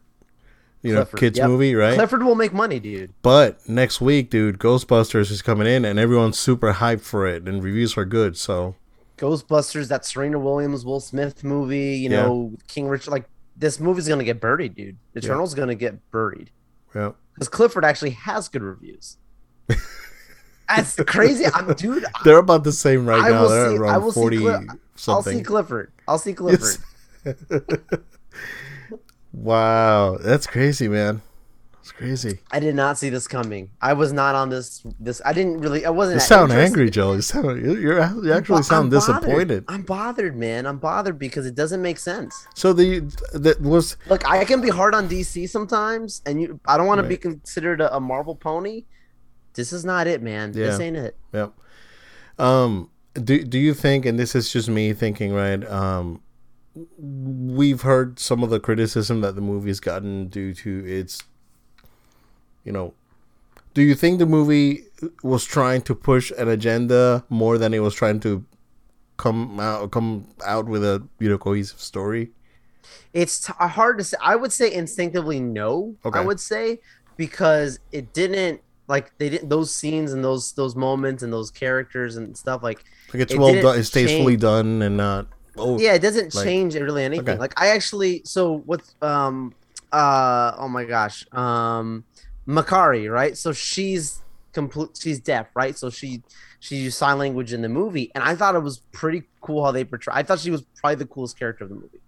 You 0.82 0.94
know, 0.94 1.04
kids 1.04 1.38
yep. 1.38 1.50
movie, 1.50 1.76
right? 1.76 1.96
Clifford 1.96 2.24
will 2.24 2.36
make 2.36 2.54
money, 2.54 2.80
dude. 2.80 3.12
But 3.22 3.68
next 3.68 4.00
week, 4.00 4.30
dude, 4.30 4.60
Ghostbusters 4.60 5.30
is 5.30 5.42
coming 5.42 5.68
in, 5.68 5.84
and 5.84 6.00
everyone's 6.00 6.40
super 6.40 6.74
hyped 6.76 7.02
for 7.02 7.28
it, 7.28 7.50
and 7.50 7.62
reviews 7.62 7.98
are 7.98 8.06
good. 8.06 8.38
So 8.38 8.76
Ghostbusters, 9.18 9.90
that 9.90 10.06
Serena 10.06 10.40
Williams, 10.40 10.86
Will 10.86 11.02
Smith 11.02 11.44
movie, 11.44 11.98
you 11.98 12.10
Yeah. 12.10 12.22
know, 12.24 12.54
King 12.68 12.88
Richard, 12.88 13.12
like 13.12 13.26
this 13.60 13.80
movie's 13.80 14.08
gonna 14.08 14.24
get 14.24 14.40
buried, 14.42 14.74
dude. 14.76 14.98
Eternals 15.16 15.52
is 15.52 15.56
gonna 15.56 15.76
get 15.76 16.10
buried. 16.12 16.50
yeah, 16.96 17.12
because 17.34 17.50
Clifford 17.50 17.86
actually 17.86 18.12
has 18.12 18.48
good 18.48 18.64
reviews. 18.64 19.18
That's 20.68 20.96
crazy, 21.04 21.46
I'm 21.54 21.74
dude. 21.74 22.06
They're 22.24 22.38
about 22.38 22.64
the 22.64 22.72
same 22.72 23.06
right 23.06 23.22
I 23.22 23.30
now. 23.30 23.48
They're 23.48 23.70
see- 23.72 23.76
I 23.76 23.80
around 23.80 24.12
forty 24.12 24.38
Cli- 24.38 24.54
I'll 24.54 24.68
see 24.68 24.78
something. 24.96 25.44
Clifford. 25.44 25.92
I'll 26.08 26.18
see 26.20 26.34
Clifford. 26.34 26.78
wow, 29.34 30.18
that's 30.18 30.48
crazy, 30.48 30.88
man. 30.88 31.22
That's 31.80 31.92
crazy. 31.94 32.40
I 32.52 32.60
did 32.60 32.76
not 32.76 32.98
see 32.98 33.10
this 33.10 33.28
coming. 33.28 33.70
I 33.82 33.94
was 33.94 34.12
not 34.12 34.36
on 34.36 34.50
this. 34.50 34.86
This 35.00 35.22
I 35.24 35.32
didn't 35.32 35.60
really. 35.60 35.86
I 35.86 35.90
wasn't. 35.90 36.16
You 36.16 36.20
sound 36.20 36.52
interested. 36.52 36.72
angry, 36.72 36.90
Joe. 36.90 37.14
You 37.14 37.22
sound 37.22 37.66
you 37.66 37.78
you're, 37.78 38.00
you 38.24 38.34
actually 38.34 38.58
I'm 38.58 38.64
sound 38.64 38.92
disappointed. 38.92 39.64
I'm 39.68 39.84
bothered, 39.84 40.36
man. 40.36 40.66
I'm 40.66 40.78
bothered 40.78 41.18
because 41.18 41.46
it 41.46 41.56
doesn't 41.56 41.82
make 41.82 41.98
sense. 41.98 42.48
So 42.54 42.74
the 42.74 43.00
that 43.34 43.62
was 43.62 43.96
Look, 44.08 44.30
I 44.30 44.44
can 44.44 44.62
be 44.62 44.70
hard 44.70 44.94
on 44.94 45.08
DC 45.08 45.48
sometimes, 45.50 46.22
and 46.26 46.42
you. 46.42 46.60
I 46.66 46.78
don't 46.78 46.88
want 46.88 47.02
to 47.02 47.08
be 47.08 47.18
considered 47.18 47.80
a, 47.80 47.96
a 47.96 48.00
Marvel 48.00 48.36
pony. 48.36 48.84
This 49.54 49.72
is 49.72 49.86
not 49.86 50.06
it, 50.06 50.22
man. 50.22 50.52
This 50.52 50.80
ain't 50.80 50.98
it. 50.98 51.18
Yep. 51.34 51.54
Um, 52.38 52.90
do 53.14 53.44
do 53.44 53.58
you 53.58 53.74
think, 53.74 54.06
and 54.06 54.20
this 54.20 54.36
is 54.36 54.52
just 54.52 54.70
me 54.70 54.94
thinking, 54.94 55.34
right? 55.34 55.66
Um, 55.66 56.22
we've 56.98 57.82
heard 57.82 58.20
some 58.20 58.44
of 58.44 58.50
the 58.50 58.60
criticism 58.60 59.22
that 59.22 59.36
the 59.36 59.42
movie's 59.42 59.80
gotten 59.80 60.28
due 60.28 60.54
to 60.54 60.86
its, 60.86 61.24
you 62.64 62.72
know, 62.72 62.94
do 63.74 63.82
you 63.82 63.96
think 63.96 64.20
the 64.20 64.26
movie 64.26 64.84
was 65.24 65.46
trying 65.46 65.82
to 65.84 65.96
push 65.96 66.32
an 66.38 66.48
agenda 66.48 67.24
more 67.30 67.58
than 67.58 67.74
it 67.74 67.80
was 67.80 67.94
trying 67.96 68.20
to 68.22 68.44
come 69.18 69.60
out 69.60 69.92
come 69.92 70.28
out 70.46 70.66
with 70.66 70.84
a 70.84 71.04
you 71.20 71.30
know 71.30 71.38
cohesive 71.38 71.80
story? 71.80 72.32
It's 73.14 73.46
t- 73.48 73.54
hard 73.58 73.98
to 74.00 74.04
say. 74.04 74.18
I 74.22 74.36
would 74.36 74.52
say 74.52 74.72
instinctively 74.74 75.40
no. 75.40 75.96
Okay. 76.06 76.20
I 76.20 76.24
would 76.26 76.40
say 76.40 76.80
because 77.18 77.80
it 77.92 78.14
didn't 78.14 78.62
like 78.88 79.16
they 79.20 79.30
didn't 79.30 79.50
those 79.50 79.74
scenes 79.74 80.14
and 80.14 80.24
those 80.24 80.54
those 80.54 80.76
moments 80.76 81.22
and 81.24 81.32
those 81.32 81.52
characters 81.52 82.18
and 82.18 82.36
stuff 82.36 82.64
like 82.64 82.84
Like 83.14 83.22
it's 83.24 83.34
It 83.34 83.40
well 83.40 83.54
done. 83.62 83.78
It 83.80 83.84
stays 83.84 84.10
fully 84.12 84.34
change. 84.34 84.42
done 84.42 84.82
and 84.82 84.98
not. 84.98 85.28
Oh, 85.58 85.78
yeah 85.78 85.94
it 85.94 86.00
doesn't 86.02 86.34
Like- 86.34 86.46
change 86.46 86.76
really 86.76 87.04
anything 87.04 87.28
Okay. 87.30 87.38
like 87.38 87.60
i 87.60 87.68
actually 87.68 88.22
so 88.24 88.60
what's 88.66 88.96
um 89.02 89.54
uh 89.92 90.54
oh 90.58 90.70
my 90.70 90.86
gosh 90.86 91.26
um 91.34 92.06
Makkari 92.50 93.12
right 93.12 93.38
so 93.38 93.52
she's 93.54 94.22
complete 94.54 94.90
she's 95.00 95.20
deaf 95.20 95.48
right 95.56 95.78
so 95.78 95.90
she 95.92 96.24
she 96.60 96.78
used 96.78 96.98
sign 96.98 97.20
language 97.20 97.54
in 97.54 97.62
the 97.62 97.70
movie 97.70 98.12
and 98.16 98.24
i 98.24 98.34
thought 98.34 98.56
it 98.56 98.60
was 98.64 98.80
pretty 98.92 99.22
cool 99.42 99.64
how 99.64 99.72
they 99.72 99.84
portray 99.86 100.12
i 100.16 100.24
thought 100.24 100.40
she 100.40 100.50
was 100.50 100.64
probably 100.82 100.96
the 100.96 101.06
coolest 101.06 101.38
character 101.38 101.64
of 101.66 101.70
the 101.70 101.76
movie 101.76 102.02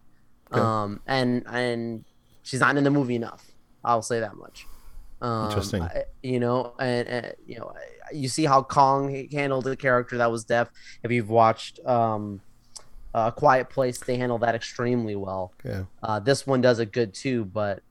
Okay. 0.51 0.59
um 0.59 0.99
and 1.05 1.43
and 1.47 2.03
she's 2.41 2.59
not 2.59 2.75
in 2.75 2.83
the 2.83 2.89
movie 2.89 3.15
enough 3.15 3.45
i'll 3.85 4.01
say 4.01 4.19
that 4.19 4.35
much 4.35 4.65
um, 5.21 5.45
Interesting. 5.45 5.83
I- 5.83 6.05
you 6.23 6.39
know 6.39 6.73
and, 6.79 7.07
and 7.07 7.33
you 7.45 7.59
know 7.59 7.71
I- 7.75 8.13
you 8.13 8.27
see 8.27 8.45
how 8.45 8.63
kong 8.63 9.27
handled 9.31 9.65
the 9.65 9.77
character 9.77 10.17
that 10.17 10.31
was 10.31 10.43
deaf 10.43 10.69
if 11.03 11.11
you've 11.11 11.29
watched 11.29 11.79
um 11.85 12.41
uh, 13.13 13.29
Quiet 13.29 13.69
Place, 13.69 13.97
they 13.99 14.15
handle 14.15 14.37
that 14.37 14.55
extremely 14.55 15.17
well. 15.17 15.51
Yeah. 15.65 15.83
Uh, 16.01 16.21
this 16.21 16.47
one 16.47 16.61
does 16.61 16.79
it 16.79 16.93
good 16.93 17.13
too, 17.13 17.43
but 17.43 17.81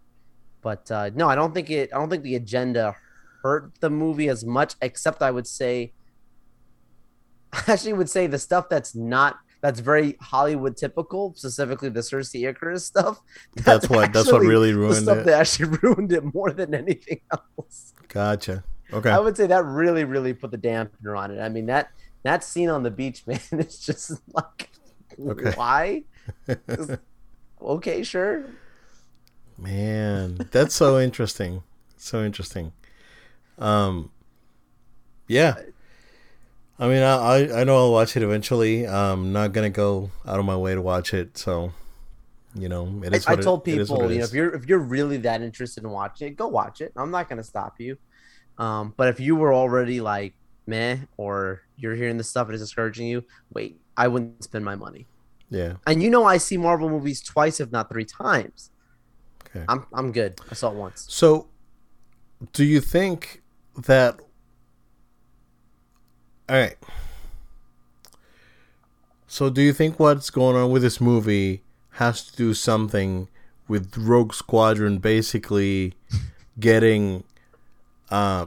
but 0.62 0.90
uh, 0.90 1.10
no, 1.14 1.28
I 1.28 1.34
don't 1.34 1.54
think 1.54 1.70
it. 1.70 1.90
I 1.94 1.98
don't 1.98 2.10
think 2.10 2.22
the 2.22 2.36
agenda 2.36 2.94
hurt 3.42 3.72
the 3.80 3.90
movie 3.90 4.28
as 4.28 4.44
much. 4.44 4.74
Except 4.82 5.22
I 5.22 5.30
would 5.30 5.46
say, 5.46 5.92
I 7.52 7.62
actually 7.68 7.94
would 7.94 8.10
say 8.10 8.26
the 8.26 8.38
stuff 8.38 8.68
that's 8.68 8.94
not 8.94 9.38
that's 9.62 9.80
very 9.80 10.16
Hollywood 10.20 10.76
typical, 10.76 11.34
specifically 11.34 11.90
the 11.90 12.00
Sersi 12.00 12.50
Ikaris 12.50 12.80
stuff. 12.80 13.20
That's 13.56 13.88
what- 13.90 14.12
that's 14.12 14.32
what 14.32 14.40
really 14.40 14.72
the 14.72 14.78
ruined 14.78 15.02
stuff 15.02 15.18
it. 15.18 15.26
that 15.26 15.40
actually 15.40 15.76
ruined 15.82 16.12
it 16.12 16.22
more 16.34 16.50
than 16.52 16.74
anything 16.74 17.20
else. 17.30 17.92
Gotcha. 18.08 18.64
Okay. 18.92 19.10
I 19.10 19.18
would 19.18 19.36
say 19.36 19.46
that 19.46 19.64
really, 19.66 20.04
really 20.04 20.32
put 20.32 20.50
the 20.50 20.58
dampener 20.58 21.16
on 21.18 21.30
it. 21.30 21.40
I 21.40 21.48
mean 21.50 21.66
that 21.66 21.90
that 22.22 22.42
scene 22.44 22.68
on 22.70 22.82
the 22.82 22.90
beach, 22.90 23.24
man, 23.26 23.38
it's 23.52 23.78
just 23.84 24.12
like, 24.34 24.70
Okay. 25.18 25.52
why? 25.52 26.04
Okay, 27.62 28.02
sure. 28.02 28.46
Man, 29.60 30.48
that's 30.50 30.74
so 30.74 30.98
interesting. 30.98 31.62
So 31.96 32.24
interesting. 32.24 32.72
Um, 33.58 34.10
yeah. 35.28 35.54
I 36.78 36.88
mean, 36.88 37.02
I, 37.02 37.60
I 37.60 37.64
know 37.64 37.76
I'll 37.76 37.92
watch 37.92 38.16
it 38.16 38.22
eventually. 38.22 38.88
I'm 38.88 39.32
not 39.32 39.52
gonna 39.52 39.70
go 39.70 40.10
out 40.26 40.38
of 40.38 40.46
my 40.46 40.56
way 40.56 40.74
to 40.74 40.80
watch 40.80 41.12
it. 41.12 41.36
So, 41.36 41.72
you 42.54 42.70
know, 42.70 43.02
it 43.04 43.14
is. 43.14 43.26
I, 43.26 43.32
I 43.32 43.36
told 43.36 43.68
it 43.68 43.78
is 43.78 43.90
what 43.90 43.98
people, 43.98 44.10
it 44.10 44.14
you 44.14 44.18
know, 44.20 44.24
if 44.24 44.32
you're 44.32 44.54
if 44.54 44.66
you're 44.66 44.78
really 44.78 45.18
that 45.18 45.42
interested 45.42 45.84
in 45.84 45.90
watching 45.90 46.28
it, 46.28 46.36
go 46.36 46.48
watch 46.48 46.80
it. 46.80 46.92
I'm 46.96 47.10
not 47.10 47.28
gonna 47.28 47.44
stop 47.44 47.78
you. 47.78 47.98
Um, 48.56 48.94
but 48.96 49.08
if 49.08 49.20
you 49.20 49.36
were 49.36 49.52
already 49.52 50.00
like 50.00 50.32
meh, 50.66 50.96
or 51.18 51.60
you're 51.76 51.94
hearing 51.94 52.16
this 52.16 52.30
stuff 52.30 52.46
and 52.46 52.54
it's 52.54 52.62
discouraging 52.62 53.08
you, 53.08 53.24
wait, 53.52 53.78
I 53.94 54.08
wouldn't 54.08 54.42
spend 54.42 54.64
my 54.64 54.74
money. 54.74 55.06
Yeah. 55.50 55.74
And 55.86 56.02
you 56.02 56.08
know, 56.08 56.24
I 56.24 56.38
see 56.38 56.56
Marvel 56.56 56.88
movies 56.88 57.20
twice, 57.20 57.60
if 57.60 57.70
not 57.70 57.90
three 57.90 58.06
times. 58.06 58.70
Okay. 59.54 59.64
I'm 59.68 59.86
I'm 59.92 60.12
good. 60.12 60.40
I 60.50 60.54
saw 60.54 60.70
it 60.70 60.76
once. 60.76 61.06
So, 61.08 61.48
do 62.52 62.64
you 62.64 62.80
think 62.80 63.42
that? 63.76 64.20
All 66.48 66.56
right. 66.56 66.76
So, 69.26 69.50
do 69.50 69.62
you 69.62 69.72
think 69.72 69.98
what's 69.98 70.30
going 70.30 70.56
on 70.56 70.70
with 70.70 70.82
this 70.82 71.00
movie 71.00 71.62
has 71.92 72.24
to 72.26 72.36
do 72.36 72.54
something 72.54 73.28
with 73.68 73.96
Rogue 73.96 74.34
Squadron 74.34 74.98
basically 74.98 75.94
getting 76.58 77.22
uh, 78.10 78.46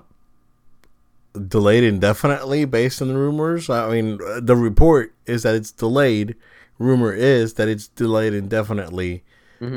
delayed 1.47 1.83
indefinitely 1.83 2.65
based 2.65 3.01
on 3.01 3.07
the 3.07 3.17
rumors? 3.17 3.69
I 3.69 3.89
mean, 3.89 4.19
the 4.41 4.55
report 4.55 5.13
is 5.25 5.43
that 5.43 5.55
it's 5.55 5.71
delayed. 5.71 6.35
Rumor 6.77 7.13
is 7.13 7.53
that 7.53 7.67
it's 7.69 7.87
delayed 7.87 8.33
indefinitely, 8.33 9.23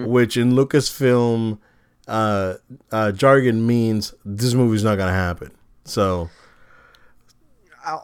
which 0.06 0.36
in 0.36 0.52
Lucasfilm 0.52 1.58
uh, 2.08 2.54
uh, 2.92 3.12
jargon 3.12 3.66
means 3.66 4.14
this 4.24 4.54
movie's 4.54 4.84
not 4.84 4.96
gonna 4.96 5.12
happen. 5.12 5.50
So 5.84 6.30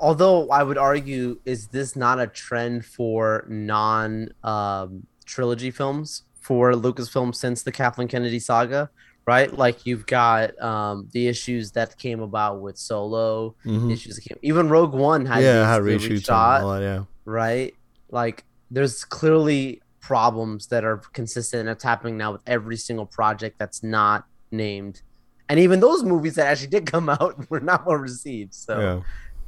Although 0.01 0.49
I 0.51 0.63
would 0.63 0.79
argue, 0.79 1.41
is 1.45 1.67
this 1.69 1.97
not 1.97 2.21
a 2.21 2.29
trend 2.29 2.85
for 2.85 3.45
non 3.49 4.29
um, 4.45 5.07
trilogy 5.25 5.73
films 5.73 6.23
for 6.41 6.73
Lucasfilm 6.73 7.35
since 7.35 7.63
the 7.65 7.73
Kathleen 7.73 8.09
Kennedy 8.09 8.39
saga? 8.39 8.91
Right, 9.25 9.57
like 9.57 9.87
you've 9.87 10.07
got 10.07 10.61
um, 10.61 11.09
the 11.13 11.29
issues 11.29 11.71
that 11.73 11.97
came 11.97 12.21
about 12.21 12.61
with 12.61 12.77
Solo, 12.77 13.55
mhm. 13.65 13.93
issues 13.93 14.17
that 14.17 14.23
came, 14.23 14.39
even 14.43 14.69
Rogue 14.69 14.95
One 14.95 15.27
had 15.27 15.45
yeah, 15.45 15.69
had 15.69 15.83
reshoots 15.83 16.27
that. 16.27 16.83
Yeah, 16.83 17.05
right? 17.25 17.73
Like 18.11 18.45
there's 18.71 19.05
clearly 19.05 19.81
problems 20.03 20.67
that 20.67 20.85
are 20.85 20.99
consistent 21.15 21.61
and 21.61 21.69
it's 21.71 21.85
happening 21.85 22.19
now 22.19 22.33
with 22.33 22.43
every 22.47 22.77
single 22.77 23.07
project 23.07 23.59
that's 23.59 23.83
not 23.83 24.27
named. 24.51 25.01
And 25.49 25.59
even 25.59 25.81
those 25.81 26.03
movies 26.03 26.35
that 26.35 26.49
actually 26.49 26.69
did 26.69 26.87
come 26.93 27.09
out 27.09 27.49
were 27.49 27.61
not 27.61 27.87
well 27.87 27.97
received. 27.97 28.53
So, 28.53 28.79
yeah. 28.79 29.01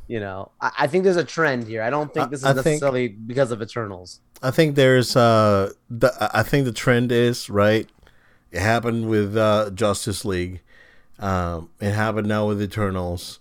you 0.07 0.21
know, 0.21 0.53
I, 0.61 0.71
I 0.81 0.87
think 0.87 1.05
there's 1.05 1.17
a 1.17 1.25
trend 1.25 1.67
here. 1.67 1.83
I 1.83 1.91
don't 1.91 2.15
think 2.15 2.31
this 2.31 2.41
is 2.41 2.47
I 2.47 2.55
think- 2.55 2.65
necessarily 2.67 3.09
because 3.09 3.51
of 3.51 3.61
Eternals. 3.61 4.21
I 4.43 4.51
think 4.51 4.77
there's 4.77 5.17
uh, 5.17 5.73
the 5.89 6.13
I 6.35 6.43
think 6.43 6.67
the 6.67 6.73
trend 6.73 7.11
is 7.11 7.49
right. 7.49 7.89
It 8.51 8.61
happened 8.61 9.09
with 9.09 9.37
uh, 9.37 9.71
Justice 9.71 10.25
League. 10.25 10.61
Um, 11.19 11.71
it 11.81 11.93
happened 11.93 12.29
now 12.29 12.47
with 12.49 12.61
Eternals. 12.61 13.39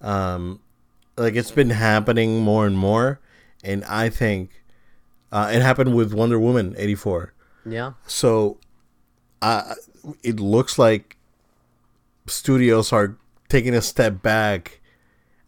Um, 0.00 0.60
like 1.18 1.34
it's 1.34 1.50
been 1.50 1.70
happening 1.70 2.40
more 2.40 2.66
and 2.66 2.78
more, 2.78 3.20
and 3.62 3.84
I 3.84 4.08
think 4.08 4.57
uh, 5.32 5.50
it 5.52 5.62
happened 5.62 5.94
with 5.94 6.12
Wonder 6.12 6.38
Woman 6.38 6.74
eighty 6.78 6.94
four. 6.94 7.32
Yeah. 7.66 7.92
So, 8.06 8.58
uh, 9.42 9.74
it 10.22 10.40
looks 10.40 10.78
like 10.78 11.16
studios 12.26 12.92
are 12.92 13.16
taking 13.48 13.74
a 13.74 13.82
step 13.82 14.22
back 14.22 14.80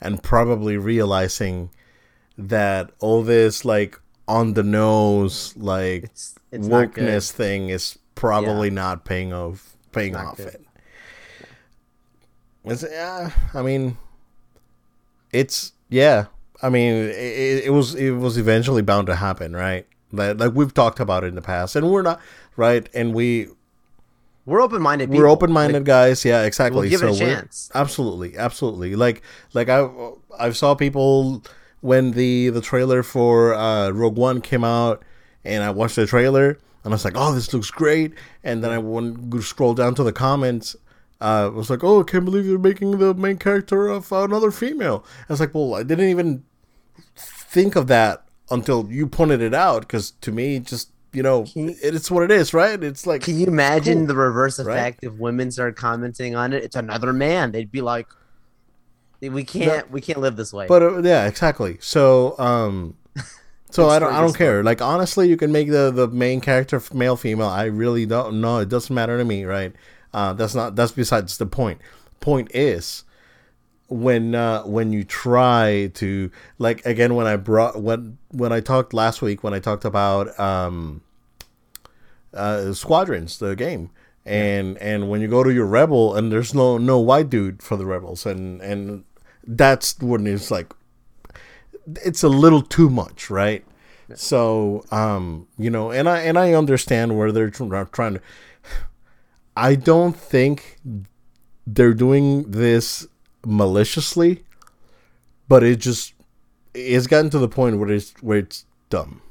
and 0.01 0.22
probably 0.22 0.76
realizing 0.76 1.70
that 2.37 2.91
all 3.01 3.22
this 3.22 3.64
like 3.64 4.01
on 4.26 4.55
the 4.55 4.62
nose 4.62 5.55
like 5.57 6.05
It's 6.05 6.35
it's 6.53 6.68
wokeness 6.68 7.31
thing 7.31 7.68
is 7.68 7.99
probably 8.14 8.70
not 8.70 9.05
paying 9.05 9.33
off 9.33 9.76
paying 9.93 10.16
off 10.16 10.37
good. 10.37 10.47
it. 10.47 10.66
It's, 12.64 12.85
yeah, 12.89 13.31
I 13.55 13.62
mean, 13.62 13.97
it's 15.33 15.72
yeah. 15.89 16.26
I 16.63 16.69
mean, 16.69 16.95
it, 16.95 17.65
it 17.67 17.73
was 17.73 17.95
it 17.95 18.11
was 18.13 18.37
eventually 18.37 18.83
bound 18.83 19.07
to 19.09 19.17
happen, 19.17 19.55
right? 19.55 19.87
Like, 20.13 20.39
like 20.41 20.55
we've 20.55 20.75
talked 20.75 21.01
about 21.01 21.25
it 21.25 21.29
in 21.29 21.35
the 21.35 21.43
past, 21.43 21.77
and 21.77 21.91
we're 21.91 22.03
not 22.03 22.21
right, 22.57 22.89
and 22.95 23.15
we 23.15 23.49
We're 24.47 24.61
open 24.61 24.83
minded. 24.83 25.11
we're 25.11 25.29
open 25.29 25.53
minded 25.53 25.85
guys. 25.85 26.25
Yeah, 26.25 26.43
exactly. 26.45 26.81
We'll 26.81 26.91
give 26.91 27.03
it 27.03 27.15
a 27.15 27.19
chance. 27.19 27.71
Absolutely, 27.75 28.37
absolutely. 28.37 28.97
Like 28.97 29.23
like 29.53 29.69
I 29.69 29.89
I 30.39 30.51
saw 30.51 30.75
people 30.75 31.43
when 31.81 32.13
the 32.13 32.49
the 32.51 32.61
trailer 32.61 33.03
for 33.03 33.55
uh, 33.55 33.91
Rogue 33.91 34.17
One 34.17 34.41
came 34.41 34.65
out, 34.65 35.03
and 35.45 35.63
I 35.63 35.71
watched 35.71 35.97
the 35.97 36.07
trailer, 36.07 36.59
and 36.85 36.93
I 36.93 36.95
was 36.95 37.05
like, 37.05 37.15
oh, 37.17 37.33
this 37.35 37.53
looks 37.55 37.71
great. 37.71 38.15
And 38.43 38.65
then 38.65 38.71
I 38.71 38.79
went 38.79 39.43
scroll 39.45 39.75
down 39.75 39.95
to 39.97 40.03
the 40.03 40.13
comments. 40.13 40.75
Uh, 41.21 41.51
was 41.55 41.69
like, 41.69 41.85
oh, 41.85 42.01
I 42.01 42.05
can't 42.05 42.25
believe 42.25 42.47
they're 42.47 42.59
making 42.59 42.99
the 42.99 43.13
main 43.13 43.37
character 43.37 43.89
of 43.89 44.11
another 44.11 44.51
female. 44.51 45.05
I 45.29 45.33
was 45.35 45.41
like, 45.41 45.55
well, 45.55 45.75
I 45.75 45.83
didn't 45.83 46.09
even 46.09 46.45
think 47.51 47.77
of 47.77 47.87
that 47.89 48.23
until 48.51 48.87
you 48.91 49.07
pointed 49.07 49.43
it 49.43 49.53
out, 49.55 49.83
because 49.83 50.13
to 50.23 50.33
me, 50.33 50.59
just 50.61 50.91
you 51.13 51.23
know, 51.25 51.45
you- 51.55 51.75
it's 51.83 52.09
what 52.11 52.23
it 52.23 52.31
is, 52.31 52.55
right? 52.55 52.83
It's 52.83 53.05
like 53.07 53.23
Can 53.23 53.39
you 53.39 53.47
imagine 53.47 53.99
Cool. 53.99 54.07
the 54.07 54.15
reverse 54.17 54.61
Right? 54.61 54.77
effect 54.79 55.01
if 55.03 55.13
women 55.15 55.51
start 55.51 55.75
commenting 55.77 56.37
on 56.37 56.53
it? 56.53 56.63
It's 56.63 56.77
another 56.77 57.13
man. 57.13 57.51
They'd 57.51 57.73
be 57.73 57.81
like, 57.81 58.07
"We 59.21 59.43
can't, 59.45 59.91
we 59.91 60.01
can't 60.01 60.21
live 60.21 60.37
this 60.37 60.53
way." 60.53 60.67
But 60.69 60.83
uh, 60.83 61.03
yeah, 61.03 61.27
exactly. 61.27 61.79
So 61.81 62.39
um, 62.39 62.95
so 63.71 63.89
I 63.89 63.99
don't 63.99 64.13
I 64.13 64.21
don't 64.21 64.37
care. 64.37 64.63
Like 64.63 64.81
honestly, 64.81 65.29
you 65.29 65.37
can 65.37 65.51
make 65.53 65.69
the 65.71 65.91
the 65.91 66.07
main 66.09 66.41
character 66.41 66.81
male 66.95 67.17
female. 67.17 67.49
I 67.49 67.65
really 67.65 68.07
don't 68.07 68.41
know. 68.41 68.59
It 68.59 68.69
doesn't 68.69 68.95
matter 68.95 69.19
to 69.19 69.25
me, 69.25 69.45
right? 69.45 69.73
Uh, 70.15 70.33
that's 70.33 70.55
not 70.55 70.77
that's 70.77 70.93
besides 70.93 71.39
the 71.39 71.47
point. 71.47 71.81
Point 72.21 72.51
is 72.55 73.03
when 73.91 74.34
uh, 74.36 74.62
when 74.62 74.93
you 74.93 75.03
try 75.05 75.91
to 75.95 76.30
like 76.59 76.84
again 76.86 77.16
when 77.16 77.26
I 77.26 77.36
brought 77.36 77.82
when 77.82 78.18
when 78.30 78.53
I 78.53 78.61
talked 78.61 78.95
last 78.95 79.20
week 79.20 79.43
when 79.43 79.53
I 79.53 79.59
talked 79.59 79.84
about 79.84 80.38
um, 80.38 81.03
uh, 82.32 82.72
squadrons 82.72 83.38
the 83.38 83.57
game 83.57 83.91
and 84.24 84.78
and 84.78 85.11
when 85.11 85.20
you 85.20 85.26
go 85.28 85.43
to 85.43 85.53
your 85.53 85.66
rebel 85.66 86.14
and 86.14 86.30
there's 86.30 86.55
no 86.55 86.78
no 86.78 87.01
white 87.01 87.28
dude 87.28 87.62
for 87.62 87.76
the 87.76 87.84
rebels 87.84 88.24
and 88.24 88.61
and 88.61 89.05
that's 89.45 89.99
when 89.99 90.26
it's 90.26 90.51
like 90.51 90.72
it's 92.05 92.22
a 92.22 92.28
little 92.28 92.62
too 92.62 92.88
much 92.88 93.28
right? 93.28 93.64
So 94.14 94.84
um 94.93 95.49
you 95.59 95.70
know 95.70 95.91
and 95.91 96.09
i 96.09 96.20
and 96.20 96.36
i 96.38 96.53
understand 96.53 97.16
where 97.16 97.30
they're 97.30 97.51
trying 97.51 98.14
to 98.14 98.20
i 99.57 99.74
don't 99.74 100.16
think 100.16 100.78
they're 101.66 101.95
doing 101.95 102.51
this 102.51 103.07
maliciously 103.45 104.45
but 105.49 105.62
it 105.62 105.76
just 105.76 106.14
it's 106.74 107.07
gotten 107.07 107.30
to 107.30 107.38
the 107.38 107.49
point 107.49 107.78
where 107.78 107.91
it's 107.91 108.12
where 108.22 108.38
it's 108.38 108.64
dumb 108.91 109.22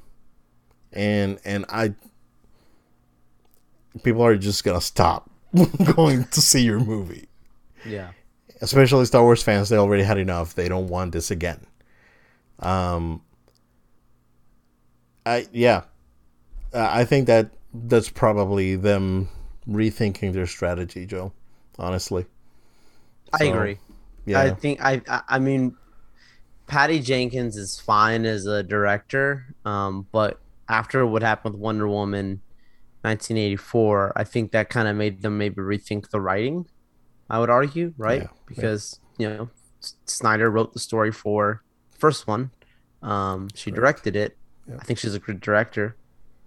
and 0.93 1.39
and 1.45 1.65
i 1.69 1.93
people 4.03 4.23
are 4.23 4.35
just 4.37 4.63
gonna 4.63 4.81
stop 4.81 5.29
going 5.95 6.23
to 6.25 6.41
see 6.41 6.61
your 6.61 6.79
movie 6.79 7.27
yeah, 7.85 8.11
especially 8.61 9.05
Star 9.05 9.23
Wars 9.23 9.41
fans, 9.41 9.69
they 9.69 9.77
already 9.77 10.03
had 10.03 10.17
enough. 10.17 10.53
They 10.55 10.67
don't 10.67 10.87
want 10.87 11.13
this 11.13 11.31
again. 11.31 11.65
Um, 12.59 13.21
I 15.25 15.47
yeah, 15.51 15.83
I 16.73 17.05
think 17.05 17.27
that 17.27 17.51
that's 17.73 18.09
probably 18.09 18.75
them 18.75 19.29
rethinking 19.67 20.33
their 20.33 20.47
strategy, 20.47 21.05
Joe. 21.05 21.31
Honestly, 21.77 22.25
I 23.33 23.37
So, 23.39 23.49
agree. 23.49 23.77
Yeah, 24.29 24.41
I 24.41 24.51
think 24.51 24.79
I, 24.83 25.01
I 25.27 25.39
mean 25.39 25.75
Patty 26.67 26.99
Jenkins 26.99 27.57
is 27.57 27.79
fine 27.79 28.25
as 28.25 28.45
a 28.45 28.61
director, 28.61 29.55
um, 29.65 30.07
but 30.11 30.39
after 30.67 31.05
what 31.05 31.23
happened 31.23 31.55
with 31.55 31.61
Wonder 31.61 31.87
Woman 31.87 32.41
1984, 33.01 34.13
I 34.15 34.23
think 34.23 34.51
that 34.51 34.69
kind 34.69 34.87
of 34.87 34.95
made 34.95 35.21
them 35.21 35.37
maybe 35.37 35.55
rethink 35.55 36.09
the 36.09 36.21
writing. 36.21 36.67
I 37.29 37.39
would 37.39 37.49
argue, 37.49 37.93
right? 37.97 38.23
Yeah, 38.23 38.27
because 38.45 38.99
you 39.17 39.29
know 39.29 39.49
Snyder 40.05 40.49
wrote 40.49 40.73
the 40.73 40.79
story 40.79 41.11
for 41.11 41.63
the 41.91 41.97
first 41.97 42.27
one. 42.27 42.51
Um, 43.01 43.49
she 43.55 43.71
directed 43.71 44.15
it. 44.15 44.37
Yeah. 44.67 44.77
I 44.79 44.83
think 44.83 44.99
she's 44.99 45.15
a 45.15 45.19
good 45.19 45.39
director. 45.39 45.95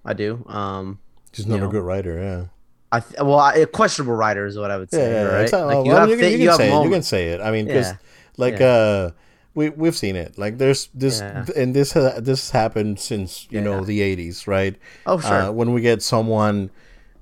I 0.05 0.13
do. 0.13 0.45
Um, 0.49 0.99
she's 1.33 1.47
not 1.47 1.63
a 1.63 1.69
good 1.69 1.83
writer. 1.83 2.19
Yeah, 2.19 2.45
I 2.93 3.01
th- 3.01 3.21
well, 3.21 3.39
I, 3.41 3.55
a 3.55 3.67
questionable 3.67 4.15
writer 4.15 4.45
is 4.47 4.57
what 4.59 4.71
I 4.71 4.77
would 4.77 4.91
say. 4.91 5.11
yeah. 5.11 5.23
right? 5.25 5.43
exactly. 5.43 5.75
Like, 5.75 5.87
well, 5.87 5.97
have 5.97 6.11
you, 6.11 6.17
can, 6.19 6.31
you 6.33 6.39
you 6.39 6.49
can 6.51 6.61
have 6.61 6.81
it. 6.83 6.85
You 6.85 6.91
can 6.91 7.03
say 7.03 7.29
it. 7.31 7.41
I 7.41 7.51
mean, 7.51 7.65
because 7.67 7.89
Yeah. 7.89 7.97
like 8.37 8.59
Yeah. 8.61 8.67
uh, 8.67 9.11
we 9.55 9.71
we've 9.71 9.97
seen 9.97 10.15
it. 10.17 10.37
Like 10.39 10.59
there's 10.59 10.89
this 10.95 11.21
Yeah. 11.21 11.47
and 11.57 11.75
this 11.75 11.93
ha- 11.95 12.21
this 12.21 12.51
happened 12.51 13.01
since 13.01 13.47
you 13.51 13.61
know 13.61 13.83
the 13.85 14.01
'80s, 14.01 14.47
right? 14.47 14.77
Oh, 15.07 15.19
sure. 15.21 15.33
uh, 15.49 15.51
when 15.51 15.73
we 15.73 15.81
get 15.81 16.03
someone 16.03 16.71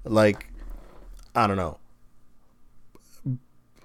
like 0.04 0.46
I 1.36 1.46
don't 1.46 1.56
know, 1.56 1.78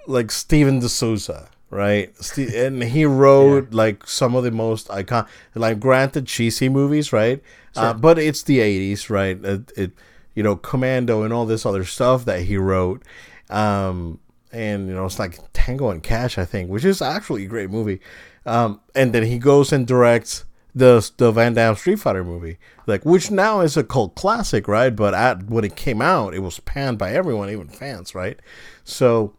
like 0.07 0.31
Steven 0.31 0.79
de 0.79 0.89
Souza, 0.89 1.49
right? 1.69 2.09
And 2.37 2.83
he 2.83 3.05
wrote 3.05 3.73
like 3.73 4.07
some 4.07 4.35
of 4.35 4.43
the 4.43 4.51
most 4.51 4.89
icon, 4.91 5.27
like 5.53 5.79
granted 5.79 6.25
cheesy 6.27 6.69
movies, 6.69 7.11
right? 7.13 7.41
Uh, 7.75 7.93
but 7.93 8.17
it's 8.17 8.41
the 8.43 8.59
'80s, 8.59 9.09
right? 9.09 9.37
It, 9.43 9.71
it, 9.75 9.91
you 10.35 10.43
know, 10.43 10.55
Commando 10.55 11.23
and 11.23 11.33
all 11.33 11.45
this 11.45 11.65
other 11.65 11.83
stuff 11.85 12.25
that 12.25 12.41
he 12.41 12.57
wrote, 12.57 13.01
um, 13.49 14.19
and 14.51 14.87
you 14.87 14.93
know 14.93 15.05
it's 15.05 15.17
like 15.17 15.39
Tango 15.53 15.89
and 15.89 16.03
Cash, 16.03 16.37
I 16.37 16.45
think, 16.45 16.69
which 16.69 16.85
is 16.85 17.01
actually 17.01 17.45
a 17.45 17.47
great 17.47 17.69
movie. 17.69 17.99
Um, 18.45 18.79
and 18.93 19.13
then 19.13 19.23
he 19.23 19.39
goes 19.39 19.73
and 19.73 19.87
directs 19.87 20.45
the 20.75 21.09
the 21.17 21.31
Van 21.31 21.53
Damme 21.53 21.75
Street 21.75 21.99
Fighter 21.99 22.23
movie, 22.23 22.57
like 22.85 23.05
which 23.05 23.31
now 23.31 23.61
is 23.61 23.77
a 23.77 23.83
cult 23.83 24.15
classic, 24.15 24.67
right? 24.67 24.93
But 24.93 25.13
at 25.13 25.45
when 25.45 25.63
it 25.63 25.75
came 25.75 26.01
out, 26.01 26.33
it 26.33 26.39
was 26.39 26.59
panned 26.59 26.97
by 26.97 27.11
everyone, 27.13 27.49
even 27.49 27.69
fans, 27.69 28.13
right? 28.13 28.39
So 28.83 29.33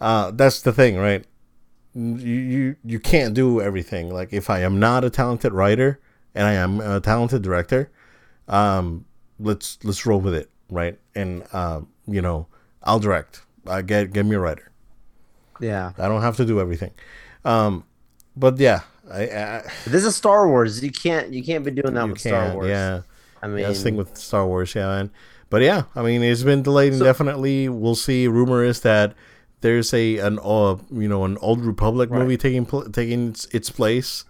uh, 0.00 0.30
that's 0.30 0.62
the 0.62 0.72
thing, 0.72 0.96
right? 0.96 1.24
You, 1.94 2.14
you 2.14 2.76
you 2.84 3.00
can't 3.00 3.34
do 3.34 3.60
everything. 3.60 4.14
Like 4.14 4.32
if 4.32 4.48
I 4.48 4.60
am 4.60 4.78
not 4.78 5.04
a 5.04 5.10
talented 5.10 5.52
writer 5.52 6.00
and 6.36 6.46
I 6.46 6.52
am 6.52 6.80
a 6.80 7.00
talented 7.00 7.42
director, 7.42 7.90
um, 8.46 9.04
let's 9.40 9.78
let's 9.82 10.04
roll 10.06 10.20
with 10.20 10.34
it, 10.34 10.50
right? 10.70 10.98
And 11.14 11.42
uh, 11.52 11.80
you 12.06 12.20
know, 12.22 12.46
I'll 12.82 13.00
direct. 13.00 13.42
I 13.66 13.82
get 13.82 14.12
get 14.12 14.26
me 14.26 14.36
a 14.36 14.40
writer. 14.40 14.70
Yeah, 15.60 15.92
I 15.98 16.08
don't 16.08 16.22
have 16.22 16.36
to 16.36 16.44
do 16.44 16.60
everything. 16.60 16.92
Um, 17.44 17.84
but 18.36 18.58
yeah, 18.58 18.80
I, 19.10 19.22
I 19.24 19.62
this 19.86 20.04
is 20.04 20.16
Star 20.16 20.48
Wars. 20.48 20.82
You 20.82 20.90
can't 20.90 21.32
you 21.32 21.42
can't 21.42 21.64
be 21.64 21.70
doing 21.70 21.94
that 21.94 22.08
with 22.08 22.20
Star 22.20 22.54
Wars. 22.54 22.68
Yeah, 22.68 23.02
I 23.42 23.48
mean, 23.48 23.62
that's 23.64 23.78
the 23.78 23.84
thing 23.84 23.96
with 23.96 24.16
Star 24.16 24.46
Wars, 24.46 24.74
yeah, 24.74 24.86
man. 24.86 25.10
But 25.50 25.62
yeah, 25.62 25.82
I 25.96 26.02
mean, 26.02 26.22
it's 26.22 26.42
been 26.44 26.62
delayed 26.62 26.92
So- 26.92 26.98
indefinitely. 27.00 27.68
We'll 27.68 27.96
see. 27.96 28.28
Rumor 28.28 28.62
is 28.64 28.80
that 28.82 29.14
there's 29.62 29.92
a 29.92 30.18
an 30.18 30.38
uh, 30.42 30.76
you 30.90 31.08
know 31.08 31.24
an 31.24 31.36
old 31.38 31.60
Republic 31.64 32.08
Right. 32.10 32.20
movie 32.20 32.36
taking 32.36 32.64
pl- 32.66 32.88
taking 32.90 33.30
its, 33.30 33.46
its 33.46 33.68
place, 33.68 34.24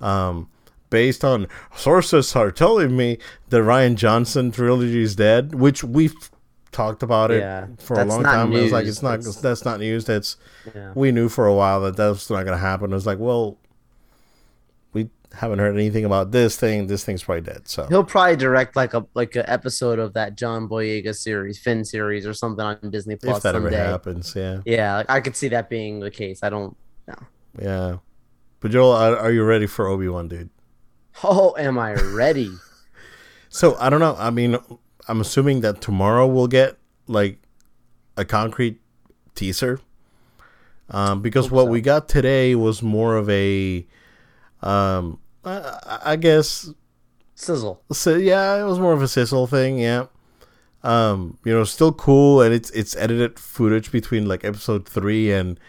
um, 0.00 0.48
based 0.90 1.24
on 1.24 1.48
sources 1.76 2.34
are 2.36 2.50
telling 2.50 2.96
me 2.96 3.18
the 3.48 3.58
Rian 3.58 3.94
Johnson 3.96 4.50
trilogy 4.50 5.02
is 5.02 5.16
dead, 5.16 5.54
which 5.54 5.82
we've 5.84 6.30
talked 6.72 7.02
about 7.02 7.30
it 7.30 7.40
Yeah, 7.40 7.66
for 7.78 8.00
a 8.00 8.04
long 8.04 8.22
time. 8.24 8.52
It 8.52 8.62
was 8.62 8.72
like 8.72 8.86
it's 8.86 9.02
not 9.02 9.18
That's- 9.20 9.36
that's 9.40 9.64
not 9.64 9.80
news. 9.80 10.04
That's 10.04 10.36
yeah. 10.74 10.92
we 10.94 11.12
knew 11.12 11.28
for 11.28 11.46
a 11.46 11.54
while 11.54 11.80
that 11.82 11.96
that's 11.96 12.28
not 12.30 12.44
going 12.44 12.56
to 12.56 12.58
happen. 12.58 12.90
It 12.90 12.94
was 12.94 13.06
like, 13.06 13.18
well, 13.18 13.58
we 14.92 15.08
haven't 15.32 15.58
heard 15.60 15.74
anything 15.74 16.04
about 16.04 16.32
this 16.32 16.56
thing. 16.56 16.86
This 16.88 17.04
thing's 17.04 17.22
probably 17.22 17.42
dead. 17.42 17.68
So 17.68 17.86
He'll 17.86 18.04
probably 18.04 18.36
direct 18.36 18.76
like 18.76 18.94
a 18.94 19.06
like 19.14 19.36
an 19.36 19.44
episode 19.46 19.98
of 19.98 20.12
that 20.14 20.36
John 20.36 20.68
Boyega 20.68 21.14
series, 21.14 21.58
Finn 21.58 21.84
series, 21.84 22.26
or 22.26 22.34
something 22.34 22.64
on 22.64 22.78
Disney 22.90 23.16
Plus 23.16 23.36
if 23.38 23.42
that 23.44 23.54
ever 23.54 23.70
happens, 23.70 24.34
yeah, 24.36 24.60
Yeah, 24.64 24.96
like, 24.96 25.10
I 25.10 25.20
could 25.20 25.36
see 25.36 25.48
that 25.48 25.68
being 25.70 26.00
the 26.00 26.10
case. 26.10 26.42
I 26.42 26.50
don't. 26.50 26.76
Know. 27.06 27.14
Yeah. 27.60 27.96
But 28.60 28.70
Joel, 28.70 28.92
are, 28.92 29.16
are 29.16 29.30
you 29.30 29.44
ready 29.44 29.66
for 29.66 29.86
Obi 29.86 30.08
Wan, 30.08 30.26
dude? 30.26 30.50
Oh, 31.22 31.54
am 31.58 31.78
I 31.78 31.94
ready? 31.94 32.50
So 33.50 33.76
I 33.78 33.88
don't 33.88 34.00
know. 34.00 34.16
I 34.18 34.30
mean, 34.30 34.58
I'm 35.06 35.20
assuming 35.20 35.60
that 35.60 35.80
tomorrow 35.80 36.26
we'll 36.26 36.48
get 36.48 36.76
like 37.06 37.38
a 38.16 38.24
concrete 38.24 38.80
teaser, 39.36 39.78
um, 40.90 41.22
because 41.22 41.44
Hope 41.44 41.52
what 41.52 41.64
so. 41.66 41.70
we 41.70 41.80
got 41.80 42.08
today 42.08 42.56
was 42.56 42.82
more 42.82 43.16
of 43.16 43.30
a, 43.30 43.86
um, 44.60 45.20
I, 45.44 46.00
I 46.04 46.16
guess 46.16 46.68
Sizzle. 47.36 47.80
So 47.92 48.16
yeah, 48.16 48.60
it 48.60 48.64
was 48.64 48.80
more 48.80 48.92
of 48.92 49.02
a 49.02 49.08
sizzle 49.08 49.46
thing. 49.46 49.78
Yeah, 49.78 50.06
um, 50.82 51.38
you 51.44 51.52
know, 51.52 51.62
still 51.62 51.92
cool, 51.92 52.42
and 52.42 52.52
it's 52.52 52.70
it's 52.70 52.96
edited 52.96 53.38
footage 53.38 53.92
between 53.92 54.26
like 54.26 54.44
episode 54.44 54.88
three 54.88 55.30
and 55.32 55.60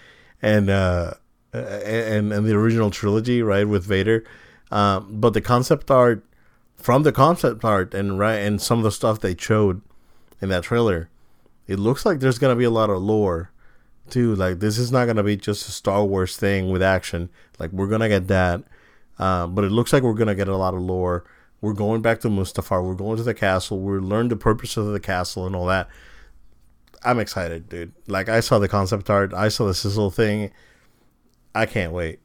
and 0.42 0.72
uh 0.72 1.14
and 1.54 2.34
and 2.34 2.46
the 2.46 2.54
original 2.56 2.90
trilogy, 2.90 3.44
right, 3.44 3.68
with 3.68 3.84
Vader. 3.86 4.24
Um, 4.72 5.20
but 5.20 5.34
the 5.34 5.42
concept 5.42 5.92
art 5.92 6.26
from 6.76 7.04
the 7.04 7.12
concept 7.12 7.64
art 7.64 7.94
and 7.94 8.20
right 8.20 8.36
and 8.36 8.62
some 8.62 8.80
of 8.80 8.84
the 8.84 8.92
stuff 8.92 9.20
they 9.20 9.36
showed 9.36 9.82
in 10.42 10.50
that 10.50 10.64
trailer, 10.64 11.10
it 11.68 11.80
looks 11.80 12.06
like 12.06 12.20
there's 12.20 12.40
gonna 12.40 12.56
be 12.56 12.64
a 12.64 12.70
lot 12.70 12.90
of 12.90 13.02
lore. 13.02 13.52
Too 14.10 14.36
like 14.36 14.60
this 14.60 14.78
is 14.78 14.92
not 14.92 15.06
gonna 15.06 15.24
be 15.24 15.36
just 15.36 15.68
a 15.68 15.72
Star 15.72 16.06
Wars 16.06 16.38
thing 16.38 16.70
with 16.70 16.84
action. 16.84 17.30
Like 17.60 17.72
we're 17.72 17.88
gonna 17.88 18.10
get 18.10 18.28
that, 18.28 18.64
um, 19.18 19.56
but 19.56 19.64
it 19.64 19.72
looks 19.72 19.94
like 19.94 20.04
we're 20.04 20.14
gonna 20.14 20.36
get 20.36 20.48
a 20.48 20.58
lot 20.58 20.74
of 20.74 20.82
lore. 20.82 21.26
We're 21.62 21.74
going 21.74 22.02
back 22.04 22.20
to 22.22 22.28
Mustafar. 22.28 22.86
We're 22.86 22.94
going 22.94 23.18
to 23.18 23.24
the 23.24 23.34
castle. 23.34 23.80
We're 23.80 24.00
learn 24.00 24.28
the 24.28 24.36
purpose 24.36 24.78
of 24.78 24.88
the 24.88 25.00
castle 25.00 25.48
and 25.48 25.56
all 25.56 25.66
that. 25.66 25.88
I'm 27.04 27.20
excited, 27.20 27.70
dude. 27.70 27.94
Like 28.08 28.30
I 28.30 28.40
saw 28.42 28.60
the 28.60 28.68
concept 28.68 29.10
art. 29.10 29.34
I 29.34 29.48
saw 29.48 29.66
the 29.66 29.74
sizzle 29.74 30.12
thing. 30.12 30.52
I 31.56 31.66
can't 31.66 31.94
wait. 31.94 32.20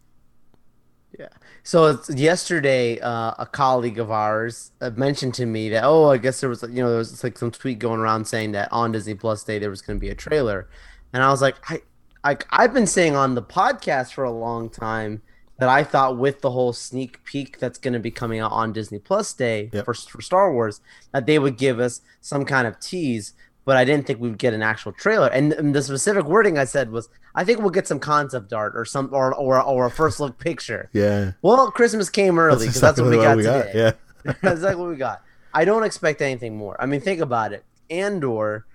So 1.62 1.98
yesterday, 2.08 2.98
uh, 3.00 3.34
a 3.38 3.46
colleague 3.46 3.98
of 3.98 4.11
ours 4.11 4.72
uh, 4.80 4.90
mentioned 4.90 5.34
to 5.34 5.46
me 5.46 5.68
that 5.70 5.84
oh, 5.84 6.11
I 6.11 6.16
guess 6.16 6.40
there 6.40 6.48
was 6.48 6.62
you 6.62 6.82
know 6.82 6.88
there 6.88 6.98
was 6.98 7.22
like 7.22 7.38
some 7.38 7.50
tweet 7.50 7.78
going 7.78 8.00
around 8.00 8.26
saying 8.26 8.52
that 8.52 8.72
on 8.72 8.92
Disney 8.92 9.14
Plus 9.14 9.44
Day 9.44 9.58
there 9.58 9.70
was 9.70 9.82
going 9.82 9.98
to 9.98 10.00
be 10.00 10.11
a 10.11 10.14
trailer, 10.14 10.68
and 11.12 11.22
I 11.22 11.30
was 11.30 11.42
like, 11.42 11.56
I, 11.68 11.82
I 12.24 12.36
I've 12.50 12.72
been 12.74 12.86
saying 12.86 13.14
on 13.14 13.34
the 13.34 13.42
podcast 13.42 14.12
for 14.14 14.24
a 14.24 14.30
long 14.30 14.70
time 14.70 15.22
that 15.58 15.68
I 15.68 15.84
thought 15.84 16.16
with 16.16 16.40
the 16.40 16.50
whole 16.50 16.72
sneak 16.72 17.22
peek 17.24 17.58
that's 17.58 17.78
going 17.78 17.92
to 17.92 18.00
be 18.00 18.11
coming 18.11 18.40
out 18.40 18.50
on 18.52 18.72
Disney 18.72 18.98
Plus 18.98 19.32
Day 19.34 19.68
Yep. 19.72 19.84
for 19.84 19.94
for 19.94 20.22
Star 20.22 20.52
Wars 20.52 20.80
that 21.12 21.26
they 21.26 21.38
would 21.38 21.58
give 21.58 21.78
us 21.78 22.00
some 22.20 22.44
kind 22.44 22.66
of 22.66 22.80
tease. 22.80 23.34
But 23.64 23.76
I 23.76 23.84
didn't 23.84 24.06
think 24.06 24.20
we 24.20 24.28
would 24.28 24.38
get 24.38 24.54
an 24.54 24.62
actual 24.62 24.92
trailer. 24.92 25.28
And, 25.28 25.52
and 25.52 25.74
the 25.74 25.82
specific 25.82 26.24
wording 26.24 26.58
I 26.58 26.64
said 26.64 26.90
was, 26.90 27.08
I 27.34 27.44
think 27.44 27.61
we'll 27.61 27.70
get 27.70 27.86
some 27.86 28.00
concept 28.00 28.52
art 28.52 28.72
or 28.74 28.84
some 28.84 29.11
or 29.12 29.34
or, 29.34 29.62
or 29.62 29.86
a 29.86 29.90
first 29.90 30.18
look 30.18 30.38
picture. 30.38 30.88
Yeah, 30.92 31.32
Well, 31.42 31.70
Christmas 31.70 32.08
came 32.11 32.38
early 32.38 32.66
because 32.66 32.80
that's, 32.80 33.00
what 33.00 33.11
we 33.11 33.16
got 33.16 33.36
today. 33.36 33.70
Yeah, 33.74 33.92
that's 34.24 34.42
exactly 34.42 34.82
what 34.82 34.90
we 34.90 34.96
got. 34.96 35.22
I 35.52 35.64
don't 35.64 35.84
expect 35.84 36.22
anything 36.22 36.56
more. 36.56 36.80
I 36.80 36.86
mean, 36.86 37.00
think 37.00 37.20
about 37.20 37.52
it. 37.52 37.64
Andor 37.90 38.66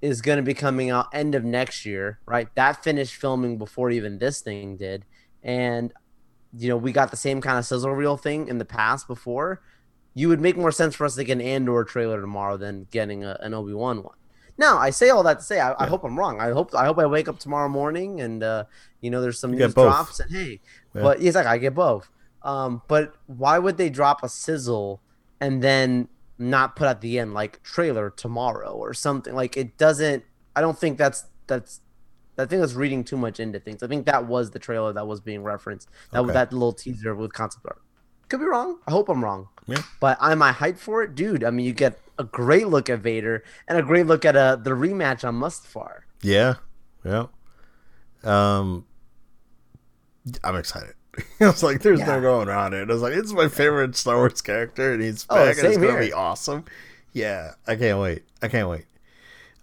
is 0.00 0.22
going 0.22 0.36
to 0.36 0.42
be 0.42 0.54
coming 0.54 0.90
out 0.90 1.08
end 1.12 1.34
of 1.34 1.44
next 1.44 1.84
year, 1.84 2.18
right? 2.26 2.48
That 2.54 2.82
finished 2.82 3.16
filming 3.16 3.58
before 3.58 3.90
even 3.90 4.18
this 4.18 4.40
thing 4.40 4.76
did, 4.76 5.04
and 5.42 5.92
you 6.56 6.68
know 6.68 6.76
we 6.76 6.92
got 6.92 7.10
the 7.10 7.16
same 7.16 7.40
kind 7.40 7.58
of 7.58 7.66
sizzle 7.66 7.92
reel 7.92 8.16
thing 8.16 8.48
in 8.48 8.58
the 8.58 8.64
past 8.64 9.06
before. 9.06 9.60
You 10.14 10.28
would 10.28 10.40
make 10.40 10.56
more 10.56 10.72
sense 10.72 10.96
for 10.96 11.04
us 11.04 11.14
to 11.16 11.24
get 11.24 11.34
an 11.34 11.40
Andor 11.40 11.84
trailer 11.84 12.20
tomorrow 12.20 12.56
than 12.56 12.88
getting 12.90 13.22
a, 13.22 13.38
an 13.40 13.54
Obi 13.54 13.72
Wan 13.72 14.02
one. 14.02 14.16
Now, 14.60 14.76
I 14.78 14.90
say 14.90 15.08
all 15.08 15.22
that 15.24 15.38
to 15.38 15.44
say, 15.44 15.58
I, 15.58 15.74
I 15.82 15.86
hope 15.86 16.04
I'm 16.04 16.18
wrong. 16.18 16.38
I 16.40 16.50
hope 16.50 16.74
I 16.74 16.84
hope 16.84 16.98
I 16.98 17.06
wake 17.06 17.28
up 17.28 17.38
tomorrow 17.38 17.68
morning 17.68 18.20
and 18.20 18.42
uh, 18.42 18.64
you 19.00 19.10
know 19.10 19.20
there's 19.22 19.38
some 19.40 19.52
You 19.54 19.60
news 19.60 19.74
drops 19.74 20.20
and 20.20 20.30
hey, 20.30 20.60
Yeah. 20.94 21.02
but 21.02 21.22
it's 21.22 21.34
like 21.34 21.46
I 21.46 21.56
get 21.58 21.74
both. 21.74 22.10
Um, 22.42 22.82
but 22.86 23.14
why 23.26 23.58
would 23.58 23.76
they 23.78 23.88
drop 23.90 24.22
a 24.22 24.28
sizzle 24.28 25.00
and 25.40 25.62
then 25.62 26.08
not 26.38 26.76
put 26.76 26.86
at 26.88 27.00
the 27.00 27.18
end 27.18 27.32
like 27.34 27.62
trailer 27.62 28.10
tomorrow 28.10 28.72
or 28.72 28.92
something? 28.94 29.34
Like 29.34 29.56
it 29.56 29.78
doesn't. 29.78 30.24
I 30.54 30.60
don't 30.60 30.78
think 30.78 30.98
that's 30.98 31.24
that's. 31.46 31.80
I 32.38 32.44
think 32.46 32.60
that's 32.60 32.72
reading 32.74 33.02
too 33.04 33.16
much 33.18 33.40
into 33.40 33.60
things. 33.60 33.82
I 33.82 33.86
think 33.86 34.06
that 34.06 34.26
was 34.26 34.50
the 34.50 34.58
trailer 34.58 34.92
that 34.92 35.06
was 35.06 35.20
being 35.20 35.42
referenced. 35.42 35.88
That 36.12 36.20
Okay. 36.20 36.32
that 36.34 36.52
little 36.52 36.72
teaser 36.72 37.14
with 37.14 37.32
concept 37.32 37.64
art. 37.66 37.80
Could 38.28 38.40
be 38.40 38.46
wrong. 38.46 38.78
I 38.86 38.92
hope 38.92 39.08
I'm 39.08 39.22
wrong. 39.24 39.48
Yeah. 39.66 39.82
But 40.00 40.16
am 40.22 40.40
I 40.42 40.52
hyped 40.52 40.78
for 40.78 41.02
it, 41.02 41.14
dude? 41.14 41.44
I 41.44 41.50
mean, 41.50 41.66
you 41.66 41.72
get 41.72 41.98
a 42.20 42.24
great 42.24 42.68
look 42.68 42.90
at 42.90 43.00
Vader 43.00 43.42
and 43.66 43.78
a 43.78 43.82
great 43.82 44.06
look 44.06 44.24
at 44.24 44.36
uh, 44.36 44.56
the 44.56 44.70
rematch 44.70 45.26
on 45.26 45.40
Mustafar. 45.40 46.00
yeah, 46.22 46.54
yeah. 47.04 47.26
Um, 48.22 48.84
I'm 50.44 50.56
excited. 50.56 50.94
I 51.40 51.46
was 51.46 51.62
like, 51.62 51.80
"There's 51.82 52.00
no 52.00 52.20
going 52.20 52.48
around 52.48 52.74
it." 52.74 52.88
I 52.88 52.92
was 52.92 53.02
like, 53.02 53.14
"It's 53.14 53.32
my 53.32 53.48
favorite 53.48 53.96
Star 53.96 54.16
Wars 54.16 54.42
character, 54.42 54.92
and 54.92 55.02
he's 55.02 55.26
Oh, 55.30 55.34
back, 55.36 55.58
and 55.58 55.66
it's 55.66 55.78
gonna 55.78 55.98
be 55.98 56.12
awesome." 56.12 56.64
Yeah, 57.12 57.52
I 57.66 57.74
can't 57.76 57.98
wait. 57.98 58.22
I 58.42 58.48
can't 58.48 58.68
wait. 58.68 58.84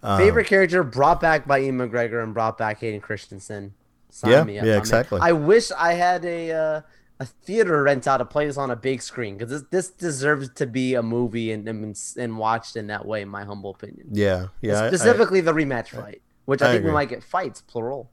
Um, 0.02 0.18
Favorite 0.18 0.46
character 0.46 0.84
brought 0.84 1.20
back 1.20 1.46
by 1.46 1.58
Ewan 1.58 1.78
McGregor 1.90 2.22
and 2.22 2.34
brought 2.34 2.58
back 2.58 2.80
Hayden 2.80 3.00
Christensen. 3.00 3.74
Sign 4.10 4.30
Yeah, 4.30 4.44
me 4.44 4.58
up, 4.58 4.66
yeah, 4.66 4.76
exactly. 4.76 5.20
I 5.22 5.32
wish 5.32 5.70
I 5.72 5.94
had 5.94 6.24
a 6.24 6.52
uh, 6.52 6.80
a 7.20 7.26
theater 7.26 7.82
rent 7.82 8.06
out 8.06 8.18
to 8.18 8.24
play 8.24 8.46
this 8.46 8.56
on 8.56 8.70
a 8.70 8.76
big 8.76 9.02
screen 9.02 9.36
because 9.36 9.50
this 9.50 9.62
this 9.70 9.90
deserves 9.90 10.50
to 10.54 10.66
be 10.66 10.94
a 10.94 11.02
movie 11.02 11.50
and 11.52 11.68
and, 11.68 11.98
and 12.16 12.38
watched 12.38 12.76
in 12.76 12.86
that 12.88 13.04
way. 13.06 13.22
In 13.22 13.28
my 13.28 13.44
humble 13.44 13.70
opinion, 13.70 14.08
Yeah, 14.12 14.48
yeah. 14.60 14.82
I- 14.82 14.84
I- 14.86 14.88
specifically 14.88 15.40
the 15.40 15.52
rematch 15.52 15.88
fight, 15.88 16.22
which 16.44 16.62
I, 16.62 16.68
I 16.68 16.72
think 16.74 16.84
we 16.84 16.92
might 16.92 17.08
get 17.08 17.22
fights 17.24 17.60
plural. 17.60 18.10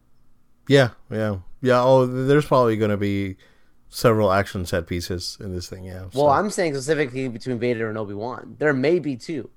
Yeah, 0.68 0.90
yeah, 1.12 1.38
yeah. 1.62 1.82
Oh, 1.84 2.06
there's 2.08 2.46
probably 2.48 2.76
going 2.78 2.90
to 2.90 2.98
be 2.98 3.36
several 3.90 4.32
action 4.32 4.66
set 4.66 4.88
pieces 4.88 5.38
in 5.40 5.54
this 5.54 5.70
thing. 5.70 5.84
Yeah. 5.86 6.02
Well, 6.14 6.26
so- 6.26 6.30
I'm 6.30 6.50
saying 6.50 6.74
specifically 6.74 7.28
between 7.28 7.60
Vader 7.60 7.88
and 7.88 7.98
Obi 8.00 8.16
Wan. 8.16 8.56
There 8.58 8.74
may 8.74 8.98
be 9.00 9.16
two. 9.16 9.50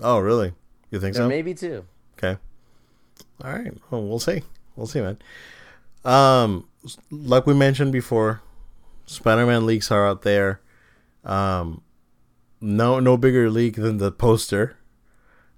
Oh, 0.00 0.18
really? 0.18 0.54
You 0.90 0.98
think 1.00 1.14
There 1.14 1.24
so? 1.24 1.28
may 1.28 1.42
be 1.42 1.52
two. 1.52 1.84
Okay. 2.16 2.38
All 3.44 3.52
right. 3.52 3.72
Well, 3.90 4.02
we'll 4.06 4.18
see. 4.18 4.42
We'll 4.76 4.86
see, 4.86 5.00
man. 5.02 5.18
Um, 6.04 6.68
like 7.10 7.46
we 7.46 7.52
mentioned 7.54 7.92
before, 7.92 8.40
Spider-Man 9.06 9.66
leaks 9.66 9.90
are 9.90 10.06
out 10.06 10.22
there. 10.22 10.60
Um, 11.24 11.82
no, 12.60 13.00
no 13.00 13.16
bigger 13.16 13.50
leak 13.50 13.76
than 13.76 13.98
the 13.98 14.12
poster. 14.12 14.76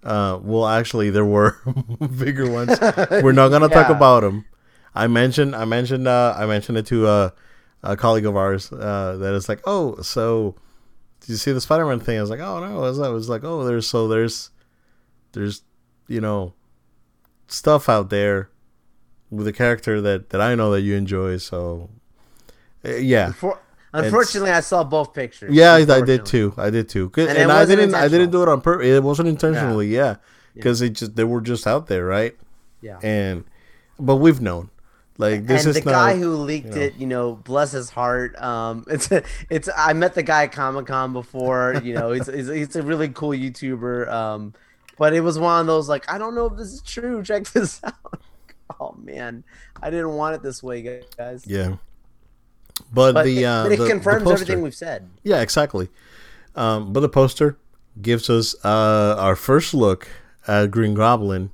Uh, 0.03 0.39
well, 0.43 0.67
actually, 0.67 1.11
there 1.11 1.25
were 1.25 1.59
bigger 2.19 2.51
ones. 2.51 2.79
We're 3.11 3.33
not 3.33 3.49
gonna 3.49 3.69
talk 3.69 3.89
about 3.95 4.21
them. 4.21 4.45
I 4.95 5.07
mentioned, 5.07 5.55
I 5.55 5.65
mentioned, 5.65 6.09
uh, 6.09 6.35
I 6.37 6.47
mentioned 6.47 6.79
it 6.79 6.87
to 6.87 7.07
uh, 7.07 7.31
a 7.83 7.97
colleague 7.97 8.27
of 8.27 8.37
ours 8.37 8.73
uh, 8.73 9.17
that 9.19 9.35
is 9.35 9.49
like, 9.49 9.61
oh, 9.65 10.01
so 10.03 10.55
did 11.21 11.31
you 11.31 11.37
see 11.37 11.53
the 11.53 11.61
Spider-Man 11.61 12.01
thing? 12.01 12.19
I 12.19 12.21
was 12.21 12.31
like, 12.31 12.41
oh 12.41 12.61
no, 12.61 12.79
I 12.79 12.81
was, 12.81 13.01
I 13.01 13.09
was 13.09 13.29
like, 13.29 13.45
oh, 13.45 13.65
there's 13.65 13.87
so 13.87 14.09
there's 14.09 14.51
there's 15.33 15.63
you 16.07 16.21
know 16.21 16.55
stuff 17.49 17.89
out 17.89 18.11
there 18.11 18.51
with 19.31 19.47
a 19.47 19.53
character 19.53 20.01
that 20.01 20.31
that 20.31 20.41
I 20.41 20.55
know 20.55 20.71
that 20.73 20.83
you 20.83 20.95
enjoy. 20.95 21.37
So 21.39 21.91
uh, 22.85 22.97
yeah. 22.97 23.29
Unfor- 23.31 23.59
unfortunately, 23.93 24.51
I 24.51 24.61
saw 24.61 24.85
both 24.85 25.15
pictures. 25.15 25.55
Yeah, 25.55 25.75
I, 25.75 26.01
did 26.01 26.27
too. 26.27 26.55
I 26.57 26.71
did 26.71 26.89
too. 26.89 27.11
And 27.17 27.29
And, 27.31 27.53
I 27.53 27.65
didn't. 27.65 27.95
I 27.95 28.09
didn't 28.09 28.31
do 28.31 28.43
it 28.43 28.49
on 28.49 28.61
purpose. 28.61 28.87
It 28.87 29.03
wasn't 29.03 29.29
intentionally. 29.29 29.89
Yeah, 29.89 30.17
because 30.55 30.83
it 30.83 30.91
just 30.91 31.17
they 31.17 31.25
were 31.25 31.41
just 31.41 31.67
out 31.67 31.87
there, 31.87 32.05
right? 32.05 32.37
Yeah. 32.81 32.99
And 33.03 33.45
but 33.99 34.17
we've 34.17 34.41
known, 34.41 34.71
like 35.17 35.47
this 35.47 35.65
and 35.65 35.77
is 35.77 35.83
the 35.83 35.91
not. 35.91 35.93
guy 35.93 36.17
who 36.17 36.37
leaked 36.37 36.69
know. 36.69 36.81
it, 36.83 36.97
you 36.97 37.07
know, 37.07 37.35
bless 37.35 37.73
his 37.73 37.91
heart. 37.91 38.41
Um, 38.41 38.85
it's 38.91 39.11
it's. 39.51 39.69
I 39.77 39.93
met 39.93 40.15
the 40.15 40.23
guy 40.23 40.45
at 40.45 40.53
Comic 40.53 40.87
Con 40.87 41.13
before. 41.13 41.81
You 41.83 41.95
know, 41.95 42.13
he's, 42.13 42.27
he's 42.27 42.49
he's 42.49 42.77
a 42.77 42.83
really 42.83 43.09
cool 43.09 43.31
YouTuber. 43.31 44.09
Um, 44.09 44.55
but 44.99 45.15
it 45.15 45.21
was 45.21 45.39
one 45.39 45.61
of 45.61 45.67
those 45.67 45.89
like, 45.89 46.11
I 46.11 46.19
don't 46.19 46.35
know 46.35 46.47
if 46.47 46.57
this 46.57 46.73
is 46.73 46.83
true. 46.83 47.23
Check 47.23 47.47
this 47.49 47.81
out. 47.85 48.23
oh 48.81 48.95
man, 48.99 49.45
I 49.81 49.91
didn't 49.91 50.15
want 50.15 50.35
it 50.35 50.43
this 50.43 50.63
way, 50.63 51.01
guys. 51.17 51.45
yeah. 51.47 51.77
But, 52.93 53.13
But 53.13 53.25
the 53.25 53.43
it, 53.43 53.45
uh, 53.45 53.63
but 53.65 53.73
it 53.73 53.77
the- 53.79 53.85
the 53.85 53.91
confirms 53.91 54.23
poster- 54.25 54.43
everything 54.45 54.63
we've 54.63 54.75
said. 54.75 55.09
Yeah, 55.23 55.41
exactly. 55.41 55.89
Um, 56.55 56.93
but 56.93 57.01
the 57.01 57.09
poster 57.09 57.57
gives 58.01 58.29
us 58.31 58.55
uh, 58.65 59.17
our 59.19 59.37
first 59.37 59.75
look 59.75 60.09
at 60.47 60.71
Green 60.71 60.95
Goblin, 60.95 61.51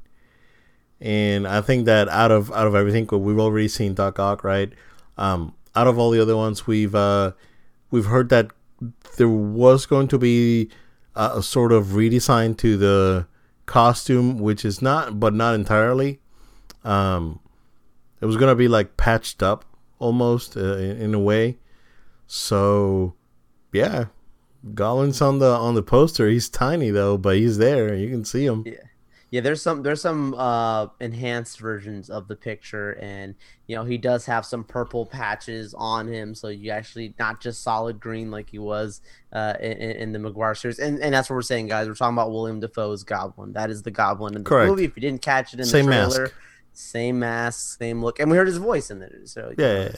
and 1.01 1.47
I 1.47 1.61
think 1.61 1.85
that 1.87 2.09
out 2.09 2.31
of 2.31 2.51
out 2.53 2.66
of 2.66 2.75
everything, 2.75 3.07
we've 3.11 3.39
already 3.39 3.68
seen 3.68 3.95
Doc 3.95 4.18
Ock, 4.18 4.45
right? 4.45 4.72
Um, 5.18 5.55
out 5.75 5.87
of 5.87 5.99
all 5.99 6.11
the 6.11 6.20
other 6.20 6.37
ones, 6.37 6.66
we've 6.66 6.95
uh, 6.95 7.33
we've 7.91 8.07
heard 8.07 8.29
that 8.31 8.51
there 9.16 9.29
was 9.29 9.87
going 9.87 10.09
to 10.09 10.18
be 10.18 10.70
a, 11.14 11.33
a 11.37 11.43
sort 11.43 11.72
of 11.72 11.89
redesign 11.89 12.57
to 12.59 12.77
the 12.77 13.27
costume, 13.66 14.39
which 14.39 14.64
is 14.64 14.81
not, 14.83 15.18
but 15.20 15.35
not 15.35 15.55
entirely. 15.55 16.20
Um, 16.85 17.41
it 18.20 18.27
was 18.27 18.37
gonna 18.37 18.55
be 18.55 18.68
like 18.68 18.97
patched 18.97 19.43
up 19.43 19.64
almost 19.99 20.57
uh, 20.57 20.76
in, 20.76 20.97
in 21.01 21.14
a 21.14 21.20
way. 21.20 21.59
So, 22.26 23.14
yeah, 23.72 24.07
Goblin's 24.74 25.20
on 25.20 25.38
the 25.38 25.51
on 25.51 25.74
the 25.74 25.82
poster. 25.82 26.28
He's 26.28 26.49
tiny 26.49 26.90
though, 26.90 27.18
but 27.18 27.36
he's 27.36 27.59
there. 27.59 27.95
You 27.95 28.09
can 28.09 28.24
see 28.24 28.47
him. 28.47 28.64
Yeah. 28.66 28.74
Yeah, 29.30 29.40
there's 29.40 29.61
some 29.61 29.82
there's 29.82 30.01
some 30.01 30.32
uh 30.34 30.86
enhanced 31.01 31.59
versions 31.59 32.09
of 32.09 32.28
the 32.28 32.36
picture 32.36 32.92
and 33.01 33.34
you 33.66 33.74
know 33.74 33.82
he 33.82 33.99
does 33.99 34.24
have 34.26 34.47
some 34.47 34.62
purple 34.62 35.07
patches 35.07 35.74
on 35.74 36.07
him 36.07 36.36
so 36.36 36.47
you 36.47 36.70
actually 36.70 37.16
not 37.18 37.40
just 37.40 37.61
solid 37.61 37.99
green 37.99 38.30
like 38.30 38.49
he 38.49 38.61
was 38.61 39.01
uh 39.32 39.55
in, 39.59 39.72
in 39.72 40.12
the 40.12 40.20
Maguire 40.20 40.55
series 40.55 40.78
and 40.78 41.01
and 41.01 41.12
that's 41.12 41.28
what 41.28 41.34
we're 41.34 41.42
saying 41.42 41.66
guys 41.66 41.88
we're 41.88 41.95
talking 41.97 42.14
about 42.14 42.30
William 42.30 42.61
Dafoe's 42.61 43.03
Goblin 43.03 43.53
that 43.55 43.70
is 43.70 43.82
the 43.82 43.90
Goblin 43.90 44.36
in 44.36 44.45
the 44.45 44.49
Correct. 44.49 44.70
movie 44.70 44.84
if 44.84 44.95
you 44.95 45.01
didn't 45.01 45.22
catch 45.22 45.53
it 45.53 45.59
in 45.59 45.66
Same 45.66 45.86
the 45.86 45.90
mask. 45.90 46.32
Same 46.75 47.20
mask 47.20 47.79
same 47.79 48.03
look 48.03 48.18
and 48.18 48.31
we 48.31 48.37
heard 48.37 48.49
his 48.49 48.57
voice 48.57 48.91
in 48.91 48.99
there 48.99 49.12
so 49.25 49.53
Yeah, 49.57 49.66
know, 49.66 49.75
yeah, 49.75 49.83
yeah. 49.85 49.97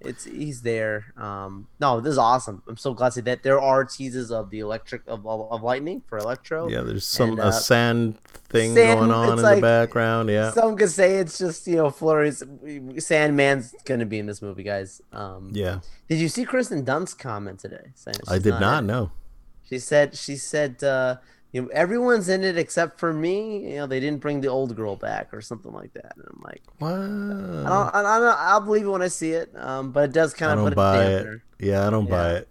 it's 0.00 0.24
he's 0.24 0.62
there. 0.62 1.12
Um, 1.16 1.66
no, 1.80 2.00
this 2.00 2.12
is 2.12 2.18
awesome. 2.18 2.62
I'm 2.68 2.76
so 2.76 2.92
glad 2.92 3.08
to 3.08 3.12
see 3.12 3.20
that 3.22 3.42
there 3.42 3.58
are 3.58 3.84
teases 3.84 4.30
of 4.30 4.50
the 4.50 4.60
electric 4.60 5.02
of, 5.06 5.26
of, 5.26 5.62
lightning 5.62 6.02
for 6.06 6.18
Electro. 6.18 6.68
Yeah, 6.68 6.82
there's 6.82 7.06
some 7.06 7.30
And, 7.30 7.38
a 7.38 7.44
uh, 7.44 7.50
sand 7.52 8.18
thing 8.50 8.74
sand, 8.74 9.00
going 9.00 9.10
on 9.10 9.38
in 9.38 9.44
it's 9.44 9.54
the 9.56 9.60
background. 9.62 10.28
Yeah, 10.28 10.50
Some 10.50 10.76
could 10.76 10.90
say 10.90 11.16
it's 11.16 11.38
just 11.38 11.66
you 11.66 11.76
know 11.76 11.90
flurries. 11.90 12.42
Sandman's 13.00 13.74
gonna 13.86 14.06
be 14.06 14.18
in 14.18 14.26
this 14.26 14.42
movie, 14.42 14.62
guys. 14.62 15.00
Um, 15.12 15.50
yeah. 15.54 15.80
Did 16.08 16.18
you 16.18 16.28
see 16.28 16.44
Kirsten 16.44 16.84
Dunst's 16.84 17.14
comment 17.14 17.60
today? 17.60 17.92
I 18.28 18.38
did 18.38 18.60
not 18.60 18.84
know. 18.84 19.10
She 19.70 19.78
said 19.78 20.16
she 20.16 20.36
said 20.36 20.82
uh, 20.82 21.16
you 21.52 21.62
know 21.62 21.68
everyone's 21.68 22.28
in 22.28 22.44
it 22.44 22.56
except 22.56 22.98
for 22.98 23.12
me. 23.12 23.70
You 23.70 23.76
know 23.76 23.86
they 23.86 24.00
didn't 24.00 24.20
bring 24.20 24.40
the 24.40 24.48
old 24.48 24.74
girl 24.76 24.96
back 24.96 25.32
or 25.32 25.40
something 25.40 25.72
like 25.72 25.92
that. 25.94 26.12
And 26.16 26.26
I'm 26.30 26.42
like, 26.42 26.62
I 26.80 27.68
don't, 27.68 27.94
I 27.94 28.18
don't, 28.18 28.36
I'll 28.38 28.60
believe 28.60 28.86
it 28.86 28.90
when 28.90 29.02
I 29.02 29.08
see 29.08 29.32
it. 29.32 29.50
Um, 29.56 29.92
but 29.92 30.10
it 30.10 30.12
does 30.12 30.34
kind 30.34 30.52
of 30.52 30.58
don't 30.58 30.68
put 30.70 30.76
buy 30.76 31.04
it. 31.04 31.40
Yeah, 31.58 31.86
I 31.86 31.90
don't 31.90 32.08
buy 32.08 32.34
it. 32.34 32.48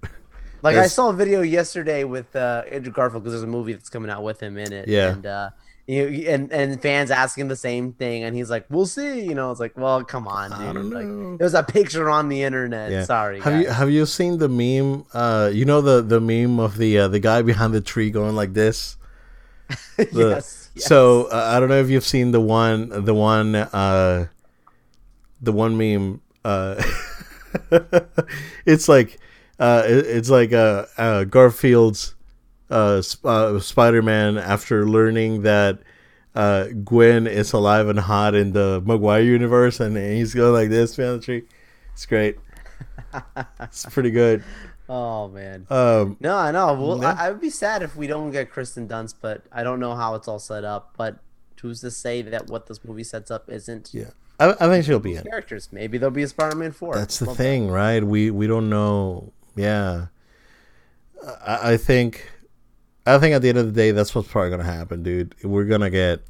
Like 0.62 0.76
I 0.76 0.88
saw 0.88 1.10
a 1.10 1.14
video 1.14 1.41
yesterday 1.41 2.04
with 2.04 2.36
uh, 2.36 2.64
Andrew 2.70 2.91
Garfield 2.91 3.24
because 3.24 3.34
there's 3.34 3.43
a 3.43 3.47
movie 3.47 3.74
that's 3.74 3.89
coming 3.89 4.12
out 4.12 4.24
with 4.24 4.41
him 4.41 4.58
in 4.58 4.74
it. 4.74 4.88
Yeah. 4.88 5.14
And 5.14 5.26
uh, 5.26 5.50
you 5.89 6.29
and 6.29 6.51
and 6.53 6.79
fans 6.81 7.09
asking 7.09 7.47
the 7.47 7.55
same 7.55 7.93
thing, 7.93 8.23
and 8.23 8.35
he's 8.35 8.49
like, 8.49 8.65
"We'll 8.69 8.85
see." 8.85 9.21
You 9.25 9.33
know, 9.33 9.49
it's 9.49 9.59
like, 9.59 9.75
"Well, 9.75 10.03
come 10.03 10.27
on, 10.27 10.51
dude." 10.51 10.59
I 10.59 10.73
don't 10.73 10.89
Like, 11.31 11.39
there's 11.39 11.55
a 11.55 11.63
picture 11.63 12.09
on 12.09 12.29
the 12.29 12.43
internet. 12.43 12.91
Yeah. 12.91 13.03
Sorry. 13.05 13.39
Have 13.41 13.59
you 13.61 13.67
have 13.69 13.89
you 13.89 14.05
seen 14.05 14.37
the 14.37 14.47
meme? 14.49 15.05
Uh, 15.13 15.49
you 15.51 15.65
know 15.65 15.81
the 15.81 16.01
the 16.01 16.21
meme 16.21 16.59
of 16.59 16.77
the 16.77 16.99
uh, 16.99 17.07
the 17.07 17.19
guy 17.19 17.41
behind 17.41 17.73
the 17.73 17.81
tree 17.81 18.11
going 18.11 18.35
like 18.35 18.53
this. 18.53 18.97
The- 19.97 20.29
yes, 20.35 20.69
yes. 20.75 20.85
So 20.85 21.25
uh, 21.25 21.51
I 21.55 21.59
don't 21.59 21.69
know 21.69 21.79
if 21.79 21.89
you've 21.89 22.05
seen 22.05 22.31
the 22.31 22.41
one 22.41 22.89
the 23.05 23.13
one 23.13 23.55
uh, 23.55 24.27
the 25.41 25.51
one 25.51 25.75
meme. 25.77 26.21
Uh, 26.45 26.81
it's 28.65 28.87
like 28.87 29.17
uh, 29.59 29.83
it- 29.87 30.05
it's 30.07 30.29
like 30.29 30.53
uh, 30.53 30.85
uh, 30.97 31.23
Garfield's 31.25 32.15
uh, 32.70 33.01
uh, 33.24 33.59
Spider 33.59 34.01
Man 34.01 34.38
after 34.38 34.88
learning 34.88 35.41
that 35.43 35.80
uh, 36.36 36.67
Gwen 36.84 37.28
is 37.28 37.51
alive 37.53 37.88
and 37.88 37.99
hot 37.99 38.36
in 38.36 38.53
the 38.53 38.82
Maguire 38.86 39.22
universe, 39.22 39.80
and 39.80 39.97
he's 39.97 40.34
going 40.34 40.53
like 40.53 40.70
this 40.70 40.95
behind 40.95 41.22
the 41.22 41.26
tree. 41.26 41.43
It's 41.93 42.05
great. 42.05 42.38
it's 43.61 43.86
pretty 43.88 44.11
good. 44.11 44.43
Oh 44.88 45.28
man. 45.28 45.67
Um, 45.70 46.17
No, 46.20 46.36
I 46.36 46.51
know. 46.51 46.74
Well, 46.74 47.01
Yeah. 47.01 47.15
I, 47.20 47.28
I 47.28 47.32
would 47.32 47.41
be 47.41 47.49
sad 47.49 47.84
if 47.84 47.95
we 47.95 48.07
don't 48.07 48.32
get 48.32 48.51
Kirsten 48.51 48.88
Dunst, 48.88 49.15
but 49.22 49.43
I 49.51 49.63
don't 49.63 49.80
know 49.80 49.95
how 49.95 50.15
it's 50.15 50.28
all 50.28 50.39
set 50.39 50.63
up. 50.63 50.93
But 50.97 51.17
who's 51.61 51.82
to 51.82 51.91
say 51.91 52.22
that 52.24 52.47
what 52.47 52.67
this 52.67 52.84
movie 52.86 53.03
sets 53.03 53.30
up 53.30 53.49
isn't 53.49 53.89
yeah, 53.93 54.11
I, 54.39 54.51
I 54.51 54.67
think 54.67 54.86
she'll 54.86 54.99
be 54.99 55.15
in. 55.15 55.24
characters? 55.24 55.70
Maybe 55.72 55.97
there'll 55.97 56.09
be 56.15 56.24
a 56.24 56.28
Spider-Man 56.28 56.72
four. 56.72 56.95
That's 56.95 57.20
the 57.20 57.26
Love 57.26 57.38
that. 57.38 57.43
thing, 57.43 57.70
right? 57.70 58.03
We 58.03 58.32
we 58.32 58.47
don't 58.47 58.70
know. 58.70 59.32
Yeah, 59.55 60.07
I, 61.45 61.74
I 61.74 61.78
think, 61.78 62.32
I 63.16 63.20
think 63.20 63.36
at 63.36 63.41
the 63.41 63.49
end 63.49 63.57
of 63.57 63.66
the 63.66 63.72
day, 63.72 63.91
that's 63.91 64.14
what's 64.14 64.28
probably 64.28 64.49
gonna 64.51 64.64
happen, 64.64 65.03
dude. 65.03 65.36
We're 65.43 65.66
gonna 65.66 65.89
get, 65.89 66.22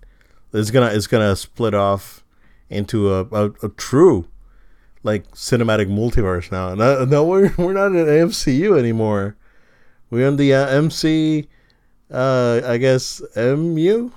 it's 0.53 0.71
gonna 0.71 0.87
it's 0.87 1.07
gonna 1.07 1.35
split 1.35 1.73
off 1.73 2.23
into 2.69 3.13
a 3.13 3.23
a, 3.25 3.45
a 3.63 3.69
true, 3.69 4.27
like 5.03 5.29
cinematic 5.31 5.87
multiverse 5.87 6.51
now. 6.51 6.75
No, 6.75 7.05
no, 7.05 7.23
we're 7.25 7.53
we're 7.57 7.73
not 7.73 7.87
in 7.87 8.05
MCU 8.05 8.77
anymore. 8.77 9.35
We're 10.09 10.27
in 10.27 10.37
the 10.37 10.53
uh, 10.53 10.67
MC, 10.67 11.47
uh, 12.11 12.61
I 12.65 12.77
guess 12.77 13.21
MU. 13.35 14.11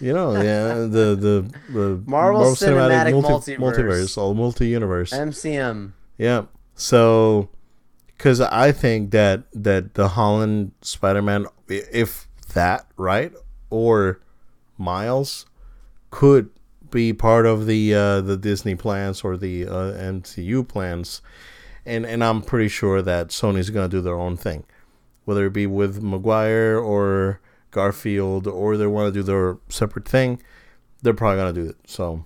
You 0.00 0.12
know, 0.12 0.34
yeah, 0.34 0.74
the 0.74 1.16
the, 1.16 1.50
the 1.72 2.02
Marvel 2.06 2.52
Cinematic 2.54 3.20
Multiverse. 3.20 3.56
multiverse, 3.58 4.18
all 4.18 4.34
multi 4.34 4.68
universe. 4.68 5.12
MCM. 5.12 5.92
Yeah. 6.18 6.44
So, 6.74 7.48
because 8.22 8.40
I 8.40 8.70
think 8.70 9.10
that 9.10 9.42
that 9.52 9.94
the 9.94 10.10
Holland 10.10 10.70
Spider-Man, 10.80 11.46
if 11.66 12.28
that 12.54 12.86
right, 12.96 13.32
or 13.68 14.20
Miles, 14.78 15.46
could 16.12 16.48
be 16.88 17.12
part 17.12 17.46
of 17.46 17.66
the 17.66 17.92
uh, 17.92 18.20
the 18.20 18.36
Disney 18.36 18.76
plans 18.76 19.22
or 19.22 19.36
the 19.36 19.66
uh, 19.66 19.92
MCU 19.98 20.66
plans, 20.66 21.20
and 21.84 22.06
and 22.06 22.22
I'm 22.22 22.42
pretty 22.42 22.68
sure 22.68 23.02
that 23.02 23.30
Sony's 23.30 23.70
gonna 23.70 23.88
do 23.88 24.00
their 24.00 24.14
own 24.14 24.36
thing, 24.36 24.66
whether 25.24 25.46
it 25.46 25.52
be 25.52 25.66
with 25.66 26.00
Maguire 26.00 26.78
or 26.78 27.40
Garfield, 27.72 28.46
or 28.46 28.76
they 28.76 28.86
want 28.86 29.12
to 29.12 29.20
do 29.20 29.24
their 29.24 29.58
separate 29.68 30.06
thing, 30.06 30.40
they're 31.02 31.12
probably 31.12 31.38
gonna 31.38 31.52
do 31.52 31.70
it. 31.70 31.76
So. 31.86 32.24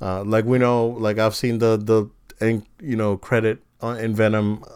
Uh, 0.00 0.24
like 0.24 0.44
we 0.44 0.58
know, 0.58 0.88
like 0.88 1.18
I've 1.18 1.36
seen 1.36 1.58
the 1.58 1.76
the 1.76 2.10
and 2.44 2.66
you 2.80 2.96
know 2.96 3.16
credit 3.16 3.62
on, 3.80 3.96
in 3.96 4.14
Venom, 4.14 4.64
uh, 4.64 4.74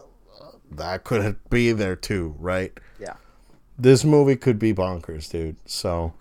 that 0.71 1.05
could 1.05 1.37
be 1.51 1.73
there 1.73 1.97
too, 1.97 2.35
right? 2.39 2.73
Yeah. 3.01 3.15
This 3.79 4.05
movie 4.05 4.37
could 4.37 4.59
be 4.59 4.75
bonkers, 4.75 5.31
dude. 5.31 5.57
So, 5.67 6.13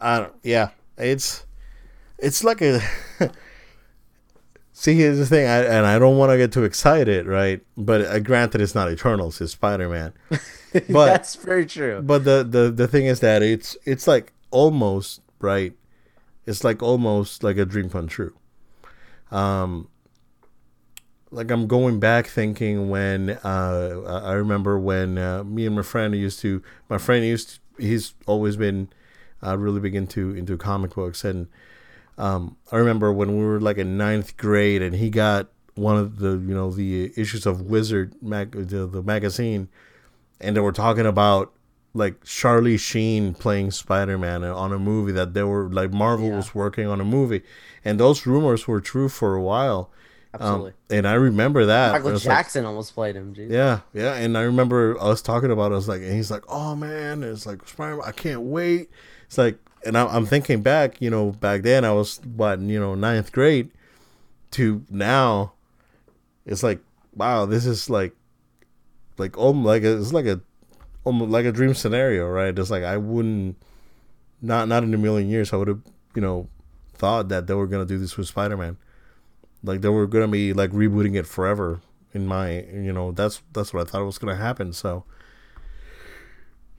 I 0.00 0.18
don't. 0.20 0.34
Yeah, 0.42 0.70
it's 0.98 1.44
it's 2.18 2.42
like 2.44 2.60
a. 2.62 2.80
See, 4.76 4.96
here's 4.96 5.18
the 5.18 5.26
thing, 5.26 5.46
I, 5.46 5.58
and 5.62 5.86
I 5.86 6.00
don't 6.00 6.18
want 6.18 6.32
to 6.32 6.36
get 6.36 6.50
too 6.52 6.64
excited, 6.64 7.26
right? 7.26 7.60
But 7.76 8.00
uh, 8.02 8.18
granted, 8.18 8.60
it's 8.60 8.74
not 8.74 8.90
Eternals; 8.90 9.40
it's 9.40 9.52
Spider 9.52 9.88
Man. 9.88 10.12
But- 10.90 11.06
That's 11.06 11.36
very 11.36 11.66
true. 11.66 12.02
But 12.02 12.24
the, 12.24 12.42
the 12.48 12.72
the 12.72 12.88
thing 12.88 13.06
is 13.06 13.20
that 13.20 13.44
it's 13.44 13.76
it's 13.84 14.08
like 14.08 14.32
almost 14.50 15.20
right. 15.38 15.72
It's 16.46 16.64
like 16.64 16.82
almost 16.82 17.44
like 17.44 17.56
a 17.56 17.64
dream 17.64 17.88
come 17.88 18.08
true. 18.08 18.34
Um, 19.30 19.86
like 21.34 21.50
I'm 21.50 21.66
going 21.66 21.98
back 22.00 22.26
thinking 22.26 22.88
when 22.88 23.30
uh, 23.42 24.20
I 24.24 24.32
remember 24.32 24.78
when 24.78 25.18
uh, 25.18 25.44
me 25.44 25.66
and 25.66 25.76
my 25.76 25.82
friend 25.82 26.14
used 26.14 26.40
to. 26.40 26.62
My 26.88 26.98
friend 26.98 27.24
used 27.24 27.48
to, 27.76 27.82
he's 27.82 28.14
always 28.26 28.56
been 28.56 28.88
uh, 29.44 29.58
really 29.58 29.80
big 29.80 29.94
into 29.94 30.34
into 30.34 30.56
comic 30.56 30.94
books, 30.94 31.24
and 31.24 31.48
um, 32.16 32.56
I 32.70 32.76
remember 32.76 33.12
when 33.12 33.36
we 33.36 33.44
were 33.44 33.60
like 33.60 33.78
in 33.78 33.96
ninth 33.98 34.36
grade, 34.36 34.80
and 34.80 34.94
he 34.94 35.10
got 35.10 35.48
one 35.74 35.96
of 35.96 36.18
the 36.18 36.30
you 36.30 36.54
know 36.54 36.70
the 36.70 37.12
issues 37.16 37.46
of 37.46 37.62
Wizard 37.62 38.14
mag 38.22 38.52
the, 38.52 38.86
the 38.86 39.02
magazine, 39.02 39.68
and 40.40 40.56
they 40.56 40.60
were 40.60 40.72
talking 40.72 41.06
about 41.06 41.52
like 41.94 42.22
Charlie 42.24 42.76
Sheen 42.76 43.34
playing 43.34 43.72
Spider 43.72 44.18
Man 44.18 44.44
on 44.44 44.72
a 44.72 44.78
movie 44.78 45.12
that 45.12 45.34
they 45.34 45.42
were 45.42 45.68
like 45.68 45.92
Marvel 45.92 46.28
Yeah. 46.28 46.36
was 46.36 46.54
working 46.54 46.86
on 46.86 47.00
a 47.00 47.04
movie, 47.04 47.42
and 47.84 47.98
those 47.98 48.24
rumors 48.24 48.68
were 48.68 48.80
true 48.80 49.08
for 49.08 49.34
a 49.34 49.42
while. 49.42 49.90
Absolutely. 50.34 50.70
Um, 50.70 50.76
and 50.90 51.08
I 51.08 51.14
remember 51.14 51.66
that. 51.66 51.92
Michael 51.92 52.12
was 52.12 52.26
like- 52.26 52.36
Jackson 52.38 52.64
almost 52.64 52.94
played 52.94 53.14
him. 53.16 53.34
Geez. 53.34 53.50
yeah, 53.50 53.80
yeah, 53.92 54.14
and 54.14 54.36
I 54.36 54.42
remember 54.42 55.00
us 55.00 55.22
talking 55.22 55.50
about. 55.50 55.70
it. 55.70 55.74
I 55.74 55.76
was 55.76 55.88
like, 55.88 56.02
and 56.02 56.12
he's 56.12 56.30
like, 56.30 56.42
"Oh 56.48 56.74
man, 56.74 57.22
it's 57.22 57.46
like. 57.46 57.60
I 57.80 58.12
can't 58.12 58.42
wait." 58.42 58.90
It's 59.26 59.38
like, 59.38 59.58
and 59.84 59.96
I'm, 59.96 60.08
I'm 60.08 60.26
thinking 60.26 60.62
back, 60.62 61.00
you 61.00 61.10
know, 61.10 61.30
back 61.30 61.62
then 61.62 61.84
I 61.84 61.92
was 61.92 62.20
what, 62.36 62.60
you 62.60 62.78
know, 62.80 62.94
ninth 62.94 63.32
grade, 63.32 63.70
to 64.52 64.84
now, 64.90 65.52
it's 66.46 66.62
like, 66.62 66.80
wow, 67.14 67.46
this 67.46 67.66
is 67.66 67.88
like, 67.90 68.14
like 69.18 69.36
oh, 69.38 69.50
like 69.50 69.82
a, 69.82 69.98
it's 69.98 70.12
like 70.12 70.26
a, 70.26 70.40
almost 71.04 71.30
like 71.30 71.44
a 71.44 71.52
dream 71.52 71.74
scenario, 71.74 72.28
right? 72.28 72.56
It's 72.58 72.70
like 72.70 72.82
I 72.84 72.96
wouldn't, 72.96 73.56
not 74.42 74.68
not 74.68 74.82
in 74.82 74.92
a 74.94 74.98
million 74.98 75.28
years, 75.28 75.52
I 75.52 75.56
would 75.56 75.68
have, 75.68 75.80
you 76.14 76.22
know, 76.22 76.48
thought 76.94 77.28
that 77.28 77.46
they 77.46 77.54
were 77.54 77.66
gonna 77.66 77.84
do 77.86 77.98
this 77.98 78.16
with 78.16 78.28
Spider 78.28 78.56
Man 78.56 78.76
like 79.64 79.80
they 79.80 79.88
were 79.88 80.06
gonna 80.06 80.28
be 80.28 80.52
like 80.52 80.70
rebooting 80.70 81.16
it 81.16 81.26
forever 81.26 81.80
in 82.12 82.26
my 82.26 82.62
you 82.72 82.92
know 82.92 83.10
that's 83.10 83.42
that's 83.52 83.74
what 83.74 83.80
i 83.86 83.90
thought 83.90 84.04
was 84.04 84.18
gonna 84.18 84.36
happen 84.36 84.72
so 84.72 85.04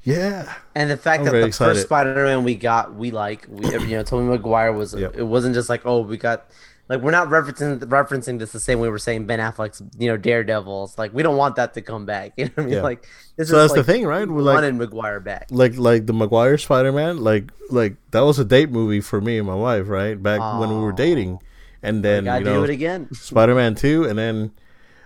yeah 0.04 0.54
And 0.76 0.90
the 0.90 0.98
fact 0.98 1.20
I'm 1.22 1.26
that 1.26 1.32
the 1.32 1.46
excited. 1.46 1.74
first 1.74 1.88
Spider-Man 1.88 2.44
we 2.44 2.56
got, 2.56 2.94
we 2.94 3.10
like, 3.12 3.48
we 3.50 3.66
you 3.72 3.98
know, 3.98 4.04
Tobey 4.04 4.24
Maguire 4.28 4.72
was. 4.72 4.94
Yep. 4.94 5.16
It 5.18 5.24
wasn't 5.24 5.56
just 5.56 5.68
like, 5.70 5.86
oh, 5.86 6.02
we 6.02 6.18
got. 6.18 6.46
Like 6.88 7.02
we're 7.02 7.10
not 7.10 7.30
referencing 7.30 7.80
referencing 7.80 8.38
this 8.38 8.52
the 8.52 8.60
same 8.60 8.80
way 8.80 8.90
we're 8.90 9.00
saying 9.00 9.26
Ben 9.26 9.40
Affleck's, 9.40 9.82
you 9.98 10.08
know, 10.08 10.18
Daredevils. 10.18 11.00
Like 11.00 11.12
we 11.16 11.24
don't 11.24 11.38
want 11.38 11.56
that 11.56 11.74
to 11.74 11.82
come 11.82 12.06
back. 12.06 12.34
You 12.38 12.46
know 12.46 12.52
what 12.54 12.62
I 12.62 12.66
mean? 12.68 12.76
Yeah. 12.76 12.82
Like 12.84 13.08
this 13.36 13.50
so 13.50 13.56
is 13.58 13.64
that's 13.64 13.72
like 13.78 13.84
the 13.88 13.92
thing 13.92 14.06
right 14.06 14.28
we 14.28 14.36
We're 14.36 14.42
like 14.44 14.54
wanted 14.56 14.76
Maguire 14.76 15.20
back. 15.20 15.48
like 15.50 15.76
like 15.78 16.06
the 16.06 16.14
maguire 16.14 16.60
spider-man 16.60 17.18
like 17.24 17.50
like 17.72 17.96
that 18.12 18.20
was 18.20 18.38
a 18.38 18.46
date 18.46 18.70
movie 18.70 19.02
for 19.02 19.20
me 19.20 19.40
and 19.40 19.48
my 19.48 19.56
wife 19.56 19.88
right 19.90 20.22
back 20.22 20.40
when 20.60 20.70
we 20.70 20.76
were 20.76 20.92
dating 20.92 21.40
and 21.86 22.04
then 22.04 22.26
gotta 22.26 22.40
you 22.40 22.46
do 22.46 22.54
know 22.54 22.64
it 22.64 22.70
again. 22.70 23.08
spider-man 23.14 23.76
2 23.76 24.06
and 24.06 24.18
then 24.20 24.52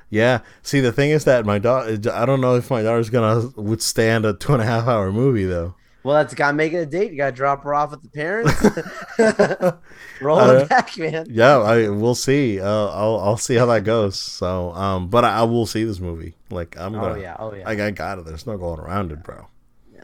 yeah 0.10 0.40
see 0.64 0.80
the 0.80 0.92
thing 0.92 1.12
is 1.12 1.26
that 1.26 1.46
my 1.46 1.60
daughter 1.60 1.98
i 2.14 2.26
don't 2.26 2.42
know 2.42 2.56
if 2.56 2.70
my 2.72 2.82
daughter's 2.82 3.10
gonna 3.10 3.48
withstand 3.56 4.26
a 4.26 4.34
two 4.34 4.54
and 4.54 4.62
a 4.62 4.66
half 4.66 4.88
hour 4.88 5.12
movie 5.12 5.46
though 5.46 5.76
Well, 6.02 6.16
that's 6.16 6.34
gotta 6.34 6.56
make 6.56 6.72
it 6.74 6.78
a 6.78 6.86
date. 6.86 7.12
You 7.12 7.18
gotta 7.18 7.36
drop 7.36 7.64
her 7.64 7.74
off 7.76 7.92
with 7.92 8.02
the 8.02 8.10
parents. 8.10 8.56
Roll 10.22 10.40
Uh, 10.40 10.54
it 10.54 10.70
back, 10.70 10.98
man. 10.98 11.26
yeah 11.30 11.58
i 11.60 11.88
we'll 11.90 12.16
see 12.16 12.60
uh, 12.60 12.66
i'll 12.88 13.20
i'll 13.20 13.38
see 13.38 13.56
how 13.56 13.66
that 13.68 13.84
goes 13.84 14.18
so 14.18 14.72
um 14.74 15.10
but 15.10 15.24
i, 15.26 15.40
I 15.40 15.44
will 15.44 15.66
see 15.66 15.84
this 15.84 16.00
movie 16.00 16.36
like 16.50 16.76
i'm 16.80 16.96
Oh 16.96 17.00
gonna 17.02 17.14
Oh 17.14 17.18
yeah, 17.22 17.36
oh 17.40 17.54
yeah. 17.54 17.68
I, 17.70 17.88
I 17.88 17.92
got 17.92 18.18
it. 18.20 18.26
There's 18.26 18.48
no 18.48 18.58
going 18.58 18.80
around 18.80 19.12
it, 19.12 19.24
bro. 19.24 19.48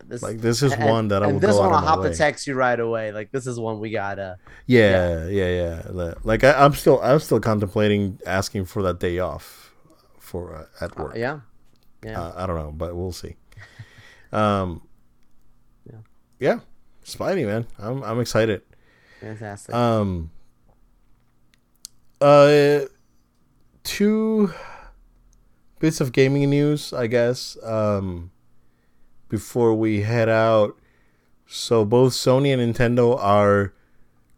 Yeah, 0.06 0.10
this, 0.10 0.24
Like 0.24 0.38
this 0.40 0.62
is 0.64 0.74
and- 0.74 0.84
one 0.90 1.08
that 1.10 1.24
I 1.24 1.28
and 1.28 1.34
will 1.36 1.40
this 1.40 1.56
one 1.58 1.72
I'll 1.72 1.80
hop 1.80 2.04
to 2.04 2.14
text 2.16 2.48
you 2.48 2.54
right 2.56 2.80
away. 2.80 3.12
Like 3.12 3.32
this 3.32 3.48
is 3.48 3.60
one 3.60 3.80
we 3.80 3.90
gotta. 3.92 4.38
Yeah, 4.68 5.28
yeah, 5.28 5.50
yeah. 5.50 5.82
Li- 5.90 6.14
Like 6.24 6.44
I, 6.44 6.54
I'm 6.54 6.74
still, 6.74 7.02
I'm 7.02 7.20
still 7.20 7.40
contemplating 7.40 8.20
asking 8.26 8.66
for 8.66 8.84
that 8.84 9.00
day 9.00 9.20
off 9.20 9.74
for 10.20 10.56
uh, 10.56 10.84
at 10.84 10.98
work. 10.98 11.16
Yeah, 11.16 11.40
yeah. 12.04 12.22
Uh, 12.22 12.34
I 12.38 12.46
don't 12.48 12.56
know, 12.58 12.72
but 12.72 12.96
we'll 12.96 13.12
see. 13.12 13.36
Um, 14.32 14.82
Yeah. 15.90 15.98
yeah, 16.40 16.60
Spidey, 17.04 17.46
man, 17.46 17.68
I'm, 17.80 18.04
I'm 18.04 18.20
excited. 18.20 18.62
Fantastic. 19.22 19.74
Um, 19.74 20.32
uh, 22.22 22.82
two 23.84 24.52
bits 25.80 26.02
of 26.02 26.12
gaming 26.12 26.50
news, 26.50 26.92
I 26.94 27.08
guess. 27.08 27.58
Um, 27.64 28.32
before 29.30 29.74
we 29.74 30.02
head 30.02 30.30
out, 30.30 30.78
so 31.48 31.86
both 31.86 32.14
Sony 32.14 32.54
and 32.54 32.76
Nintendo 32.76 33.18
are 33.20 33.74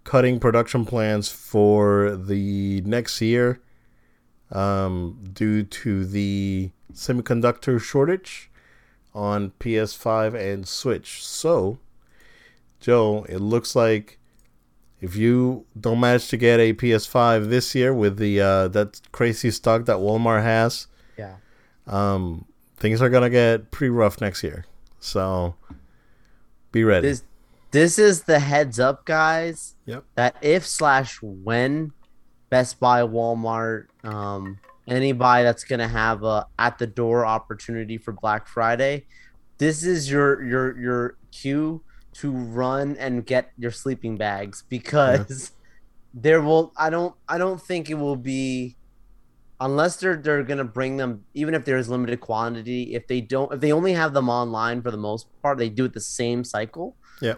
cutting 0.03 0.39
production 0.39 0.85
plans 0.85 1.29
for 1.29 2.15
the 2.15 2.81
next 2.81 3.21
year, 3.21 3.61
um, 4.51 5.19
due 5.33 5.63
to 5.63 6.05
the 6.05 6.71
semiconductor 6.93 7.79
shortage 7.79 8.49
on 9.13 9.51
PS5 9.59 10.33
and 10.35 10.67
Switch. 10.67 11.25
So, 11.25 11.79
Joe, 12.79 13.25
it 13.27 13.39
looks 13.39 13.75
like 13.75 14.19
if 15.01 15.15
you 15.15 15.65
don't 15.79 15.99
manage 15.99 16.27
to 16.29 16.37
get 16.37 16.59
a 16.59 16.73
PS5 16.73 17.49
this 17.49 17.75
year 17.75 17.93
with 17.93 18.17
the 18.17 18.41
uh, 18.41 18.67
that 18.69 19.01
crazy 19.11 19.51
stock 19.51 19.85
that 19.85 19.97
Walmart 19.97 20.43
has, 20.43 20.87
yeah. 21.17 21.35
um, 21.85 22.45
things 22.77 23.01
are 23.01 23.09
gonna 23.09 23.29
get 23.29 23.71
pretty 23.71 23.89
rough 23.89 24.21
next 24.21 24.43
year. 24.43 24.65
So 24.99 25.55
be 26.71 26.83
ready. 26.83 27.07
This 27.07 27.23
this 27.71 27.99
is 27.99 28.23
the 28.23 28.39
heads 28.39 28.79
up, 28.79 29.05
guys. 29.05 29.75
Yep. 29.85 30.03
That 30.15 30.35
if 30.41 30.65
slash 30.65 31.21
when 31.21 31.91
Best 32.49 32.79
Buy, 32.79 33.01
Walmart, 33.01 33.87
um, 34.03 34.59
anybody 34.87 35.43
that's 35.43 35.63
gonna 35.63 35.87
have 35.87 36.23
a 36.23 36.45
at 36.57 36.77
the 36.77 36.87
door 36.87 37.25
opportunity 37.25 37.97
for 37.97 38.13
Black 38.13 38.47
Friday, 38.47 39.05
this 39.57 39.83
is 39.83 40.09
your 40.09 40.43
your 40.43 40.79
your 40.79 41.17
cue 41.31 41.81
to 42.13 42.31
run 42.31 42.95
and 42.97 43.25
get 43.25 43.51
your 43.57 43.71
sleeping 43.71 44.17
bags 44.17 44.63
because 44.69 45.51
there 46.13 46.41
will 46.41 46.71
I 46.77 46.89
don't 46.89 47.13
I 47.27 47.37
don't 47.37 47.61
think 47.61 47.89
it 47.89 47.95
will 47.95 48.15
be 48.15 48.76
unless 49.59 49.97
they're 49.97 50.17
they're 50.17 50.43
gonna 50.43 50.63
bring 50.63 50.97
them 50.97 51.23
even 51.33 51.53
if 51.53 51.65
there's 51.65 51.89
limited 51.89 52.19
quantity 52.19 52.93
if 52.93 53.07
they 53.07 53.21
don't 53.21 53.51
if 53.53 53.59
they 53.59 53.71
only 53.71 53.93
have 53.93 54.13
them 54.13 54.29
online 54.29 54.81
for 54.81 54.91
the 54.91 54.97
most 54.97 55.27
part 55.41 55.57
they 55.57 55.69
do 55.69 55.85
it 55.85 55.93
the 55.93 55.99
same 55.99 56.43
cycle. 56.43 56.95
Yeah, 57.21 57.35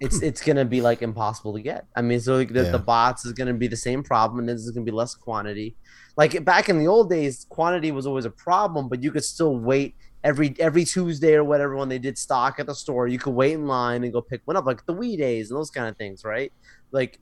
it's 0.00 0.22
it's 0.22 0.42
gonna 0.42 0.64
be 0.64 0.80
like 0.80 1.02
impossible 1.02 1.54
to 1.54 1.60
get. 1.60 1.86
I 1.96 2.02
mean 2.02 2.20
so 2.20 2.36
like, 2.36 2.52
the, 2.52 2.64
Yeah. 2.64 2.70
the 2.70 2.78
bots 2.78 3.24
is 3.24 3.32
gonna 3.32 3.54
be 3.54 3.66
the 3.66 3.76
same 3.76 4.02
problem 4.02 4.40
and 4.40 4.48
this 4.48 4.60
is 4.62 4.70
gonna 4.70 4.84
be 4.84 4.92
less 4.92 5.14
quantity. 5.14 5.76
Like 6.16 6.44
back 6.44 6.68
in 6.68 6.78
the 6.78 6.86
old 6.86 7.10
days 7.10 7.46
quantity 7.48 7.90
was 7.90 8.06
always 8.06 8.24
a 8.24 8.30
problem 8.30 8.88
but 8.88 9.02
you 9.02 9.10
could 9.10 9.24
still 9.24 9.58
wait 9.58 9.96
every 10.24 10.54
every 10.60 10.84
tuesday 10.84 11.34
or 11.34 11.44
whatever 11.44 11.76
when 11.76 11.88
they 11.88 11.98
did 11.98 12.16
stock 12.18 12.58
at 12.58 12.66
the 12.66 12.74
store 12.74 13.06
you 13.06 13.18
could 13.18 13.34
wait 13.34 13.52
in 13.52 13.66
line 13.66 14.02
and 14.02 14.12
go 14.12 14.20
pick 14.20 14.40
one 14.44 14.56
up 14.56 14.66
like 14.66 14.84
the 14.86 14.94
wii 14.94 15.16
days 15.16 15.50
and 15.50 15.58
those 15.58 15.70
kind 15.70 15.88
of 15.88 15.96
things 15.96 16.24
right? 16.24 16.52
Like 16.92 17.18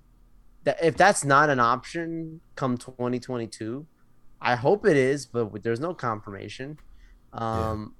that 0.64 0.78
if 0.82 0.96
that's 0.96 1.24
not 1.24 1.50
an 1.50 1.60
option 1.60 2.40
come 2.56 2.76
2022 2.78 3.86
I 4.44 4.56
hope 4.56 4.86
it 4.86 4.96
is, 4.96 5.24
but 5.26 5.62
there's 5.62 5.80
no 5.80 5.94
confirmation. 5.94 6.78
Um, 7.32 7.94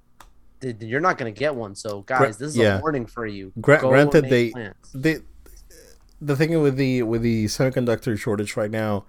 th- 0.61 0.75
you're 0.79 1.01
not 1.01 1.17
going 1.17 1.33
to 1.33 1.37
get 1.37 1.55
one. 1.55 1.73
So, 1.75 2.01
guys, 2.01 2.37
this 2.37 2.49
is 2.49 2.57
yeah. 2.57 2.77
a 2.77 2.81
warning 2.81 3.07
for 3.07 3.25
you. 3.25 3.51
Gra- 3.59 3.79
granted, 3.79 4.29
they- 4.29 4.51
plans. 4.51 4.75
the 4.93 5.23
the 6.21 6.35
thing 6.35 6.59
with 6.61 6.77
the 6.77 7.03
with 7.03 7.23
the 7.23 7.45
semiconductor 7.45 8.17
shortage 8.17 8.55
right 8.55 8.71
now, 8.71 9.05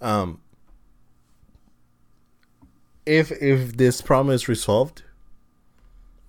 um, 0.00 0.40
if 3.06 3.32
if 3.32 3.76
this 3.76 4.00
problem 4.00 4.34
is 4.34 4.46
resolved, 4.46 5.02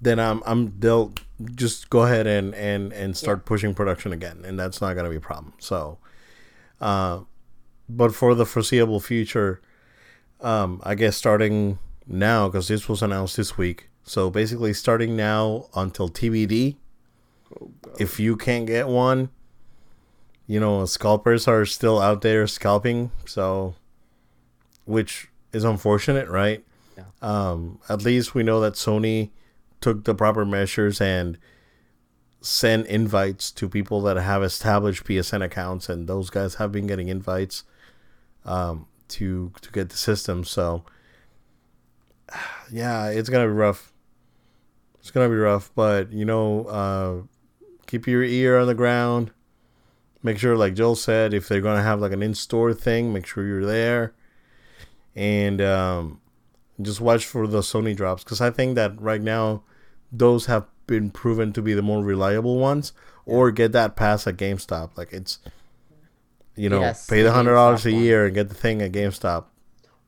then 0.02 0.20
I'm 0.20 0.42
I'm 0.46 0.80
they'll 0.80 1.14
just 1.54 1.90
go 1.90 2.04
ahead 2.04 2.28
and 2.28 2.56
and 2.56 2.94
and 2.94 3.16
start 3.16 3.46
pushing 3.46 3.74
production 3.74 4.14
again, 4.14 4.44
and 4.46 4.58
that's 4.58 4.82
not 4.82 4.96
gonna 4.96 5.10
be 5.10 5.18
a 5.18 5.22
problem. 5.22 5.54
So, 5.60 6.00
uh, 6.82 7.22
but 7.90 8.16
for 8.16 8.34
the 8.34 8.46
foreseeable 8.46 9.00
future, 9.00 9.62
um, 10.44 10.82
I 10.84 10.96
guess 10.96 11.16
starting 11.16 11.80
now 12.06 12.50
because 12.50 12.68
this 12.68 12.90
was 12.90 13.02
announced 13.02 13.38
this 13.38 13.58
week. 13.58 13.90
So 14.04 14.30
basically, 14.30 14.74
starting 14.74 15.16
now 15.16 15.68
until 15.76 16.10
TBD, 16.10 16.76
if 18.00 18.20
you 18.20 18.36
can't 18.36 18.68
get 18.68 18.88
one, 18.88 19.30
you 20.46 20.60
know, 20.60 20.86
scalpers 20.86 21.48
are 21.48 21.66
still 21.66 22.00
out 22.00 22.22
there 22.22 22.46
scalping. 22.48 23.12
So, 23.26 23.76
which 24.86 25.30
is 25.54 25.64
unfortunate, 25.64 26.28
right? 26.28 26.64
Yeah. 26.98 27.06
Um, 27.22 27.80
at 27.88 28.04
least 28.04 28.36
we 28.36 28.44
know 28.44 28.60
that 28.60 28.74
Sony 28.74 29.30
took 29.80 30.04
the 30.04 30.14
proper 30.14 30.46
measures 30.46 31.00
and 31.00 31.38
sent 32.42 32.88
invites 32.88 33.52
to 33.52 33.70
people 33.70 34.02
that 34.02 34.18
have 34.18 34.44
established 34.44 35.06
PSN 35.06 35.44
accounts, 35.44 35.88
and 35.88 36.08
those 36.08 36.30
guys 36.30 36.56
have 36.56 36.74
been 36.74 36.88
getting 36.88 37.08
invites 37.08 37.64
um, 38.46 38.88
to 39.14 39.52
to 39.62 39.72
get 39.72 39.90
the 39.90 39.98
system. 39.98 40.44
So, 40.44 40.84
yeah, 42.72 43.08
it's 43.10 43.30
gonna 43.30 43.46
be 43.46 43.54
rough. 43.54 43.94
It's 45.00 45.12
gonna 45.12 45.30
be 45.30 45.36
rough, 45.36 45.72
but 45.76 46.12
you 46.12 46.26
know, 46.26 46.66
uh, 46.66 47.66
keep 47.88 48.08
your 48.08 48.24
ear 48.24 48.58
on 48.58 48.68
the 48.68 48.76
ground. 48.76 49.32
Make 50.22 50.38
sure, 50.38 50.56
like 50.56 50.74
Joel 50.74 50.96
said, 50.96 51.34
if 51.34 51.48
they're 51.48 51.62
gonna 51.62 51.84
have 51.84 52.00
like 52.00 52.14
an 52.14 52.24
in-store 52.24 52.74
thing, 52.74 53.12
make 53.12 53.26
sure 53.26 53.46
you're 53.46 53.66
there, 53.66 54.14
and 55.16 55.62
um, 55.62 56.22
just 56.82 57.02
watch 57.02 57.26
for 57.26 57.48
the 57.48 57.60
Sony 57.60 57.96
drops 57.96 58.24
because 58.24 58.42
I 58.42 58.50
think 58.52 58.76
that 58.76 59.00
right 59.02 59.22
now 59.22 59.64
those 60.12 60.46
have 60.46 60.66
been 60.88 61.10
proven 61.10 61.54
to 61.54 61.62
be 61.62 61.74
the 61.74 61.82
more 61.82 62.04
reliable 62.04 62.58
ones. 62.60 62.94
Or 63.26 63.52
get 63.52 63.72
that 63.72 63.96
pass 63.96 64.28
at 64.28 64.38
GameStop. 64.38 64.98
Like 64.98 65.14
it's, 65.14 65.40
you 66.56 66.70
know, 66.70 66.80
Yes, 66.82 67.08
pay 67.08 67.22
the 67.24 67.32
hundred 67.32 67.54
dollars 67.54 67.86
a 67.86 67.92
year 67.92 68.26
and 68.26 68.34
get 68.36 68.50
the 68.50 68.56
thing 68.56 68.82
at 68.82 68.92
GameStop. 68.92 69.46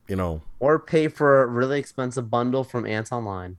You 0.08 0.14
know, 0.16 0.42
Or 0.60 0.78
pay 0.78 1.08
for 1.08 1.42
a 1.42 1.46
really 1.46 1.80
expensive 1.80 2.30
bundle 2.30 2.62
from 2.62 2.84
Antonline. 2.84 3.56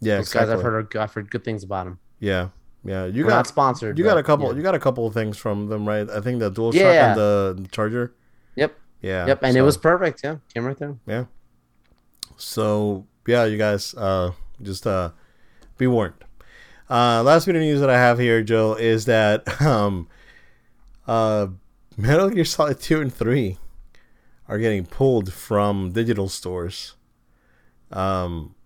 Yeah, 0.00 0.16
Those 0.18 0.32
guys. 0.32 0.48
I've 0.48 0.62
heard 0.62 0.94
are, 0.96 1.00
I've 1.00 1.12
heard 1.12 1.30
good 1.30 1.44
things 1.44 1.62
about 1.62 1.84
them. 1.84 1.98
Yeah, 2.20 2.48
yeah. 2.84 3.04
You 3.04 3.24
We're 3.24 3.30
got 3.30 3.46
sponsored. 3.46 3.98
you 3.98 4.04
got 4.04 4.16
a 4.16 4.22
couple. 4.22 4.48
yeah. 4.50 4.56
You 4.56 4.62
got 4.62 4.74
a 4.74 4.78
couple 4.78 5.06
of 5.06 5.12
things 5.12 5.36
from 5.36 5.66
them, 5.68 5.86
right? 5.86 6.08
I 6.08 6.20
think 6.20 6.38
the 6.40 6.48
dual 6.50 6.74
Yeah. 6.74 7.08
and 7.10 7.18
the 7.18 7.68
Charger. 7.70 8.14
Yep. 8.56 8.74
Yeah. 9.02 9.26
Yep, 9.26 9.40
and 9.42 9.56
it 9.58 9.62
was 9.62 9.76
perfect. 9.76 10.22
Yeah, 10.24 10.36
came 10.54 10.64
right 10.64 10.78
there. 10.78 10.96
Yeah. 11.06 11.24
So 12.36 13.06
yeah, 13.26 13.44
you 13.44 13.58
guys, 13.58 13.94
uh, 13.94 14.32
just 14.62 14.86
uh, 14.86 15.10
be 15.78 15.86
warned. 15.86 16.14
Uh, 16.88 17.22
last 17.22 17.46
bit 17.46 17.56
of 17.56 17.62
news 17.62 17.80
that 17.80 17.90
I 17.90 17.98
have 17.98 18.18
here, 18.18 18.42
Joe, 18.42 18.74
is 18.74 19.04
that 19.06 19.60
um, 19.62 20.08
uh, 21.06 21.48
Metal 21.96 22.28
Gear 22.28 22.44
Solid 22.44 22.80
Two 22.80 23.00
and 23.00 23.14
Three 23.14 23.56
are 24.48 24.58
getting 24.58 24.84
pulled 24.84 25.32
from 25.32 25.92
digital 25.92 26.28
stores, 26.28 26.96
um, 27.92 28.56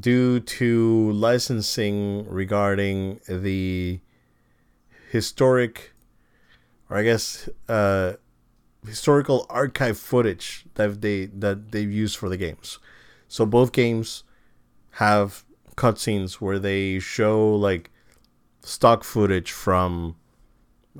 due 0.00 0.40
to 0.40 1.12
licensing 1.12 2.26
regarding 2.26 3.20
the 3.28 4.00
historic, 5.10 5.92
or 6.88 6.96
I 6.96 7.02
guess, 7.02 7.50
uh, 7.68 8.14
historical 8.86 9.44
archive 9.50 9.98
footage 9.98 10.64
that 10.76 11.02
they 11.02 11.26
that 11.26 11.70
they've 11.70 11.92
used 11.92 12.16
for 12.16 12.30
the 12.30 12.38
games. 12.38 12.78
So 13.28 13.44
both 13.44 13.72
games 13.72 14.24
have 14.92 15.44
cutscenes 15.76 16.34
where 16.34 16.58
they 16.58 16.98
show 16.98 17.54
like 17.54 17.90
stock 18.62 19.04
footage 19.04 19.52
from 19.52 20.16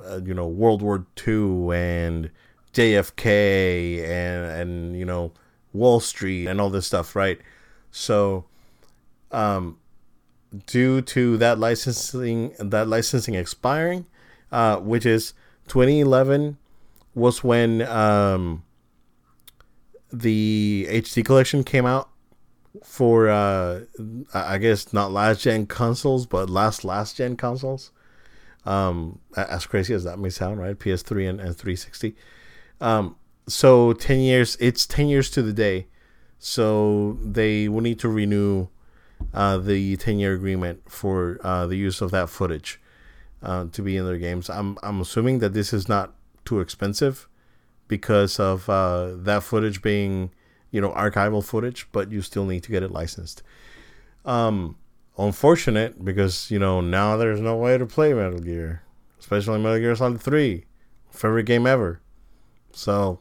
uh, 0.05 0.19
you 0.23 0.33
know 0.33 0.47
World 0.47 0.81
War 0.81 1.05
II 1.25 1.75
and 1.75 2.29
JFK 2.73 4.03
and 4.03 4.45
and 4.45 4.97
you 4.97 5.05
know 5.05 5.31
Wall 5.73 5.99
Street 5.99 6.47
and 6.47 6.59
all 6.59 6.69
this 6.69 6.87
stuff, 6.87 7.15
right? 7.15 7.39
So 7.91 8.45
um 9.31 9.77
due 10.65 11.01
to 11.01 11.37
that 11.37 11.59
licensing 11.59 12.53
that 12.57 12.87
licensing 12.87 13.35
expiring 13.35 14.05
uh 14.49 14.77
which 14.77 15.05
is 15.05 15.33
2011 15.67 16.57
was 17.17 17.43
when 17.43 17.81
um, 17.81 18.63
the 20.13 20.87
HD 20.89 21.25
collection 21.25 21.63
came 21.63 21.85
out 21.85 22.09
for 22.83 23.27
uh, 23.27 23.81
I 24.33 24.55
I 24.55 24.57
guess 24.59 24.93
not 24.93 25.11
last 25.11 25.41
gen 25.41 25.65
consoles, 25.65 26.27
but 26.27 26.49
last 26.49 26.85
last 26.85 27.17
gen 27.17 27.35
consoles. 27.35 27.91
Um, 28.67 29.19
as 29.37 29.65
crazy 29.65 29.93
as 29.93 30.03
that 30.03 30.19
may 30.19 30.29
sound, 30.29 30.59
right? 30.59 30.77
PS3 30.77 31.29
and, 31.29 31.39
and 31.39 31.55
360. 31.55 32.15
Um, 32.81 33.15
so 33.47 33.93
10 33.93 34.19
years, 34.19 34.57
it's 34.59 34.85
10 34.85 35.07
years 35.07 35.29
to 35.31 35.41
the 35.41 35.53
day. 35.53 35.87
So 36.37 37.17
they 37.21 37.69
will 37.69 37.79
need 37.81 37.97
to 37.99 38.09
renew 38.09 38.67
uh, 39.33 39.57
the 39.57 39.95
10 39.95 40.19
year 40.19 40.33
agreement 40.33 40.91
for 40.91 41.39
uh, 41.43 41.65
the 41.65 41.77
use 41.77 42.01
of 42.01 42.11
that 42.11 42.29
footage 42.29 42.79
uh, 43.41 43.67
to 43.71 43.81
be 43.81 43.95
in 43.95 44.05
their 44.05 44.17
games. 44.17 44.49
I'm, 44.49 44.77
I'm 44.83 44.99
assuming 44.99 45.39
that 45.39 45.53
this 45.53 45.71
is 45.71 45.87
not 45.87 46.13
too 46.43 46.59
expensive 46.59 47.27
because 47.87 48.37
of 48.37 48.69
uh, 48.69 49.11
that 49.15 49.43
footage 49.43 49.81
being, 49.81 50.31
you 50.71 50.81
know, 50.81 50.91
archival 50.91 51.43
footage, 51.43 51.87
but 51.93 52.11
you 52.11 52.21
still 52.21 52.45
need 52.45 52.63
to 52.63 52.71
get 52.71 52.83
it 52.83 52.91
licensed. 52.91 53.43
Um, 54.25 54.75
unfortunate 55.17 56.03
because 56.03 56.51
you 56.51 56.59
know 56.59 56.81
now 56.81 57.17
there's 57.17 57.41
no 57.41 57.55
way 57.55 57.77
to 57.77 57.85
play 57.85 58.13
Metal 58.13 58.39
Gear, 58.39 58.83
especially 59.19 59.59
Metal 59.59 59.79
Gear 59.79 59.95
Solid 59.95 60.21
Three, 60.21 60.65
favorite 61.11 61.45
game 61.45 61.65
ever. 61.65 62.01
So, 62.71 63.19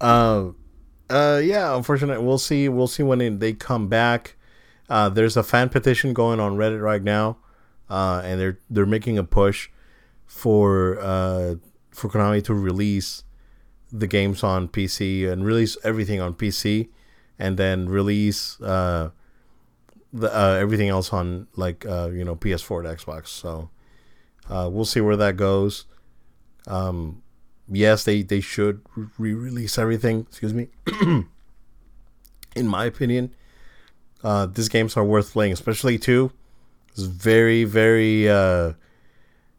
uh, 0.00 0.50
uh, 1.10 1.40
yeah, 1.44 1.76
unfortunate. 1.76 2.22
We'll 2.22 2.38
see. 2.38 2.68
We'll 2.68 2.88
see 2.88 3.02
when 3.02 3.38
they 3.38 3.52
come 3.52 3.88
back. 3.88 4.36
Uh, 4.88 5.08
there's 5.08 5.36
a 5.36 5.42
fan 5.42 5.68
petition 5.68 6.12
going 6.12 6.40
on 6.40 6.56
Reddit 6.56 6.82
right 6.82 7.02
now, 7.02 7.38
uh, 7.88 8.22
and 8.24 8.40
they're 8.40 8.58
they're 8.70 8.86
making 8.86 9.18
a 9.18 9.24
push 9.24 9.68
for 10.26 10.98
uh, 11.00 11.56
for 11.90 12.08
Konami 12.08 12.42
to 12.44 12.54
release 12.54 13.24
the 13.92 14.06
games 14.06 14.42
on 14.42 14.68
PC 14.68 15.30
and 15.30 15.44
release 15.44 15.76
everything 15.84 16.20
on 16.20 16.34
PC, 16.34 16.88
and 17.38 17.56
then 17.56 17.88
release 17.88 18.60
uh, 18.60 19.10
the 20.14 20.34
uh, 20.34 20.54
everything 20.54 20.88
else 20.88 21.12
on 21.12 21.48
like 21.56 21.84
uh, 21.84 22.08
you 22.10 22.24
know 22.24 22.36
PS4 22.36 22.86
and 22.86 22.98
Xbox. 22.98 23.28
So 23.28 23.68
uh, 24.48 24.70
we'll 24.72 24.84
see 24.84 25.00
where 25.00 25.16
that 25.16 25.36
goes. 25.36 25.84
Um, 26.66 27.22
yes, 27.68 28.04
they 28.04 28.22
they 28.22 28.40
should 28.40 28.80
re-release 29.18 29.76
everything. 29.76 30.26
Excuse 30.28 30.54
me. 30.54 30.68
In 32.56 32.68
my 32.68 32.84
opinion, 32.84 33.34
uh, 34.22 34.46
these 34.46 34.68
games 34.68 34.96
are 34.96 35.04
worth 35.04 35.32
playing, 35.32 35.52
especially 35.52 35.98
two. 35.98 36.30
It's 36.92 37.02
very 37.02 37.64
very 37.64 38.30
uh, 38.30 38.74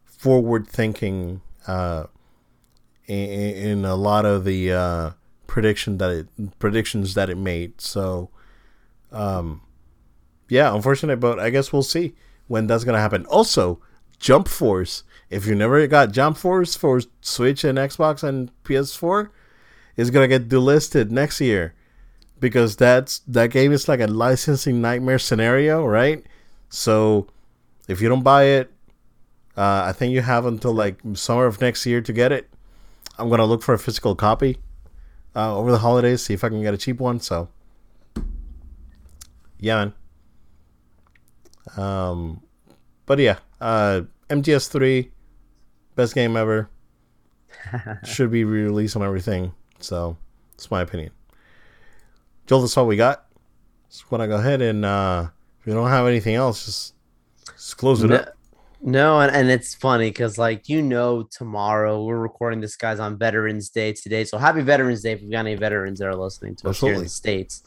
forward 0.06 0.66
thinking 0.66 1.42
uh, 1.66 2.06
in, 3.06 3.16
in 3.18 3.84
a 3.84 3.94
lot 3.94 4.24
of 4.24 4.44
the 4.44 4.72
uh, 4.72 5.10
prediction 5.46 5.98
that 5.98 6.10
it 6.10 6.58
predictions 6.58 7.12
that 7.14 7.28
it 7.28 7.36
made. 7.36 7.80
So, 7.80 8.30
um, 9.12 9.60
yeah, 10.48 10.74
unfortunate, 10.74 11.18
but 11.18 11.38
I 11.38 11.50
guess 11.50 11.72
we'll 11.72 11.82
see 11.82 12.14
when 12.46 12.66
that's 12.66 12.84
gonna 12.84 13.00
happen. 13.00 13.26
Also, 13.26 13.80
Jump 14.18 14.48
Force. 14.48 15.02
If 15.28 15.46
you 15.46 15.54
never 15.54 15.86
got 15.86 16.12
Jump 16.12 16.36
Force 16.36 16.76
for 16.76 17.00
Switch 17.20 17.64
and 17.64 17.78
Xbox 17.78 18.22
and 18.22 18.50
PS4, 18.64 19.30
is 19.96 20.10
gonna 20.10 20.28
get 20.28 20.48
delisted 20.48 21.10
next 21.10 21.40
year 21.40 21.74
because 22.38 22.76
that's 22.76 23.20
that 23.20 23.50
game 23.50 23.72
is 23.72 23.88
like 23.88 24.00
a 24.00 24.06
licensing 24.06 24.80
nightmare 24.80 25.18
scenario, 25.18 25.84
right? 25.84 26.24
So 26.68 27.26
if 27.88 28.00
you 28.00 28.08
don't 28.08 28.22
buy 28.22 28.44
it, 28.44 28.70
uh, 29.56 29.84
I 29.86 29.92
think 29.92 30.12
you 30.12 30.20
have 30.20 30.44
until 30.44 30.72
like 30.72 30.98
summer 31.14 31.46
of 31.46 31.60
next 31.60 31.86
year 31.86 32.00
to 32.00 32.12
get 32.12 32.32
it. 32.32 32.48
I'm 33.18 33.30
gonna 33.30 33.46
look 33.46 33.62
for 33.62 33.74
a 33.74 33.78
physical 33.78 34.14
copy 34.14 34.58
uh, 35.34 35.56
over 35.56 35.70
the 35.70 35.78
holidays, 35.78 36.22
see 36.22 36.34
if 36.34 36.44
I 36.44 36.48
can 36.48 36.62
get 36.62 36.74
a 36.74 36.78
cheap 36.78 37.00
one. 37.00 37.20
So, 37.20 37.48
yeah, 39.58 39.76
man. 39.76 39.92
Um, 41.76 42.42
but 43.06 43.18
yeah, 43.18 43.38
uh, 43.60 44.02
MGS3, 44.30 45.10
best 45.94 46.14
game 46.14 46.36
ever. 46.36 46.68
Should 48.04 48.30
be 48.30 48.44
re-released 48.44 48.96
on 48.96 49.02
everything. 49.02 49.52
So, 49.80 50.16
it's 50.54 50.70
my 50.70 50.80
opinion. 50.82 51.10
Joel, 52.46 52.60
that's 52.62 52.76
all 52.76 52.86
we 52.86 52.96
got. 52.96 53.26
Just 53.90 54.10
want 54.10 54.22
to 54.22 54.28
go 54.28 54.36
ahead 54.36 54.62
and 54.62 54.84
uh, 54.84 55.28
if 55.60 55.66
you 55.66 55.72
don't 55.74 55.88
have 55.88 56.06
anything 56.06 56.34
else, 56.34 56.64
just, 56.64 56.94
just 57.54 57.76
close 57.76 58.02
it 58.02 58.08
No, 58.08 58.16
up. 58.16 58.36
no, 58.82 59.20
and, 59.20 59.34
and 59.34 59.50
it's 59.50 59.74
funny 59.74 60.10
because 60.10 60.38
like 60.38 60.68
you 60.68 60.82
know 60.82 61.22
tomorrow 61.24 62.04
we're 62.04 62.18
recording 62.18 62.60
this 62.60 62.76
guys 62.76 62.98
on 63.00 63.16
Veterans 63.18 63.70
Day 63.70 63.92
today. 63.92 64.24
So 64.24 64.38
happy 64.38 64.60
Veterans 64.62 65.02
Day 65.02 65.12
if 65.12 65.22
we've 65.22 65.30
got 65.30 65.40
any 65.40 65.54
veterans 65.54 65.98
that 66.00 66.08
are 66.08 66.14
listening 66.16 66.56
to 66.56 66.68
us 66.70 66.80
here 66.80 66.94
in 66.94 67.02
the 67.02 67.08
States. 67.08 67.62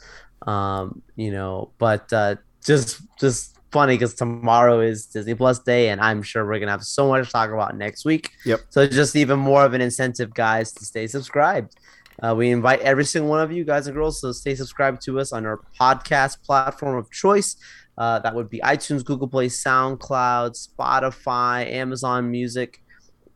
Um, 0.45 1.02
you 1.16 1.32
know, 1.32 1.72
but 1.78 2.12
uh 2.14 2.36
just 2.64 3.02
just 3.20 3.58
funny 3.72 3.95
because 3.95 4.13
tomorrow 4.13 4.80
is 4.80 5.05
Disney 5.05 5.36
Plus 5.36 5.59
Day, 5.59 5.89
and 5.89 6.01
I'm 6.01 6.22
sure 6.22 6.45
we're 6.45 6.59
gonna 6.59 6.72
have 6.72 6.84
so 6.84 7.07
much 7.07 7.26
to 7.26 7.32
talk 7.32 7.51
about 7.51 7.78
next 7.78 8.05
week. 8.05 8.32
Yep. 8.45 8.61
So 8.70 8.88
just 8.88 9.15
even 9.15 9.39
more 9.39 9.63
of 9.63 9.74
an 9.74 9.82
incentive, 9.82 10.34
guys, 10.34 10.72
to 10.74 10.86
stay 10.86 11.07
subscribed. 11.07 11.76
Uh, 12.22 12.36
we 12.36 12.49
invite 12.49 12.82
every 12.82 13.05
single 13.05 13.30
one 13.30 13.39
of 13.39 13.51
you 13.51 13.63
guys 13.63 13.88
and 13.88 13.95
girls 13.95 14.20
to 14.22 14.34
stay 14.34 14.53
subscribed 14.53 15.01
to 15.01 15.20
us 15.20 15.32
on 15.32 15.45
our 15.45 15.61
podcast 15.80 16.41
platform 16.43 16.97
of 16.97 17.09
choice. 17.11 17.55
Uh, 17.97 18.20
that 18.20 18.34
would 18.34 18.49
be 18.49 18.59
iTunes, 18.59 19.03
Google 19.03 19.28
Play, 19.28 19.47
SoundCloud, 19.47 20.55
Spotify, 20.55 21.70
Amazon 21.72 22.30
Music. 22.32 22.82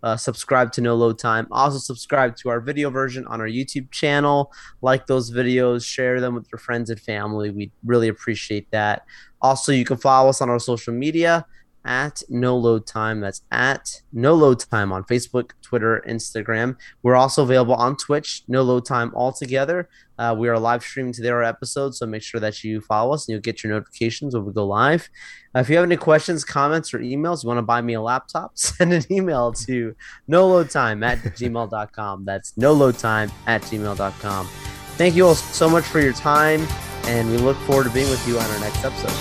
Uh, 0.02 0.18
subscribe 0.18 0.70
to 0.74 0.82
No 0.82 0.96
Load 0.96 1.18
Time. 1.18 1.48
Also, 1.50 1.78
subscribe 1.78 2.36
to 2.36 2.50
our 2.50 2.60
video 2.60 2.90
version 2.90 3.26
on 3.28 3.40
our 3.40 3.48
YouTube 3.48 3.90
channel. 3.90 4.52
Like 4.82 5.08
those 5.08 5.32
videos, 5.32 5.86
share 5.86 6.20
them 6.20 6.36
with 6.36 6.48
your 6.52 6.60
friends 6.60 6.90
and 6.90 7.00
family. 7.00 7.52
We 7.52 7.72
really 7.86 8.10
appreciate 8.10 8.70
that. 8.72 9.04
Also, 9.44 9.72
you 9.72 9.86
can 9.86 9.98
follow 9.98 10.30
us 10.30 10.42
on 10.42 10.50
our 10.50 10.60
social 10.60 10.94
media 10.94 11.46
at 11.86 12.24
No 12.30 12.58
Load 12.58 12.88
Time. 12.88 13.20
That's 13.20 13.42
at 13.52 14.02
No 14.12 14.34
Load 14.34 14.60
Time 14.60 14.92
on 14.92 15.04
Facebook, 15.04 15.52
Twitter, 15.62 16.04
Instagram. 16.08 16.78
We're 17.02 17.16
also 17.16 17.44
available 17.44 17.76
on 17.76 17.98
Twitch, 17.98 18.44
No 18.48 18.62
Load 18.62 18.86
Time 18.86 19.12
altogether. 19.16 19.90
Uh, 20.18 20.36
we 20.38 20.48
are 20.48 20.58
live 20.58 20.84
streaming 20.84 21.12
today 21.12 21.30
our 21.30 21.44
episode, 21.44 21.96
so 21.96 22.06
make 22.06 22.22
sure 22.22 22.40
that 22.40 22.64
you 22.64 22.80
follow 22.82 23.14
us 23.14 23.28
and 23.28 23.34
you'll 23.34 23.42
get 23.42 23.64
your 23.64 23.74
notifications 23.74 24.36
when 24.36 24.46
we 24.46 24.54
go 24.54 24.66
live. 24.66 25.10
Uh, 25.56 25.60
if 25.60 25.70
you 25.70 25.76
have 25.76 25.86
any 25.86 25.98
questions, 25.98 26.46
comments, 26.46 26.94
or 26.94 27.00
emails, 27.00 27.44
you 27.44 27.48
want 27.48 27.58
to 27.58 27.64
buy 27.64 27.82
me 27.82 27.94
a 27.94 28.02
laptop, 28.02 28.52
send 28.58 28.94
an 28.94 29.04
email 29.12 29.52
to 29.52 29.96
No 30.28 30.48
Load 30.48 30.70
Time 30.70 31.04
at 31.04 31.20
gmail.com. 31.20 32.26
That's 32.26 32.56
No 32.58 32.74
Load 32.74 32.98
Time 32.98 33.32
at 33.48 33.62
gmail.com. 33.64 34.48
Thank 34.96 35.16
you 35.16 35.26
all 35.26 35.36
so 35.36 35.68
much 35.68 35.84
for 35.86 36.00
your 36.00 36.14
time, 36.14 36.68
and 37.06 37.30
we 37.30 37.38
look 37.38 37.58
forward 37.58 37.86
to 37.86 37.90
being 37.90 38.10
with 38.10 38.28
you 38.28 38.40
on 38.40 38.50
our 38.50 38.60
next 38.60 38.84
episode. 38.84 39.12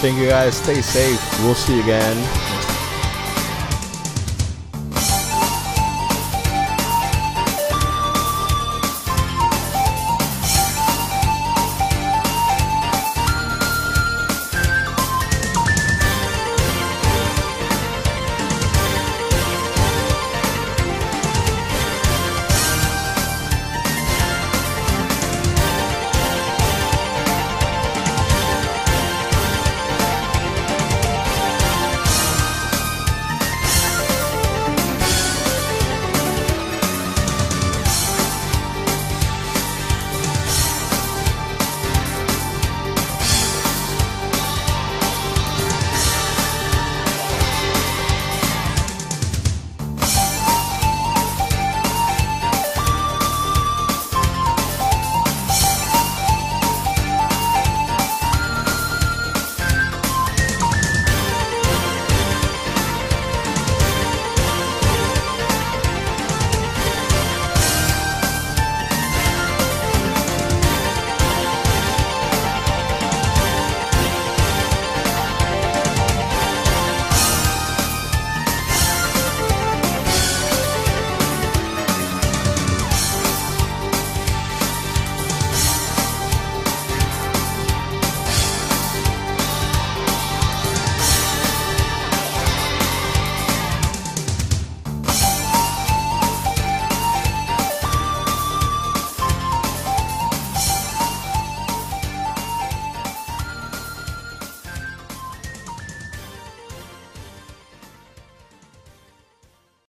Thank 0.00 0.18
you 0.18 0.28
guys. 0.28 0.56
Stay 0.56 0.80
safe. 0.82 1.20
We'll 1.42 1.54
see 1.54 1.76
you 1.76 1.82
again 1.82 2.61